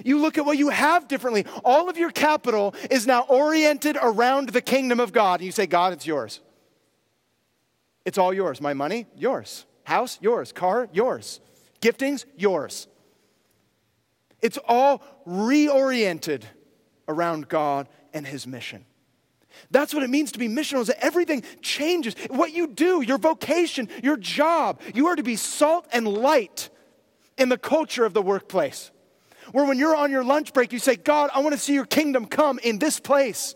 You 0.03 0.19
look 0.19 0.37
at 0.37 0.45
what 0.45 0.57
you 0.57 0.69
have 0.69 1.07
differently. 1.07 1.45
All 1.63 1.89
of 1.89 1.97
your 1.97 2.09
capital 2.09 2.73
is 2.89 3.05
now 3.05 3.21
oriented 3.29 3.97
around 4.01 4.49
the 4.49 4.61
kingdom 4.61 4.99
of 4.99 5.13
God. 5.13 5.39
And 5.39 5.45
you 5.45 5.51
say, 5.51 5.67
God, 5.67 5.93
it's 5.93 6.07
yours. 6.07 6.39
It's 8.05 8.17
all 8.17 8.33
yours. 8.33 8.59
My 8.59 8.73
money, 8.73 9.05
yours. 9.15 9.65
House, 9.83 10.17
yours. 10.21 10.51
Car, 10.51 10.89
yours. 10.91 11.39
Giftings, 11.81 12.25
yours. 12.35 12.87
It's 14.41 14.57
all 14.67 15.03
reoriented 15.27 16.43
around 17.07 17.47
God 17.47 17.87
and 18.13 18.25
His 18.25 18.47
mission. 18.47 18.85
That's 19.71 19.93
what 19.93 20.03
it 20.03 20.09
means 20.09 20.31
to 20.33 20.39
be 20.39 20.47
missional, 20.47 20.81
is 20.81 20.87
that 20.87 21.03
everything 21.03 21.43
changes. 21.61 22.15
What 22.29 22.53
you 22.53 22.67
do, 22.67 23.01
your 23.01 23.17
vocation, 23.17 23.89
your 24.03 24.17
job, 24.17 24.81
you 24.93 25.07
are 25.07 25.15
to 25.15 25.23
be 25.23 25.35
salt 25.35 25.87
and 25.91 26.07
light 26.07 26.69
in 27.37 27.49
the 27.49 27.57
culture 27.57 28.05
of 28.05 28.13
the 28.13 28.21
workplace. 28.21 28.91
Where 29.51 29.65
when 29.65 29.77
you're 29.77 29.95
on 29.95 30.11
your 30.11 30.23
lunch 30.23 30.53
break, 30.53 30.71
you 30.71 30.79
say, 30.79 30.95
God, 30.95 31.29
I 31.33 31.39
want 31.39 31.53
to 31.53 31.59
see 31.59 31.73
your 31.73 31.85
kingdom 31.85 32.25
come 32.25 32.59
in 32.59 32.79
this 32.79 32.99
place. 32.99 33.55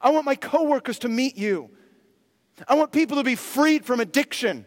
I 0.00 0.10
want 0.10 0.24
my 0.24 0.34
coworkers 0.34 1.00
to 1.00 1.08
meet 1.08 1.36
you. 1.36 1.70
I 2.66 2.74
want 2.74 2.90
people 2.90 3.18
to 3.18 3.24
be 3.24 3.34
freed 3.34 3.84
from 3.84 4.00
addiction, 4.00 4.64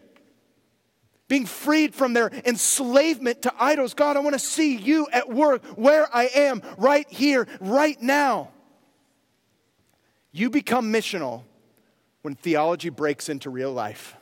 being 1.28 1.46
freed 1.46 1.94
from 1.94 2.12
their 2.12 2.28
enslavement 2.44 3.42
to 3.42 3.52
idols. 3.58 3.94
God, 3.94 4.16
I 4.16 4.20
want 4.20 4.34
to 4.34 4.38
see 4.38 4.76
you 4.76 5.08
at 5.12 5.28
work 5.28 5.64
where 5.76 6.08
I 6.14 6.26
am, 6.34 6.62
right 6.78 7.08
here, 7.10 7.48
right 7.60 8.00
now. 8.00 8.50
You 10.36 10.50
become 10.50 10.92
missional 10.92 11.44
when 12.22 12.34
theology 12.34 12.88
breaks 12.88 13.28
into 13.28 13.50
real 13.50 13.72
life. 13.72 14.16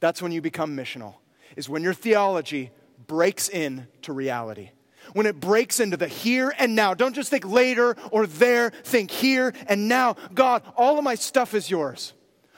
That's 0.00 0.20
when 0.20 0.32
you 0.32 0.40
become 0.40 0.76
missional, 0.76 1.14
is 1.54 1.68
when 1.68 1.84
your 1.84 1.94
theology 1.94 2.72
breaks 3.06 3.48
into 3.48 4.12
reality. 4.12 4.70
When 5.12 5.26
it 5.26 5.38
breaks 5.38 5.78
into 5.78 5.96
the 5.96 6.08
here 6.08 6.52
and 6.58 6.74
now. 6.74 6.92
Don't 6.92 7.14
just 7.14 7.30
think 7.30 7.46
later 7.46 7.96
or 8.10 8.26
there, 8.26 8.70
think 8.70 9.12
here 9.12 9.54
and 9.68 9.86
now. 9.86 10.16
God, 10.34 10.64
all 10.76 10.98
of 10.98 11.04
my 11.04 11.14
stuff 11.14 11.54
is 11.54 11.70
yours. 11.70 12.12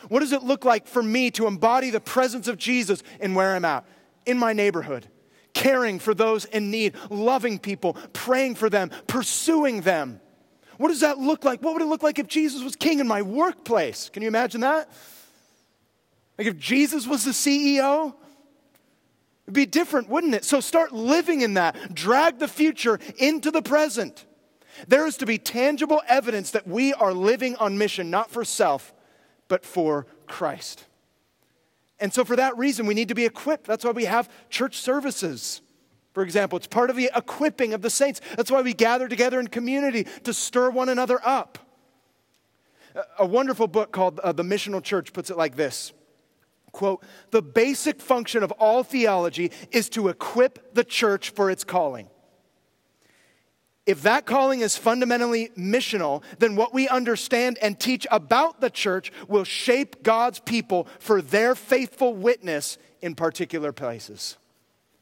What 0.09 0.21
does 0.21 0.33
it 0.33 0.43
look 0.43 0.65
like 0.65 0.87
for 0.87 1.03
me 1.03 1.31
to 1.33 1.47
embody 1.47 1.91
the 1.91 2.01
presence 2.01 2.49
of 2.49 2.57
Jesus 2.57 3.03
in 3.21 3.35
where 3.35 3.55
I'm 3.55 3.67
at, 3.67 3.85
in 4.25 4.39
my 4.39 4.55
neighborhood? 4.55 5.07
Caring 5.53 5.99
for 5.99 6.15
those 6.15 6.47
in 6.47 6.71
need, 6.71 6.95
loving 7.11 7.59
people, 7.59 7.93
praying 8.15 8.55
for 8.55 8.71
them, 8.71 8.91
pursuing 9.07 9.83
them. 9.83 10.23
What 10.79 10.88
does 10.88 11.01
that 11.01 11.19
look 11.19 11.45
like? 11.45 11.62
What 11.62 11.75
would 11.75 11.83
it 11.83 11.88
look 11.88 12.03
like 12.03 12.19
if 12.19 12.27
Jesus 12.27 12.62
was 12.62 12.75
king 12.75 13.01
in 13.01 13.07
my 13.07 13.21
workplace? 13.23 14.09
Can 14.09 14.23
you 14.23 14.29
imagine 14.29 14.62
that? 14.62 14.91
Like 16.38 16.47
if 16.47 16.57
Jesus 16.59 17.07
was 17.07 17.25
the 17.25 17.33
CEO, 17.33 18.14
It'd 19.49 19.55
be 19.55 19.64
different, 19.64 20.11
wouldn't 20.11 20.35
it? 20.35 20.45
So 20.45 20.61
start 20.61 20.93
living 20.93 21.41
in 21.41 21.55
that. 21.55 21.95
Drag 21.95 22.38
the 22.38 22.47
future 22.47 23.01
into 23.17 23.51
the 23.51 23.62
present. 23.62 24.27
There 24.87 25.07
is 25.07 25.17
to 25.17 25.27
be 25.27 25.38
tangible 25.38 26.03
evidence 26.07 26.51
that 26.51 26.69
we 26.69 26.93
are 26.93 27.14
living 27.14 27.57
on 27.57 27.79
mission, 27.79 28.11
not 28.11 28.31
for 28.31 28.45
self, 28.45 28.93
but 29.49 29.64
for 29.64 30.07
Christ. 30.27 30.85
And 31.99 32.12
so, 32.12 32.27
for 32.27 32.37
that 32.37 32.59
reason, 32.59 32.85
we 32.85 32.93
need 32.93 33.09
to 33.09 33.14
be 33.14 33.25
equipped. 33.25 33.67
That's 33.67 33.87
why 33.87 33.93
we 33.93 34.05
have 34.05 34.29
church 34.51 34.77
services. 34.77 35.62
For 36.18 36.24
example, 36.24 36.57
it's 36.57 36.66
part 36.66 36.90
of 36.90 36.96
the 36.96 37.12
equipping 37.14 37.74
of 37.74 37.81
the 37.81 37.90
saints. 37.90 38.20
That's 38.37 38.50
why 38.50 38.61
we 38.61 38.74
gather 38.74 39.07
together 39.07 39.38
in 39.38 39.46
community 39.46 40.02
to 40.24 40.35
stir 40.35 40.68
one 40.68 40.88
another 40.88 41.20
up. 41.24 41.61
A 43.20 43.24
wonderful 43.24 43.68
book 43.68 43.92
called 43.92 44.18
uh, 44.18 44.33
The 44.33 44.42
Missional 44.42 44.83
Church 44.83 45.12
puts 45.12 45.31
it 45.31 45.37
like 45.37 45.54
this 45.54 45.92
quote, 46.72 47.04
the 47.31 47.40
basic 47.40 48.00
function 48.00 48.42
of 48.42 48.50
all 48.50 48.83
theology 48.83 49.52
is 49.70 49.88
to 49.90 50.09
equip 50.09 50.74
the 50.74 50.83
church 50.83 51.31
for 51.31 51.52
its 51.52 51.62
calling. 51.62 52.09
If 53.87 54.02
that 54.02 54.26
calling 54.26 54.59
is 54.59 54.76
fundamentally 54.76 55.50
missional, 55.57 56.24
then 56.40 56.57
what 56.57 56.74
we 56.74 56.88
understand 56.88 57.59
and 57.62 57.78
teach 57.78 58.09
about 58.11 58.61
the 58.61 58.70
church 58.70 59.12
will 59.28 59.44
shape 59.44 60.02
God's 60.02 60.40
people 60.40 60.88
for 60.98 61.22
their 61.22 61.54
faithful 61.54 62.12
witness 62.12 62.76
in 63.00 63.14
particular 63.14 63.70
places. 63.70 64.37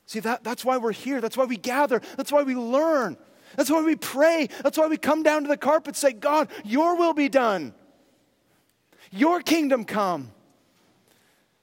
See, 0.07 0.21
that, 0.21 0.45
that's 0.45 0.64
why 0.64 0.79
we're 0.79 0.92
here. 0.92 1.21
That's 1.21 1.37
why 1.37 1.45
we 1.45 1.57
gather. 1.57 2.01
That's 2.16 2.31
why 2.31 2.45
we 2.45 2.55
learn. 2.55 3.16
That's 3.57 3.71
why 3.71 3.83
we 3.83 3.97
pray. 3.97 4.49
That's 4.62 4.79
why 4.79 4.87
we 4.87 4.97
come 4.97 5.23
down 5.23 5.42
to 5.42 5.49
the 5.49 5.57
carpet 5.57 5.88
and 5.88 5.97
say, 5.97 6.12
God, 6.12 6.49
your 6.64 6.97
will 6.97 7.14
be 7.14 7.29
done. 7.29 7.75
Your 9.11 9.40
kingdom 9.40 9.85
come. 9.85 10.33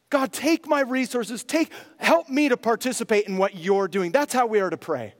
God, 0.09 0.31
take 0.31 0.67
my 0.67 0.81
resources, 0.81 1.43
take, 1.43 1.71
help 1.97 2.29
me 2.29 2.49
to 2.49 2.57
participate 2.57 3.27
in 3.27 3.37
what 3.37 3.55
you're 3.55 3.87
doing. 3.87 4.11
That's 4.11 4.33
how 4.33 4.45
we 4.45 4.59
are 4.59 4.69
to 4.69 4.77
pray. 4.77 5.15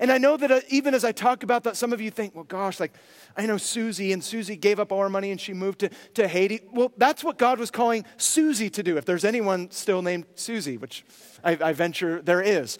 And 0.00 0.10
I 0.10 0.18
know 0.18 0.36
that 0.36 0.50
uh, 0.50 0.60
even 0.68 0.94
as 0.94 1.04
I 1.04 1.12
talk 1.12 1.42
about 1.42 1.64
that, 1.64 1.76
some 1.76 1.92
of 1.92 2.00
you 2.00 2.10
think, 2.10 2.34
well, 2.34 2.44
gosh, 2.44 2.80
like, 2.80 2.92
I 3.36 3.46
know 3.46 3.56
Susie, 3.56 4.12
and 4.12 4.22
Susie 4.22 4.56
gave 4.56 4.80
up 4.80 4.92
all 4.92 5.00
her 5.00 5.08
money 5.08 5.30
and 5.30 5.40
she 5.40 5.52
moved 5.52 5.80
to, 5.80 5.90
to 6.14 6.28
Haiti. 6.28 6.60
Well, 6.72 6.92
that's 6.96 7.22
what 7.22 7.38
God 7.38 7.58
was 7.58 7.70
calling 7.70 8.04
Susie 8.16 8.70
to 8.70 8.82
do, 8.82 8.96
if 8.96 9.04
there's 9.04 9.24
anyone 9.24 9.70
still 9.70 10.02
named 10.02 10.26
Susie, 10.34 10.76
which 10.76 11.04
I, 11.42 11.58
I 11.60 11.72
venture 11.72 12.22
there 12.22 12.42
is. 12.42 12.78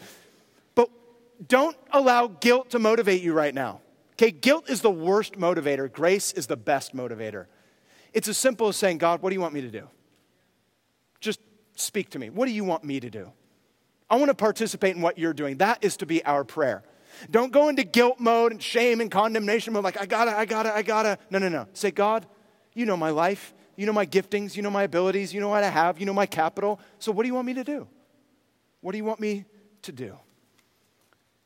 But 0.75 0.91
don't 1.49 1.77
allow 1.93 2.29
guilt 2.29 2.71
to 2.71 2.79
motivate 2.79 3.23
you 3.23 3.33
right 3.33 3.55
now. 3.55 3.81
Okay, 4.13 4.31
guilt 4.31 4.71
is 4.71 4.81
the 4.81 4.91
worst 4.91 5.35
motivator, 5.35 5.93
grace 5.93 6.33
is 6.33 6.47
the 6.47 6.57
best 6.57 6.95
motivator. 6.95 7.47
It's 8.13 8.29
as 8.29 8.39
simple 8.39 8.69
as 8.69 8.77
saying, 8.77 8.99
God, 8.99 9.23
what 9.23 9.31
do 9.31 9.35
you 9.35 9.41
want 9.41 9.55
me 9.55 9.61
to 9.63 9.71
do? 9.71 9.89
Just 11.21 11.41
speak 11.75 12.11
to 12.11 12.19
me. 12.19 12.31
What 12.31 12.47
do 12.47 12.53
you 12.53 12.63
want 12.63 12.85
me 12.85 13.01
to 13.01 13.11
do? 13.11 13.33
I 14.09 14.17
want 14.17 14.29
to 14.29 14.35
participate 14.35 14.95
in 14.95 15.03
what 15.03 15.19
you're 15.19 15.33
doing. 15.33 15.57
That 15.57 15.83
is 15.83 15.97
to 15.97 16.07
be 16.07 16.25
our 16.25 16.45
prayer. 16.45 16.85
Don't 17.31 17.53
go 17.53 17.69
into 17.69 17.85
guilt 17.85 18.21
mode 18.21 18.53
and 18.53 18.62
shame 18.62 19.01
and 19.01 19.11
condemnation 19.11 19.73
mode 19.73 19.85
like, 19.85 20.01
I 20.01 20.07
gotta, 20.07 20.37
I 20.37 20.45
gotta, 20.45 20.75
I 20.75 20.83
gotta. 20.83 21.19
No, 21.31 21.39
no, 21.39 21.49
no. 21.49 21.67
Say, 21.73 21.91
God, 21.91 22.27
you 22.75 22.87
know 22.87 22.97
my 22.97 23.11
life. 23.11 23.55
You 23.77 23.87
know 23.87 23.93
my 23.93 24.07
giftings. 24.07 24.57
You 24.57 24.62
know 24.62 24.71
my 24.71 24.85
abilities. 24.85 25.33
You 25.33 25.41
know 25.41 25.49
what 25.49 25.65
I 25.65 25.71
have. 25.71 25.99
You 25.99 26.07
know 26.07 26.15
my 26.15 26.27
capital. 26.27 26.81
So 26.99 27.12
what 27.12 27.23
do 27.23 27.29
you 27.29 27.35
want 27.35 27.47
me 27.47 27.55
to 27.55 27.65
do? 27.65 27.89
What 28.81 28.93
do 28.93 28.99
you 28.99 29.05
want 29.05 29.21
me 29.21 29.45
to 29.83 29.93
do? 29.93 30.17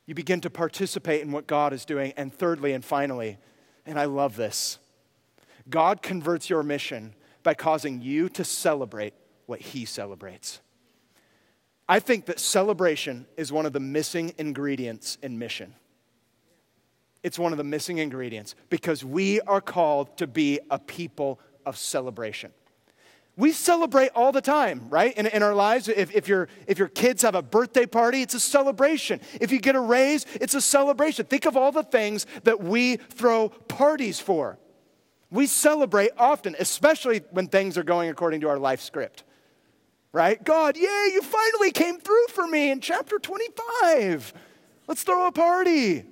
You 0.07 0.15
begin 0.15 0.41
to 0.43 0.51
participate 0.51 1.23
in 1.23 1.33
what 1.33 1.47
God 1.47 1.73
is 1.73 1.85
doing. 1.85 2.13
And 2.17 2.33
thirdly 2.33 2.73
and 2.73 2.85
finally, 2.85 3.39
and 3.87 3.99
I 3.99 4.07
love 4.07 4.37
this, 4.37 4.79
God 5.69 6.03
converts 6.03 6.49
your 6.49 6.63
mission 6.63 7.15
by 7.43 7.55
causing 7.55 8.01
you 8.01 8.29
to 8.31 8.45
celebrate 8.45 9.15
what 9.47 9.61
he 9.61 9.85
celebrates. 9.85 10.61
I 11.89 12.01
think 12.01 12.27
that 12.27 12.39
celebration 12.39 13.27
is 13.37 13.51
one 13.51 13.65
of 13.65 13.73
the 13.73 13.81
missing 13.81 14.35
ingredients 14.37 15.17
in 15.23 15.39
mission. 15.39 15.75
It's 17.23 17.39
one 17.39 17.53
of 17.53 17.59
the 17.59 17.65
missing 17.65 17.99
ingredients 17.99 18.55
because 18.69 19.05
we 19.05 19.41
are 19.41 19.61
called 19.61 20.17
to 20.19 20.27
be 20.27 20.61
a 20.71 20.79
people 20.79 21.41
of 21.65 21.77
celebration. 21.77 22.53
We 23.37 23.53
celebrate 23.53 24.11
all 24.15 24.33
the 24.33 24.41
time, 24.41 24.89
right? 24.91 25.17
In, 25.17 25.27
in 25.27 25.43
our 25.43 25.55
lives, 25.55 25.89
if, 25.89 26.15
if, 26.15 26.29
your, 26.29 26.49
if 26.67 26.79
your 26.79 26.89
kids 26.89 27.23
have 27.23 27.35
a 27.35 27.43
birthday 27.43 27.87
party, 27.87 28.21
it's 28.21 28.35
a 28.35 28.41
celebration. 28.41 29.21
If 29.41 29.53
you 29.53 29.61
get 29.61 29.77
a 29.77 29.81
raise, 29.81 30.27
it's 30.35 30.55
a 30.55 30.61
celebration. 30.61 31.25
Think 31.25 31.47
of 31.47 31.57
all 31.57 31.71
the 31.73 31.85
things 31.85 32.27
that 32.43 32.63
we 32.63 32.97
throw 32.97 33.49
parties 33.49 34.21
for. 34.21 34.59
We 35.31 35.47
celebrate 35.47 36.11
often, 36.19 36.57
especially 36.59 37.23
when 37.31 37.47
things 37.47 37.79
are 37.79 37.85
going 37.85 38.11
according 38.11 38.41
to 38.41 38.49
our 38.49 38.59
life 38.59 38.81
script 38.81 39.23
right? 40.19 40.43
God, 40.43 40.77
yay, 40.77 41.11
you 41.13 41.23
finally 41.23 41.71
came 41.71 42.01
through 42.01 42.27
for 42.31 42.45
me 42.49 42.73
in 42.73 42.81
chapter 42.81 43.21
25. 43.21 44.35
Let's 44.89 45.05
throw 45.05 45.29
a 45.29 45.33
party. 45.33 46.07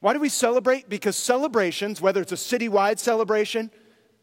Why 0.00 0.12
do 0.12 0.18
we 0.18 0.28
celebrate? 0.28 0.88
Because 0.88 1.16
celebrations, 1.16 2.00
whether 2.00 2.20
it's 2.20 2.32
a 2.32 2.34
citywide 2.34 2.98
celebration, 2.98 3.70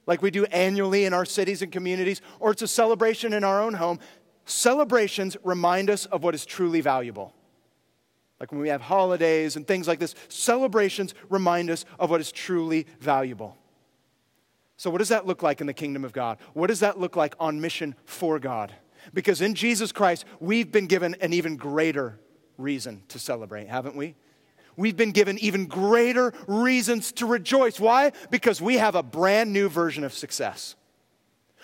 like 0.05 0.21
we 0.21 0.31
do 0.31 0.43
annually 0.47 1.05
in 1.05 1.13
our 1.13 1.23
cities 1.23 1.61
and 1.61 1.71
communities, 1.71 2.21
or 2.41 2.51
it's 2.51 2.61
a 2.61 2.67
celebration 2.67 3.31
in 3.31 3.45
our 3.45 3.61
own 3.61 3.73
home, 3.73 3.99
celebrations 4.43 5.37
remind 5.45 5.89
us 5.89 6.05
of 6.07 6.21
what 6.21 6.35
is 6.35 6.45
truly 6.45 6.81
valuable. 6.81 7.33
Like 8.41 8.51
when 8.51 8.59
we 8.59 8.67
have 8.67 8.81
holidays 8.81 9.55
and 9.55 9.65
things 9.65 9.87
like 9.87 9.99
this, 9.99 10.13
celebrations 10.27 11.13
remind 11.29 11.69
us 11.69 11.85
of 11.97 12.09
what 12.09 12.19
is 12.19 12.33
truly 12.33 12.85
valuable. 12.99 13.57
So, 14.77 14.89
what 14.89 14.97
does 14.97 15.09
that 15.09 15.25
look 15.25 15.41
like 15.41 15.61
in 15.61 15.67
the 15.67 15.73
kingdom 15.73 16.03
of 16.03 16.13
God? 16.13 16.37
What 16.53 16.67
does 16.67 16.81
that 16.81 16.99
look 16.99 17.15
like 17.15 17.35
on 17.39 17.61
mission 17.61 17.95
for 18.05 18.39
God? 18.39 18.73
Because 19.13 19.41
in 19.41 19.55
Jesus 19.55 19.91
Christ, 19.91 20.25
we've 20.39 20.71
been 20.71 20.87
given 20.87 21.15
an 21.21 21.31
even 21.33 21.57
greater 21.57 22.19
reason 22.57 23.03
to 23.09 23.19
celebrate, 23.19 23.67
haven't 23.67 23.95
we? 23.95 24.15
we've 24.77 24.97
been 24.97 25.11
given 25.11 25.37
even 25.39 25.67
greater 25.67 26.33
reasons 26.47 27.11
to 27.13 27.25
rejoice. 27.25 27.79
Why? 27.79 28.11
Because 28.29 28.61
we 28.61 28.75
have 28.75 28.95
a 28.95 29.03
brand 29.03 29.53
new 29.53 29.69
version 29.69 30.03
of 30.03 30.13
success. 30.13 30.75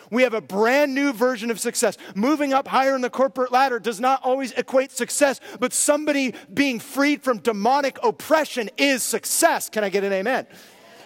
We 0.09 0.23
have 0.23 0.33
a 0.33 0.41
brand 0.41 0.93
new 0.93 1.13
version 1.13 1.51
of 1.51 1.59
success. 1.59 1.97
Moving 2.15 2.53
up 2.53 2.67
higher 2.67 2.95
in 2.95 3.01
the 3.01 3.09
corporate 3.09 3.51
ladder 3.51 3.79
does 3.79 3.99
not 3.99 4.21
always 4.23 4.51
equate 4.53 4.91
success, 4.91 5.39
but 5.59 5.73
somebody 5.73 6.33
being 6.53 6.79
freed 6.79 7.23
from 7.23 7.37
demonic 7.37 7.97
oppression 8.03 8.69
is 8.77 9.03
success. 9.03 9.69
Can 9.69 9.83
I 9.83 9.89
get 9.89 10.03
an 10.03 10.11
amen? 10.11 10.47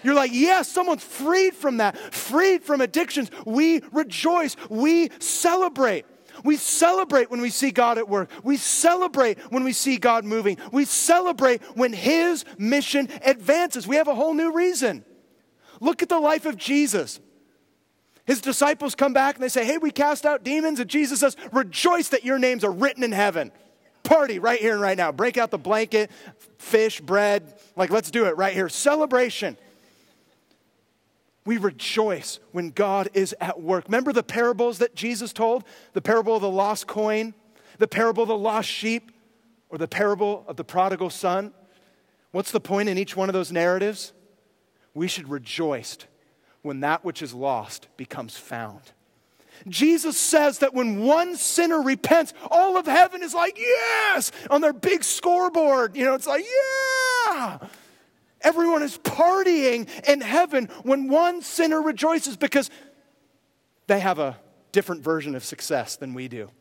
You're 0.06 0.14
like, 0.14 0.32
yes, 0.32 0.72
someone's 0.72 1.04
freed 1.04 1.56
from 1.56 1.78
that, 1.78 1.98
freed 1.98 2.64
from 2.64 2.80
addictions. 2.80 3.32
We 3.44 3.82
rejoice, 3.92 4.56
we 4.70 5.10
celebrate. 5.20 6.06
We 6.44 6.58
celebrate 6.58 7.32
when 7.32 7.42
we 7.42 7.50
see 7.50 7.72
God 7.72 7.98
at 7.98 8.08
work. 8.08 8.30
We 8.44 8.58
celebrate 8.58 9.40
when 9.52 9.64
we 9.64 9.74
see 9.74 9.98
God 9.98 10.24
moving. 10.24 10.58
We 10.72 10.86
celebrate 10.86 11.64
when 11.76 11.92
His 11.92 12.46
mission 12.60 13.10
advances. 13.24 13.88
We 13.88 13.96
have 13.96 14.08
a 14.08 14.14
whole 14.14 14.36
new 14.36 14.54
reason. 14.54 15.04
Look 15.80 16.04
at 16.04 16.10
the 16.10 16.20
life 16.20 16.46
of 16.46 16.56
Jesus. 16.56 17.20
His 18.26 18.42
disciples 18.42 18.94
come 18.94 19.14
back 19.14 19.36
and 19.36 19.44
they 19.44 19.50
say, 19.50 19.66
Hey, 19.66 19.80
we 19.80 19.90
cast 19.90 20.26
out 20.26 20.44
demons. 20.44 20.80
And 20.80 20.90
Jesus 20.90 21.20
says, 21.20 21.36
Rejoice 21.52 22.10
that 22.10 22.24
your 22.24 22.38
names 22.38 22.64
are 22.64 22.72
written 22.72 23.04
in 23.04 23.12
heaven. 23.12 23.52
Party 24.04 24.38
right 24.38 24.60
here 24.60 24.74
and 24.74 24.82
right 24.82 24.98
now. 24.98 25.12
Break 25.12 25.38
out 25.38 25.50
the 25.50 25.58
blanket, 25.58 26.12
fish, 26.60 27.02
bread. 27.02 27.60
Like, 27.76 27.90
let's 27.90 28.12
do 28.12 28.26
it 28.26 28.38
right 28.38 28.54
here. 28.54 28.70
Celebration. 28.70 29.58
We 31.46 31.58
rejoice 31.58 32.40
when 32.52 32.72
God 32.72 33.10
is 33.14 33.36
at 33.40 33.62
work. 33.62 33.86
Remember 33.86 34.12
the 34.12 34.24
parables 34.24 34.80
that 34.80 34.96
Jesus 34.96 35.32
told? 35.32 35.64
The 35.94 36.02
parable 36.02 36.36
of 36.36 36.42
the 36.42 36.50
lost 36.50 36.88
coin, 36.88 37.36
the 37.78 37.88
parable 37.88 38.24
of 38.24 38.30
the 38.30 38.38
lost 38.38 38.68
sheep, 38.68 39.12
or 39.70 39.78
the 39.78 39.88
parable 39.88 40.46
of 40.48 40.56
the 40.56 40.64
prodigal 40.64 41.10
son? 41.10 41.54
What's 42.32 42.52
the 42.52 42.60
point 42.60 42.90
in 42.90 42.98
each 42.98 43.16
one 43.16 43.30
of 43.30 43.34
those 43.34 43.52
narratives? 43.52 44.14
We 44.94 45.08
should 45.08 45.30
rejoice 45.30 45.98
when 46.62 46.80
that 46.80 47.06
which 47.06 47.22
is 47.22 47.34
lost 47.34 47.88
becomes 47.98 48.38
found. 48.38 48.82
Jesus 49.68 50.18
says 50.18 50.60
that 50.60 50.74
when 50.74 51.02
one 51.02 51.36
sinner 51.38 51.82
repents, 51.82 52.34
all 52.52 52.78
of 52.78 52.88
heaven 52.88 53.24
is 53.24 53.34
like, 53.34 53.58
yes, 53.58 54.32
on 54.50 54.62
their 54.62 54.74
big 54.74 55.04
scoreboard. 55.04 55.96
You 55.96 56.06
know, 56.06 56.14
it's 56.14 56.28
like, 56.28 56.44
yeah. 56.44 57.60
Everyone 58.46 58.84
is 58.84 59.00
partying 59.00 59.90
in 60.08 60.22
heaven 60.22 60.70
when 60.84 61.08
one 61.10 61.42
sinner 61.42 61.82
rejoices 61.82 62.38
because 62.38 62.70
they 63.88 64.00
have 64.00 64.20
a 64.20 64.38
different 64.72 65.02
version 65.02 65.34
of 65.34 65.44
success 65.44 65.96
than 65.96 66.14
we 66.14 66.28
do. 66.28 66.52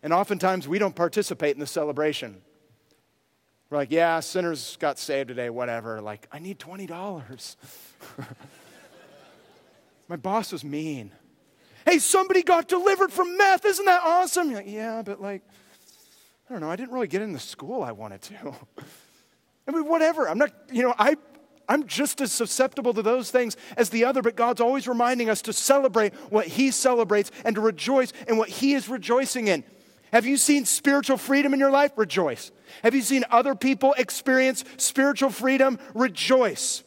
And 0.00 0.12
oftentimes 0.12 0.68
we 0.68 0.78
don't 0.78 0.94
participate 0.94 1.54
in 1.54 1.60
the 1.60 1.66
celebration. 1.66 2.40
We're 3.68 3.78
like, 3.78 3.90
yeah, 3.90 4.20
sinners 4.20 4.76
got 4.78 4.96
saved 4.96 5.26
today, 5.28 5.50
whatever. 5.50 6.00
Like, 6.00 6.28
I 6.30 6.38
need 6.38 6.60
$20. 6.60 7.56
My 10.08 10.16
boss 10.16 10.52
was 10.52 10.62
mean. 10.62 11.10
Hey, 11.84 11.98
somebody 11.98 12.44
got 12.44 12.68
delivered 12.68 13.10
from 13.10 13.36
meth. 13.36 13.64
Isn't 13.64 13.86
that 13.86 14.02
awesome? 14.04 14.52
Like, 14.52 14.66
yeah, 14.68 15.02
but 15.02 15.20
like, 15.20 15.42
I 16.48 16.52
don't 16.52 16.60
know. 16.60 16.70
I 16.70 16.76
didn't 16.76 16.92
really 16.92 17.08
get 17.08 17.22
in 17.22 17.32
the 17.32 17.40
school 17.40 17.82
I 17.82 17.90
wanted 17.90 18.22
to. 18.22 18.54
I 19.66 19.70
mean, 19.70 19.86
whatever. 19.86 20.28
I'm 20.28 20.38
not, 20.38 20.52
you 20.70 20.82
know, 20.82 20.94
I, 20.98 21.16
I'm 21.68 21.86
just 21.86 22.20
as 22.20 22.32
susceptible 22.32 22.94
to 22.94 23.02
those 23.02 23.30
things 23.30 23.56
as 23.76 23.90
the 23.90 24.04
other, 24.04 24.22
but 24.22 24.36
God's 24.36 24.60
always 24.60 24.88
reminding 24.88 25.30
us 25.30 25.42
to 25.42 25.52
celebrate 25.52 26.14
what 26.30 26.46
He 26.46 26.70
celebrates 26.70 27.30
and 27.44 27.54
to 27.54 27.60
rejoice 27.60 28.12
in 28.28 28.36
what 28.36 28.48
He 28.48 28.74
is 28.74 28.88
rejoicing 28.88 29.48
in. 29.48 29.64
Have 30.12 30.26
you 30.26 30.36
seen 30.36 30.66
spiritual 30.66 31.16
freedom 31.16 31.54
in 31.54 31.60
your 31.60 31.70
life? 31.70 31.92
Rejoice. 31.96 32.50
Have 32.82 32.94
you 32.94 33.00
seen 33.00 33.24
other 33.30 33.54
people 33.54 33.94
experience 33.96 34.64
spiritual 34.76 35.30
freedom? 35.30 35.78
Rejoice. 35.94 36.84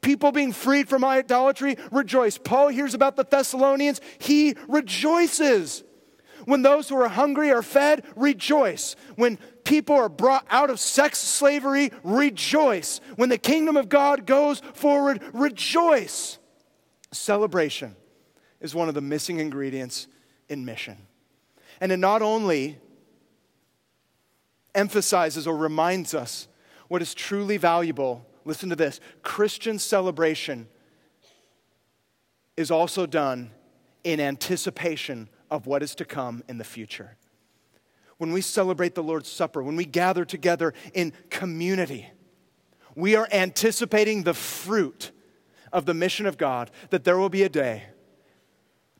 People 0.00 0.32
being 0.32 0.52
freed 0.52 0.88
from 0.88 1.04
idolatry? 1.04 1.76
Rejoice. 1.90 2.38
Paul 2.38 2.68
hears 2.68 2.94
about 2.94 3.16
the 3.16 3.24
Thessalonians, 3.24 4.00
he 4.18 4.56
rejoices. 4.68 5.84
When 6.44 6.62
those 6.62 6.88
who 6.88 7.00
are 7.00 7.08
hungry 7.08 7.52
are 7.52 7.62
fed, 7.62 8.04
rejoice. 8.16 8.96
When 9.14 9.38
people 9.64 9.96
are 9.96 10.08
brought 10.08 10.46
out 10.50 10.70
of 10.70 10.80
sex 10.80 11.18
slavery, 11.18 11.90
rejoice. 12.02 13.00
When 13.16 13.28
the 13.28 13.38
kingdom 13.38 13.76
of 13.76 13.88
God 13.88 14.26
goes 14.26 14.60
forward, 14.74 15.22
rejoice. 15.32 16.38
Celebration 17.12 17.96
is 18.60 18.74
one 18.74 18.88
of 18.88 18.94
the 18.94 19.00
missing 19.00 19.38
ingredients 19.38 20.08
in 20.48 20.64
mission. 20.64 20.96
And 21.80 21.92
it 21.92 21.98
not 21.98 22.22
only 22.22 22.78
emphasizes 24.74 25.46
or 25.46 25.56
reminds 25.56 26.14
us 26.14 26.48
what 26.88 27.02
is 27.02 27.14
truly 27.14 27.56
valuable, 27.56 28.26
listen 28.44 28.70
to 28.70 28.76
this 28.76 29.00
Christian 29.22 29.78
celebration 29.78 30.68
is 32.56 32.70
also 32.70 33.06
done 33.06 33.50
in 34.04 34.20
anticipation 34.20 35.28
of 35.50 35.66
what 35.66 35.82
is 35.82 35.94
to 35.96 36.04
come 36.04 36.42
in 36.48 36.58
the 36.58 36.64
future 36.64 37.16
when 38.22 38.32
we 38.32 38.40
celebrate 38.40 38.94
the 38.94 39.02
Lord's 39.02 39.28
Supper, 39.28 39.64
when 39.64 39.74
we 39.74 39.84
gather 39.84 40.24
together 40.24 40.74
in 40.94 41.12
community, 41.28 42.08
we 42.94 43.16
are 43.16 43.26
anticipating 43.32 44.22
the 44.22 44.32
fruit 44.32 45.10
of 45.72 45.86
the 45.86 45.92
mission 45.92 46.26
of 46.26 46.38
God 46.38 46.70
that 46.90 47.02
there 47.02 47.18
will 47.18 47.28
be 47.28 47.42
a 47.42 47.48
day 47.48 47.82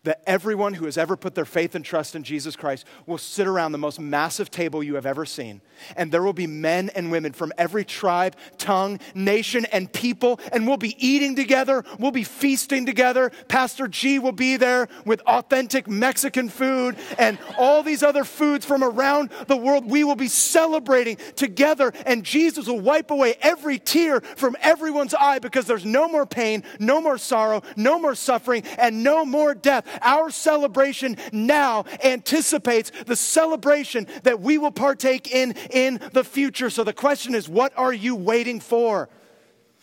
that 0.05 0.20
everyone 0.26 0.74
who 0.74 0.86
has 0.86 0.98
ever 0.98 1.16
put 1.16 1.36
their 1.36 1.44
faith 1.44 1.76
and 1.76 1.84
trust 1.84 2.16
in 2.16 2.24
Jesus 2.24 2.57
Christ 2.57 2.84
will 3.07 3.18
sit 3.18 3.46
around 3.46 3.70
the 3.70 3.78
most 3.78 4.00
massive 4.00 4.50
table 4.50 4.82
you 4.82 4.96
have 4.96 5.07
ever 5.07 5.24
seen. 5.24 5.61
And 5.96 6.11
there 6.11 6.22
will 6.22 6.32
be 6.32 6.48
men 6.48 6.90
and 6.94 7.12
women 7.12 7.32
from 7.32 7.53
every 7.57 7.84
tribe, 7.84 8.34
tongue, 8.59 8.98
nation, 9.14 9.64
and 9.66 9.92
people. 9.92 10.40
And 10.53 10.66
we'll 10.66 10.76
be 10.76 10.96
eating 11.05 11.36
together. 11.36 11.84
We'll 12.00 12.11
be 12.11 12.24
feasting 12.24 12.84
together. 12.84 13.30
Pastor 13.46 13.86
G 13.86 14.18
will 14.18 14.32
be 14.32 14.57
there 14.57 14.88
with 15.05 15.20
authentic 15.22 15.86
Mexican 15.88 16.48
food 16.48 16.96
and 17.18 17.38
all 17.57 17.84
these 17.84 18.03
other 18.03 18.24
foods 18.24 18.66
from 18.66 18.82
around 18.82 19.30
the 19.46 19.57
world. 19.57 19.88
We 19.88 20.03
will 20.03 20.16
be 20.16 20.28
celebrating 20.28 21.16
together. 21.36 21.92
And 22.07 22.24
Jesus 22.24 22.66
will 22.66 22.80
wipe 22.80 23.12
away 23.12 23.36
every 23.40 23.78
tear 23.78 24.20
from 24.20 24.57
everyone's 24.61 25.14
eye 25.14 25.38
because 25.38 25.66
there's 25.66 25.84
no 25.84 26.09
more 26.09 26.26
pain, 26.26 26.64
no 26.80 27.00
more 27.00 27.18
sorrow, 27.18 27.62
no 27.76 28.00
more 28.00 28.16
suffering, 28.16 28.64
and 28.78 29.05
no 29.05 29.24
more 29.24 29.55
death. 29.55 29.86
Our 30.01 30.30
celebration 30.30 31.16
now 31.32 31.84
anticipates 32.03 32.90
the 33.07 33.16
celebration 33.16 34.07
that 34.22 34.40
we 34.40 34.59
will 34.59 34.70
partake 34.70 35.30
in 35.30 35.53
in 35.70 36.01
the 36.12 36.24
future. 36.24 36.70
So 36.70 36.84
the 36.84 36.93
question 36.93 37.34
is, 37.34 37.49
what 37.49 37.72
are 37.76 37.93
you 37.93 38.14
waiting 38.14 38.61
for? 38.61 39.09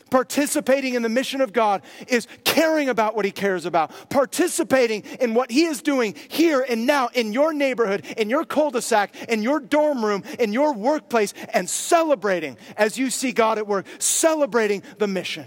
Participating 0.10 0.95
in 0.95 1.03
the 1.03 1.10
mission 1.10 1.39
of 1.39 1.53
God 1.53 1.84
is 2.07 2.28
caring 2.43 2.89
about 2.89 3.16
what 3.16 3.26
He 3.26 3.32
cares 3.32 3.66
about, 3.66 3.91
participating 4.10 5.03
in 5.20 5.36
what 5.36 5.51
He 5.51 5.66
is 5.66 5.84
doing 5.84 6.16
here 6.30 6.66
and 6.68 6.88
now 6.88 7.10
in 7.14 7.32
your 7.32 7.53
neighborhood, 7.53 8.03
in 8.18 8.28
your 8.28 8.43
cul 8.43 8.72
de 8.72 8.82
sac, 8.82 9.14
in 9.30 9.43
your 9.43 9.60
dorm 9.60 10.03
room, 10.03 10.24
in 10.39 10.51
your 10.51 10.74
workplace, 10.74 11.36
and 11.53 11.70
celebrating 11.70 12.57
as 12.76 12.97
you 12.97 13.12
see 13.12 13.32
God 13.32 13.60
at 13.60 13.68
work, 13.68 13.86
celebrating 13.99 14.82
the 14.97 15.07
mission. 15.07 15.45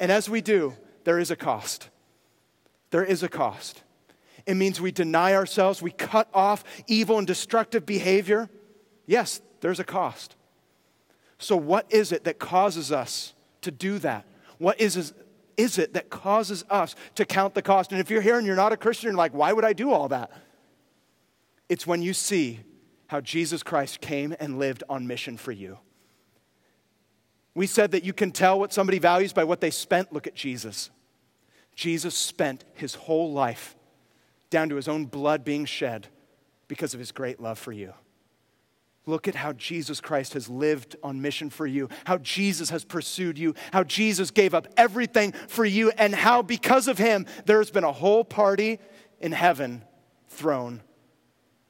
And 0.00 0.10
as 0.10 0.28
we 0.28 0.40
do, 0.40 0.74
there 1.04 1.20
is 1.20 1.30
a 1.30 1.36
cost. 1.36 1.88
There 2.90 3.04
is 3.04 3.22
a 3.22 3.28
cost. 3.28 3.83
It 4.46 4.54
means 4.54 4.80
we 4.80 4.92
deny 4.92 5.34
ourselves, 5.34 5.80
we 5.80 5.90
cut 5.90 6.28
off 6.34 6.64
evil 6.86 7.18
and 7.18 7.26
destructive 7.26 7.86
behavior. 7.86 8.50
Yes, 9.06 9.40
there's 9.60 9.80
a 9.80 9.84
cost. 9.84 10.36
So, 11.38 11.56
what 11.56 11.86
is 11.90 12.12
it 12.12 12.24
that 12.24 12.38
causes 12.38 12.92
us 12.92 13.34
to 13.62 13.70
do 13.70 13.98
that? 14.00 14.26
What 14.58 14.80
is, 14.80 15.12
is 15.56 15.78
it 15.78 15.94
that 15.94 16.10
causes 16.10 16.64
us 16.70 16.94
to 17.14 17.24
count 17.24 17.54
the 17.54 17.62
cost? 17.62 17.92
And 17.92 18.00
if 18.00 18.10
you're 18.10 18.20
here 18.20 18.38
and 18.38 18.46
you're 18.46 18.56
not 18.56 18.72
a 18.72 18.76
Christian, 18.76 19.08
you're 19.08 19.16
like, 19.16 19.34
why 19.34 19.52
would 19.52 19.64
I 19.64 19.72
do 19.72 19.92
all 19.92 20.08
that? 20.08 20.30
It's 21.68 21.86
when 21.86 22.02
you 22.02 22.12
see 22.12 22.60
how 23.06 23.20
Jesus 23.20 23.62
Christ 23.62 24.00
came 24.00 24.34
and 24.38 24.58
lived 24.58 24.84
on 24.88 25.06
mission 25.06 25.36
for 25.36 25.52
you. 25.52 25.78
We 27.54 27.66
said 27.66 27.92
that 27.92 28.04
you 28.04 28.12
can 28.12 28.32
tell 28.32 28.58
what 28.58 28.72
somebody 28.72 28.98
values 28.98 29.32
by 29.32 29.44
what 29.44 29.60
they 29.60 29.70
spent. 29.70 30.12
Look 30.12 30.26
at 30.26 30.34
Jesus. 30.34 30.90
Jesus 31.74 32.16
spent 32.16 32.64
his 32.74 32.94
whole 32.94 33.32
life 33.32 33.76
down 34.54 34.68
to 34.68 34.76
his 34.76 34.86
own 34.86 35.04
blood 35.04 35.44
being 35.44 35.64
shed 35.64 36.06
because 36.68 36.94
of 36.94 37.00
his 37.00 37.10
great 37.10 37.40
love 37.40 37.58
for 37.58 37.72
you. 37.72 37.92
Look 39.04 39.26
at 39.26 39.34
how 39.34 39.52
Jesus 39.52 40.00
Christ 40.00 40.34
has 40.34 40.48
lived 40.48 40.94
on 41.02 41.20
mission 41.20 41.50
for 41.50 41.66
you, 41.66 41.88
how 42.04 42.18
Jesus 42.18 42.70
has 42.70 42.84
pursued 42.84 43.36
you, 43.36 43.56
how 43.72 43.82
Jesus 43.82 44.30
gave 44.30 44.54
up 44.54 44.68
everything 44.76 45.32
for 45.32 45.64
you, 45.64 45.90
and 45.98 46.14
how 46.14 46.40
because 46.40 46.86
of 46.86 46.98
him, 46.98 47.26
there's 47.46 47.72
been 47.72 47.82
a 47.82 47.90
whole 47.90 48.22
party 48.22 48.78
in 49.20 49.32
heaven 49.32 49.82
thrown 50.28 50.82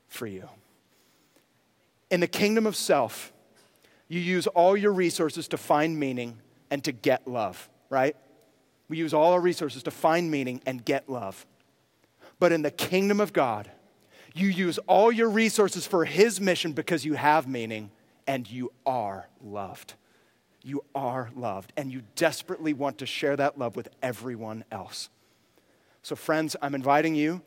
for 0.07 0.27
you. 0.27 0.47
In 2.11 2.21
the 2.21 2.29
kingdom 2.29 2.67
of 2.67 2.77
self, 2.77 3.33
you 4.09 4.21
use 4.21 4.47
all 4.49 4.77
your 4.77 4.93
resources 4.93 5.49
to 5.49 5.57
find 5.57 5.99
meaning 5.99 6.39
and 6.71 6.85
to 6.85 6.93
get 6.93 7.27
love, 7.27 7.71
right? 7.89 8.15
We 8.91 8.99
use 8.99 9.15
all 9.15 9.33
our 9.33 9.41
resources 9.41 9.83
to 9.85 9.91
find 9.91 10.31
meaning 10.31 10.61
and 10.67 10.85
get 10.85 11.09
love. 11.09 11.47
But 12.39 12.53
in 12.53 12.63
the 12.63 12.71
kingdom 12.71 13.21
of 13.21 13.33
God, 13.33 13.71
you 14.35 14.49
use 14.49 14.79
all 14.87 15.13
your 15.13 15.29
resources 15.29 15.87
for 15.87 16.05
His 16.05 16.41
mission 16.41 16.73
because 16.73 17.05
you 17.05 17.15
have 17.15 17.47
meaning 17.47 17.91
and 18.27 18.51
you 18.51 18.73
are 18.85 19.29
loved. 19.43 19.95
You 20.63 20.83
are 20.95 21.31
loved, 21.37 21.75
and 21.77 21.93
you 21.93 22.03
desperately 22.17 22.73
want 22.73 22.99
to 22.99 23.07
share 23.07 23.37
that 23.37 23.59
love 23.59 23.77
with 23.77 23.89
everyone 24.03 24.65
else. 24.73 25.11
So, 26.03 26.17
friends, 26.17 26.57
I'm 26.63 26.75
inviting 26.75 27.15
you 27.15 27.43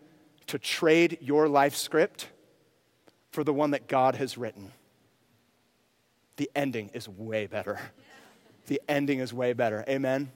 to 0.48 0.60
trade 0.60 1.18
your 1.20 1.48
life 1.48 1.76
script 1.76 2.28
for 3.32 3.44
the 3.44 3.54
one 3.54 3.72
that 3.72 3.88
God 3.88 4.16
has 4.16 4.38
written. 4.38 4.72
The 6.38 6.50
ending 6.56 6.92
is 6.94 7.10
way 7.10 7.48
better. 7.48 7.80
The 8.68 8.82
ending 8.88 9.20
is 9.20 9.34
way 9.34 9.54
better. 9.54 9.84
Amen. 9.90 10.32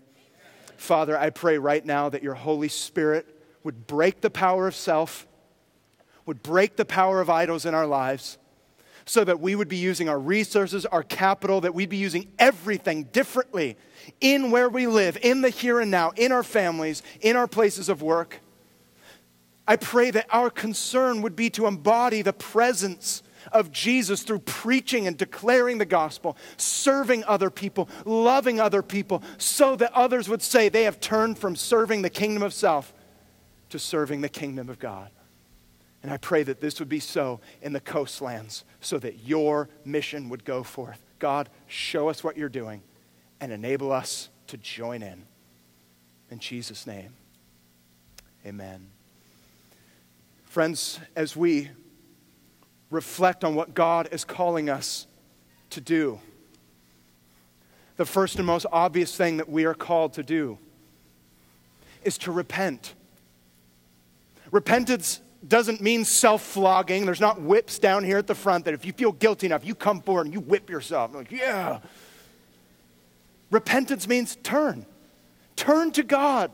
Father, 0.77 1.17
I 1.17 1.29
pray 1.29 1.59
right 1.59 1.85
now 1.85 2.09
that 2.09 2.23
your 2.23 2.33
Holy 2.33 2.67
Spirit 2.67 3.40
would 3.64 3.88
break 3.88 4.22
the 4.22 4.30
power 4.30 4.68
of 4.68 4.76
self, 4.76 5.28
would 6.26 6.43
break 6.43 6.76
the 6.76 6.86
power 6.86 7.22
of 7.22 7.30
idols 7.30 7.66
in 7.66 7.74
our 7.74 7.88
lives, 7.88 8.38
so 9.05 9.24
that 9.24 9.39
we 9.39 9.55
would 9.55 9.68
be 9.68 9.78
using 9.78 10.07
our 10.07 10.20
resources, 10.20 10.86
our 10.86 11.03
capital, 11.03 11.62
that 11.62 11.74
we'd 11.74 11.89
be 11.89 11.97
using 11.97 12.32
everything 12.38 13.03
differently 13.05 13.76
in 14.20 14.51
where 14.51 14.70
we 14.70 14.88
live, 14.88 15.18
in 15.22 15.41
the 15.41 15.49
here 15.49 15.80
and 15.80 15.91
now, 15.91 16.12
in 16.12 16.32
our 16.32 16.43
families, 16.43 17.01
in 17.20 17.36
our 17.36 17.47
places 17.47 17.89
of 17.89 18.01
work. 18.01 18.39
I 19.68 19.76
pray 19.76 20.12
that 20.12 20.28
our 20.32 20.49
concern 20.49 21.22
would 21.22 21.36
be 21.36 21.49
to 21.51 21.68
embody 21.68 22.22
the 22.22 22.34
presence 22.34 23.24
of 23.51 23.72
Jesus 23.72 24.24
through 24.24 24.39
preaching 24.39 25.07
and 25.07 25.18
declaring 25.18 25.78
the 25.78 25.86
gospel, 25.86 26.38
serving 26.57 27.24
other 27.24 27.49
people, 27.49 27.89
loving 28.05 28.59
other 28.59 28.84
people, 28.84 29.24
so 29.38 29.76
that 29.78 29.91
others 29.93 30.30
would 30.30 30.41
say 30.41 30.70
they 30.70 30.84
have 30.84 30.99
turned 30.99 31.39
from 31.39 31.55
serving 31.55 32.01
the 32.01 32.09
kingdom 32.09 32.43
of 32.43 32.53
self 32.53 32.93
to 33.72 33.80
serving 33.80 34.22
the 34.22 34.30
kingdom 34.30 34.69
of 34.69 34.80
God. 34.80 35.09
And 36.03 36.11
I 36.11 36.17
pray 36.17 36.43
that 36.43 36.61
this 36.61 36.80
would 36.80 36.89
be 36.89 36.99
so 36.99 37.39
in 37.61 37.74
the 37.74 37.80
coastlands, 37.80 38.63
so 38.80 38.97
that 38.99 39.26
your 39.26 39.69
mission 39.86 40.30
would 40.30 40.45
go 40.45 40.63
forth. 40.63 41.03
God, 41.19 41.49
show 41.67 42.09
us 42.09 42.24
what 42.24 42.38
you're 42.38 42.49
doing 42.49 42.82
and 43.39 43.51
enable 43.51 43.91
us 43.91 44.30
to 44.47 44.57
join 44.57 45.03
in. 45.03 45.24
In 46.30 46.39
Jesus' 46.39 46.88
name, 46.88 47.13
amen. 48.45 48.88
Friends, 50.45 50.99
as 51.15 51.36
we 51.36 51.69
reflect 52.89 53.43
on 53.43 53.55
what 53.55 53.74
God 53.74 54.09
is 54.11 54.24
calling 54.24 54.69
us 54.69 55.07
to 55.72 55.82
do. 55.82 56.19
The 57.97 58.05
first 58.05 58.36
and 58.36 58.45
most 58.45 58.65
obvious 58.72 59.15
thing 59.15 59.38
that 59.38 59.49
we 59.49 59.65
are 59.65 59.74
called 59.74 60.13
to 60.13 60.24
do 60.24 60.57
is 62.03 62.17
to 62.19 62.32
repent. 62.32 62.93
Repentance 64.51 65.21
doesn't 65.47 65.81
mean 65.81 66.05
self 66.05 66.43
flogging. 66.43 67.05
There's 67.05 67.21
not 67.21 67.41
whips 67.41 67.79
down 67.79 68.03
here 68.03 68.17
at 68.17 68.27
the 68.27 68.35
front 68.35 68.65
that 68.65 68.73
if 68.73 68.85
you 68.85 68.93
feel 68.93 69.11
guilty 69.11 69.47
enough, 69.47 69.65
you 69.65 69.73
come 69.73 70.01
forward 70.01 70.27
and 70.27 70.33
you 70.33 70.39
whip 70.39 70.69
yourself. 70.69 71.13
Like, 71.15 71.31
yeah. 71.31 71.79
Repentance 73.49 74.07
means 74.07 74.37
turn. 74.43 74.85
Turn 75.55 75.91
to 75.91 76.03
God 76.03 76.51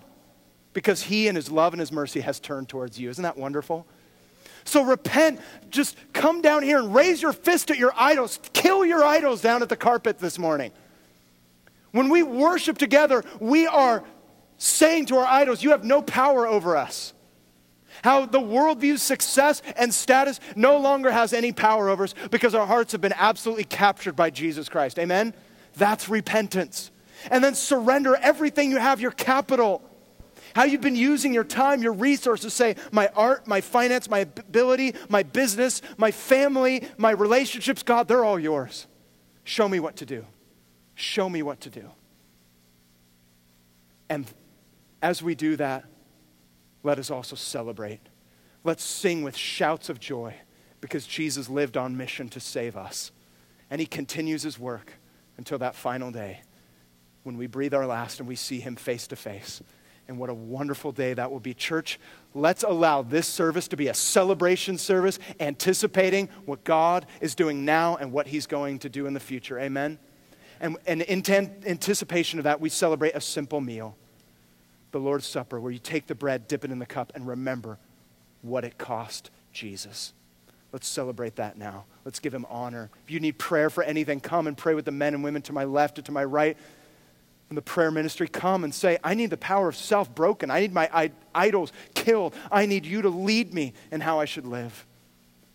because 0.73 1.03
He, 1.03 1.27
and 1.27 1.35
His 1.35 1.51
love 1.51 1.73
and 1.73 1.79
His 1.79 1.91
mercy, 1.91 2.21
has 2.21 2.39
turned 2.39 2.69
towards 2.69 2.99
you. 2.99 3.09
Isn't 3.09 3.23
that 3.23 3.37
wonderful? 3.37 3.85
So 4.63 4.83
repent. 4.83 5.39
Just 5.69 5.97
come 6.13 6.41
down 6.41 6.61
here 6.61 6.79
and 6.79 6.93
raise 6.93 7.21
your 7.21 7.33
fist 7.33 7.71
at 7.71 7.77
your 7.77 7.93
idols. 7.95 8.39
Kill 8.53 8.85
your 8.85 9.03
idols 9.03 9.41
down 9.41 9.61
at 9.61 9.69
the 9.69 9.77
carpet 9.77 10.19
this 10.19 10.37
morning. 10.37 10.71
When 11.91 12.09
we 12.09 12.21
worship 12.21 12.77
together, 12.77 13.23
we 13.39 13.65
are 13.65 14.03
saying 14.57 15.07
to 15.07 15.17
our 15.17 15.25
idols, 15.25 15.63
You 15.63 15.71
have 15.71 15.83
no 15.83 16.01
power 16.01 16.45
over 16.45 16.75
us. 16.75 17.13
How 18.03 18.25
the 18.25 18.39
world 18.39 18.79
views 18.79 19.01
success 19.01 19.61
and 19.75 19.93
status 19.93 20.39
no 20.55 20.77
longer 20.77 21.11
has 21.11 21.33
any 21.33 21.51
power 21.51 21.89
over 21.89 22.05
us 22.05 22.15
because 22.31 22.55
our 22.55 22.65
hearts 22.65 22.91
have 22.91 23.01
been 23.01 23.13
absolutely 23.15 23.63
captured 23.63 24.15
by 24.15 24.29
Jesus 24.29 24.69
Christ. 24.69 24.99
Amen? 24.99 25.33
That's 25.75 26.09
repentance. 26.09 26.91
And 27.31 27.43
then 27.43 27.55
surrender 27.55 28.15
everything 28.15 28.71
you 28.71 28.77
have, 28.77 29.01
your 29.01 29.11
capital, 29.11 29.81
how 30.53 30.63
you've 30.63 30.81
been 30.81 30.95
using 30.95 31.33
your 31.33 31.43
time, 31.43 31.81
your 31.81 31.93
resources, 31.93 32.53
say, 32.53 32.75
my 32.91 33.09
art, 33.15 33.47
my 33.47 33.61
finance, 33.61 34.09
my 34.09 34.19
ability, 34.19 34.93
my 35.09 35.23
business, 35.23 35.81
my 35.97 36.11
family, 36.11 36.87
my 36.97 37.11
relationships, 37.11 37.83
God, 37.83 38.07
they're 38.07 38.25
all 38.25 38.39
yours. 38.39 38.87
Show 39.43 39.69
me 39.69 39.79
what 39.79 39.95
to 39.97 40.05
do. 40.05 40.25
Show 40.95 41.29
me 41.29 41.43
what 41.43 41.61
to 41.61 41.69
do. 41.69 41.91
And 44.09 44.25
as 45.01 45.21
we 45.21 45.35
do 45.35 45.55
that, 45.57 45.85
let 46.83 46.99
us 46.99 47.11
also 47.11 47.35
celebrate. 47.35 47.99
Let's 48.63 48.83
sing 48.83 49.23
with 49.23 49.35
shouts 49.35 49.89
of 49.89 49.99
joy 49.99 50.35
because 50.81 51.05
Jesus 51.07 51.49
lived 51.49 51.77
on 51.77 51.97
mission 51.97 52.29
to 52.29 52.39
save 52.39 52.77
us. 52.77 53.11
And 53.69 53.81
he 53.81 53.87
continues 53.87 54.43
his 54.43 54.59
work 54.59 54.93
until 55.37 55.57
that 55.59 55.75
final 55.75 56.11
day 56.11 56.41
when 57.23 57.37
we 57.37 57.47
breathe 57.47 57.73
our 57.73 57.85
last 57.85 58.19
and 58.19 58.27
we 58.27 58.35
see 58.35 58.59
him 58.59 58.75
face 58.75 59.07
to 59.07 59.15
face. 59.15 59.61
And 60.07 60.17
what 60.17 60.29
a 60.29 60.33
wonderful 60.33 60.93
day 60.93 61.13
that 61.13 61.29
will 61.29 61.41
be. 61.41 61.53
Church, 61.53 61.99
let's 62.33 62.63
allow 62.63 63.01
this 63.01 63.27
service 63.27 63.67
to 63.67 63.75
be 63.75 63.89
a 63.89 63.93
celebration 63.93 64.77
service, 64.77 65.19
anticipating 65.39 66.29
what 66.45 66.63
God 66.63 67.05
is 67.19 67.35
doing 67.35 67.65
now 67.65 67.97
and 67.97 68.13
what 68.13 68.27
He's 68.27 68.47
going 68.47 68.79
to 68.79 68.89
do 68.89 69.05
in 69.05 69.13
the 69.13 69.19
future. 69.19 69.59
Amen? 69.59 69.99
And, 70.61 70.77
in 70.87 71.03
anticipation 71.65 72.39
of 72.39 72.43
that, 72.43 72.61
we 72.61 72.69
celebrate 72.69 73.15
a 73.15 73.21
simple 73.21 73.59
meal 73.59 73.97
the 74.91 74.99
Lord's 74.99 75.27
Supper, 75.27 75.59
where 75.59 75.71
you 75.71 75.79
take 75.79 76.07
the 76.07 76.15
bread, 76.15 76.47
dip 76.47 76.63
it 76.63 76.71
in 76.71 76.79
the 76.79 76.85
cup, 76.85 77.11
and 77.15 77.27
remember 77.27 77.77
what 78.41 78.63
it 78.63 78.77
cost 78.77 79.29
Jesus. 79.51 80.13
Let's 80.71 80.87
celebrate 80.87 81.37
that 81.37 81.57
now. 81.57 81.85
Let's 82.05 82.19
give 82.19 82.33
him 82.33 82.45
honor. 82.49 82.89
If 83.05 83.11
you 83.11 83.19
need 83.19 83.37
prayer 83.37 83.69
for 83.69 83.83
anything, 83.83 84.19
come 84.19 84.47
and 84.47 84.57
pray 84.57 84.73
with 84.73 84.85
the 84.85 84.91
men 84.91 85.13
and 85.13 85.23
women 85.23 85.41
to 85.43 85.53
my 85.53 85.63
left 85.63 85.97
and 85.97 86.05
to 86.05 86.11
my 86.11 86.23
right 86.23 86.57
in 87.49 87.55
the 87.55 87.61
prayer 87.61 87.91
ministry 87.91 88.27
come 88.27 88.63
and 88.63 88.73
say, 88.73 88.97
I 89.03 89.13
need 89.13 89.29
the 89.29 89.37
power 89.37 89.69
of 89.69 89.75
self 89.75 90.13
broken. 90.13 90.51
I 90.51 90.59
need 90.59 90.73
my 90.73 91.11
idols 91.33 91.71
killed. 91.93 92.35
I 92.51 92.65
need 92.65 92.85
you 92.85 93.01
to 93.03 93.09
lead 93.09 93.53
me 93.53 93.73
in 93.91 94.01
how 94.01 94.19
I 94.19 94.25
should 94.25 94.45
live. 94.45 94.85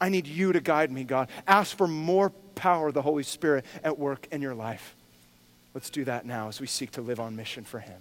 I 0.01 0.09
need 0.09 0.27
you 0.27 0.53
to 0.53 0.61
guide 0.61 0.91
me, 0.91 1.05
God. 1.05 1.29
Ask 1.47 1.77
for 1.77 1.87
more 1.87 2.31
power 2.55 2.89
of 2.89 2.95
the 2.95 3.03
Holy 3.03 3.23
Spirit 3.23 3.65
at 3.85 3.99
work 3.99 4.27
in 4.33 4.43
your 4.43 4.55
life. 4.55 4.97
Let's 5.75 5.91
do 5.91 6.05
that 6.05 6.27
now 6.27 6.49
as 6.49 6.61
we 6.61 6.67
seek 6.67 6.91
to 6.93 7.03
live 7.03 7.21
on 7.21 7.37
mission 7.37 7.65
for 7.65 7.79
Him. 7.79 8.01